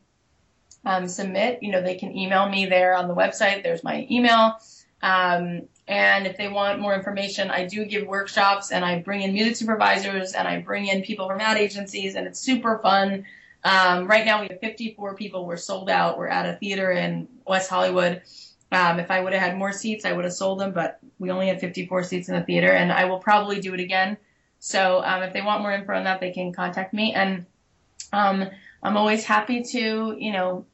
um, 0.84 1.06
submit, 1.06 1.62
you 1.62 1.70
know, 1.70 1.82
they 1.82 1.94
can 1.94 2.16
email 2.16 2.48
me 2.48 2.66
there 2.66 2.94
on 2.96 3.08
the 3.08 3.14
website. 3.14 3.62
There's 3.62 3.84
my 3.84 4.06
email. 4.10 4.58
Um, 5.04 5.68
and 5.86 6.26
if 6.26 6.38
they 6.38 6.48
want 6.48 6.80
more 6.80 6.94
information, 6.94 7.50
I 7.50 7.66
do 7.66 7.84
give 7.84 8.06
workshops 8.06 8.72
and 8.72 8.82
I 8.82 9.00
bring 9.00 9.20
in 9.20 9.34
music 9.34 9.56
supervisors 9.56 10.32
and 10.32 10.48
I 10.48 10.62
bring 10.62 10.86
in 10.86 11.02
people 11.02 11.28
from 11.28 11.42
ad 11.42 11.58
agencies 11.58 12.14
and 12.14 12.26
it's 12.26 12.40
super 12.40 12.78
fun. 12.78 13.26
Um, 13.64 14.06
right 14.06 14.24
now 14.24 14.40
we 14.40 14.48
have 14.48 14.60
54 14.60 15.14
people. 15.14 15.44
We're 15.44 15.58
sold 15.58 15.90
out. 15.90 16.16
We're 16.16 16.28
at 16.28 16.46
a 16.46 16.56
theater 16.56 16.90
in 16.90 17.28
West 17.46 17.68
Hollywood. 17.68 18.22
Um, 18.72 18.98
if 18.98 19.10
I 19.10 19.20
would 19.20 19.34
have 19.34 19.42
had 19.42 19.58
more 19.58 19.72
seats, 19.72 20.06
I 20.06 20.12
would 20.12 20.24
have 20.24 20.32
sold 20.32 20.58
them, 20.58 20.72
but 20.72 20.98
we 21.18 21.30
only 21.30 21.48
had 21.48 21.60
54 21.60 22.02
seats 22.04 22.30
in 22.30 22.34
the 22.34 22.42
theater 22.42 22.72
and 22.72 22.90
I 22.90 23.04
will 23.04 23.18
probably 23.18 23.60
do 23.60 23.74
it 23.74 23.80
again. 23.80 24.16
So 24.58 25.02
um, 25.04 25.22
if 25.22 25.34
they 25.34 25.42
want 25.42 25.60
more 25.60 25.72
info 25.72 25.92
on 25.92 26.04
that, 26.04 26.20
they 26.20 26.32
can 26.32 26.54
contact 26.54 26.94
me. 26.94 27.12
And 27.12 27.44
um, 28.10 28.48
I'm 28.82 28.96
always 28.96 29.26
happy 29.26 29.64
to, 29.64 30.16
you 30.18 30.32
know, 30.32 30.64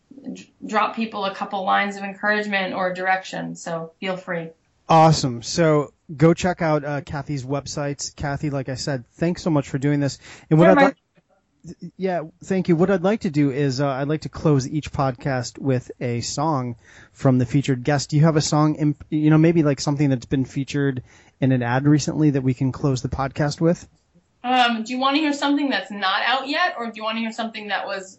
drop 0.64 0.96
people 0.96 1.24
a 1.24 1.34
couple 1.34 1.64
lines 1.64 1.96
of 1.96 2.02
encouragement 2.02 2.74
or 2.74 2.92
direction. 2.92 3.56
So 3.56 3.92
feel 4.00 4.16
free. 4.16 4.50
Awesome. 4.88 5.42
So 5.42 5.92
go 6.16 6.34
check 6.34 6.62
out 6.62 6.84
uh, 6.84 7.00
Cathy's 7.02 7.44
websites. 7.44 8.14
Cathy, 8.14 8.50
like 8.50 8.68
I 8.68 8.74
said, 8.74 9.04
thanks 9.12 9.42
so 9.42 9.50
much 9.50 9.68
for 9.68 9.78
doing 9.78 10.00
this. 10.00 10.18
And 10.50 10.58
what 10.58 10.66
Sure, 10.66 10.78
I'd 10.78 10.84
like 10.84 10.96
yeah, 11.96 12.22
thank 12.44 12.68
you. 12.68 12.76
What 12.76 12.90
I'd 12.90 13.02
like 13.02 13.20
to 13.20 13.30
do 13.30 13.50
is 13.50 13.80
uh, 13.80 13.88
I'd 13.88 14.08
like 14.08 14.22
to 14.22 14.28
close 14.28 14.66
each 14.68 14.92
podcast 14.92 15.58
with 15.58 15.90
a 16.00 16.20
song 16.20 16.76
from 17.12 17.38
the 17.38 17.46
featured 17.46 17.84
guest. 17.84 18.10
Do 18.10 18.16
you 18.16 18.22
have 18.22 18.36
a 18.36 18.40
song, 18.40 18.76
in, 18.76 18.96
you 19.10 19.30
know, 19.30 19.38
maybe 19.38 19.62
like 19.62 19.80
something 19.80 20.08
that's 20.08 20.26
been 20.26 20.44
featured 20.44 21.02
in 21.40 21.52
an 21.52 21.62
ad 21.62 21.86
recently 21.86 22.30
that 22.30 22.42
we 22.42 22.54
can 22.54 22.72
close 22.72 23.02
the 23.02 23.08
podcast 23.08 23.60
with? 23.60 23.86
Um, 24.42 24.84
do 24.84 24.92
you 24.92 24.98
want 24.98 25.16
to 25.16 25.20
hear 25.20 25.34
something 25.34 25.68
that's 25.68 25.90
not 25.90 26.22
out 26.24 26.48
yet, 26.48 26.76
or 26.78 26.86
do 26.86 26.92
you 26.94 27.02
want 27.02 27.16
to 27.16 27.20
hear 27.20 27.32
something 27.32 27.68
that 27.68 27.86
was, 27.86 28.18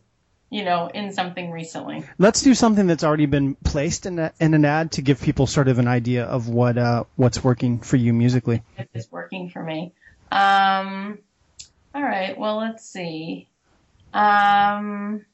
you 0.52 0.66
know, 0.66 0.92
in 0.94 1.14
something 1.14 1.50
recently? 1.50 2.04
Let's 2.20 2.42
do 2.42 2.54
something 2.54 2.86
that's 2.86 3.04
already 3.04 3.26
been 3.26 3.56
placed 3.56 4.06
in, 4.06 4.20
a, 4.20 4.34
in 4.40 4.54
an 4.54 4.66
ad 4.66 4.92
to 4.92 5.02
give 5.02 5.22
people 5.22 5.48
sort 5.48 5.70
of 5.70 5.80
an 5.80 5.88
idea 5.88 6.26
of 6.26 6.50
what 6.50 6.78
uh, 6.78 7.06
what's 7.16 7.44
working 7.44 7.80
for 7.80 7.96
you 7.96 8.14
musically. 8.14 8.62
If 8.78 8.88
it's 8.94 9.12
working 9.12 9.50
for 9.50 9.64
me. 9.64 9.94
Um, 10.32 11.20
all 11.96 12.04
right. 12.04 12.38
Well, 12.38 12.58
let's 12.58 12.86
see. 12.86 13.48
Um, 14.14 15.26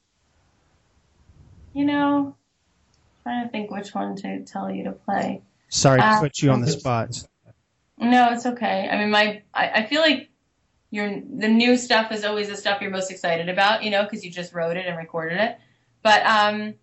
you 1.73 1.83
know, 1.83 2.35
trying 3.23 3.45
to 3.45 3.51
think 3.51 3.71
which 3.71 3.93
one 3.93 4.15
to 4.17 4.43
tell 4.45 4.69
you 4.71 4.83
to 4.85 4.91
play. 4.91 5.41
Sorry 5.69 5.99
to 5.99 6.05
Uh, 6.05 6.19
put 6.19 6.39
you 6.39 6.51
on 6.51 6.61
the 6.61 6.67
spot. 6.67 7.09
No, 7.97 8.33
it's 8.33 8.45
okay. 8.45 8.87
I 8.87 8.99
mean, 8.99 9.09
my 9.09 9.41
I, 9.51 9.69
I 9.69 9.85
feel 9.87 10.01
like 10.01 10.29
the 10.91 11.47
new 11.47 11.77
stuff 11.77 12.11
is 12.11 12.23
always 12.23 12.49
the 12.49 12.55
stuff 12.55 12.81
you're 12.81 12.91
most 12.91 13.11
excited 13.11 13.49
about, 13.49 13.83
you 13.83 13.91
know, 13.91 14.03
because 14.03 14.23
you 14.23 14.31
just 14.31 14.53
wrote 14.53 14.77
it 14.77 14.85
and 14.85 14.97
recorded 14.97 15.39
it. 15.39 15.57
But 16.01 16.25
um, 16.25 16.75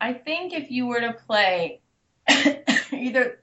I 0.00 0.12
think 0.12 0.52
if 0.52 0.70
you 0.70 0.86
were 0.86 1.00
to 1.00 1.12
play 1.12 1.80
either 2.92 3.40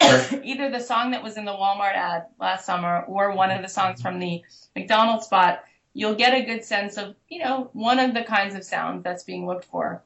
either 0.42 0.70
the 0.70 0.80
song 0.80 1.10
that 1.10 1.22
was 1.22 1.36
in 1.36 1.44
the 1.44 1.52
Walmart 1.52 1.94
ad 1.94 2.26
last 2.40 2.64
summer 2.64 3.04
or 3.08 3.34
one 3.34 3.50
of 3.50 3.62
the 3.62 3.68
songs 3.68 4.00
from 4.00 4.18
the 4.18 4.42
McDonald's 4.74 5.26
spot, 5.26 5.64
you'll 5.92 6.14
get 6.14 6.34
a 6.34 6.44
good 6.44 6.64
sense 6.64 6.96
of, 6.96 7.16
you 7.28 7.40
know, 7.40 7.70
one 7.72 7.98
of 7.98 8.14
the 8.14 8.22
kinds 8.22 8.54
of 8.54 8.64
sounds 8.64 9.02
that's 9.02 9.24
being 9.24 9.46
looked 9.46 9.64
for. 9.64 10.02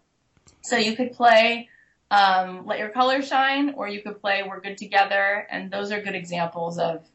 So 0.63 0.77
you 0.77 0.97
could 0.97 1.13
play 1.13 1.69
um, 2.11 2.67
Let 2.67 2.79
Your 2.79 2.89
Color 2.89 3.23
Shine, 3.23 3.75
or 3.77 3.89
you 3.89 4.03
could 4.03 4.21
play 4.21 4.43
We're 4.47 4.61
Good 4.61 4.79
Together, 4.79 5.47
and 5.51 5.71
those 5.71 5.93
are 5.93 6.01
good 6.01 6.15
examples 6.15 6.79
of, 6.79 7.07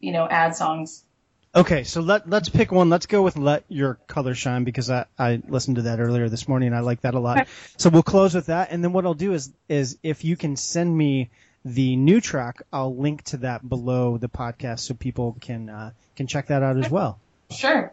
you 0.00 0.12
know, 0.12 0.28
ad 0.28 0.54
songs. 0.54 1.04
Okay, 1.54 1.84
so 1.84 2.02
let 2.02 2.28
let's 2.28 2.50
pick 2.50 2.70
one. 2.70 2.90
Let's 2.90 3.06
go 3.06 3.22
with 3.22 3.36
"Let 3.36 3.64
Your 3.68 3.94
Color 4.06 4.34
Shine" 4.34 4.64
because 4.64 4.90
I, 4.90 5.06
I 5.18 5.40
listened 5.48 5.76
to 5.76 5.82
that 5.82 6.00
earlier 6.00 6.28
this 6.28 6.46
morning 6.48 6.68
and 6.68 6.76
I 6.76 6.80
like 6.80 7.00
that 7.00 7.14
a 7.14 7.18
lot. 7.18 7.38
Okay. 7.38 7.50
So 7.78 7.88
we'll 7.88 8.02
close 8.02 8.34
with 8.34 8.46
that, 8.46 8.72
and 8.72 8.84
then 8.84 8.92
what 8.92 9.06
I'll 9.06 9.14
do 9.14 9.32
is 9.32 9.52
is 9.68 9.96
if 10.02 10.24
you 10.24 10.36
can 10.36 10.56
send 10.56 10.94
me 10.96 11.30
the 11.64 11.96
new 11.96 12.20
track, 12.20 12.62
I'll 12.72 12.94
link 12.94 13.22
to 13.24 13.38
that 13.38 13.66
below 13.66 14.18
the 14.18 14.28
podcast 14.28 14.80
so 14.80 14.94
people 14.94 15.36
can 15.40 15.70
uh, 15.70 15.92
can 16.14 16.26
check 16.26 16.48
that 16.48 16.62
out 16.62 16.76
as 16.76 16.90
well. 16.90 17.18
Sure. 17.50 17.92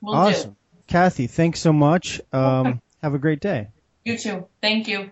We'll 0.00 0.14
awesome, 0.16 0.56
Cathy. 0.88 1.28
Thanks 1.28 1.60
so 1.60 1.72
much. 1.72 2.20
Um, 2.32 2.80
have 3.02 3.14
a 3.14 3.18
great 3.18 3.40
day. 3.40 3.68
You 4.04 4.18
too. 4.18 4.46
Thank 4.60 4.88
you. 4.88 5.10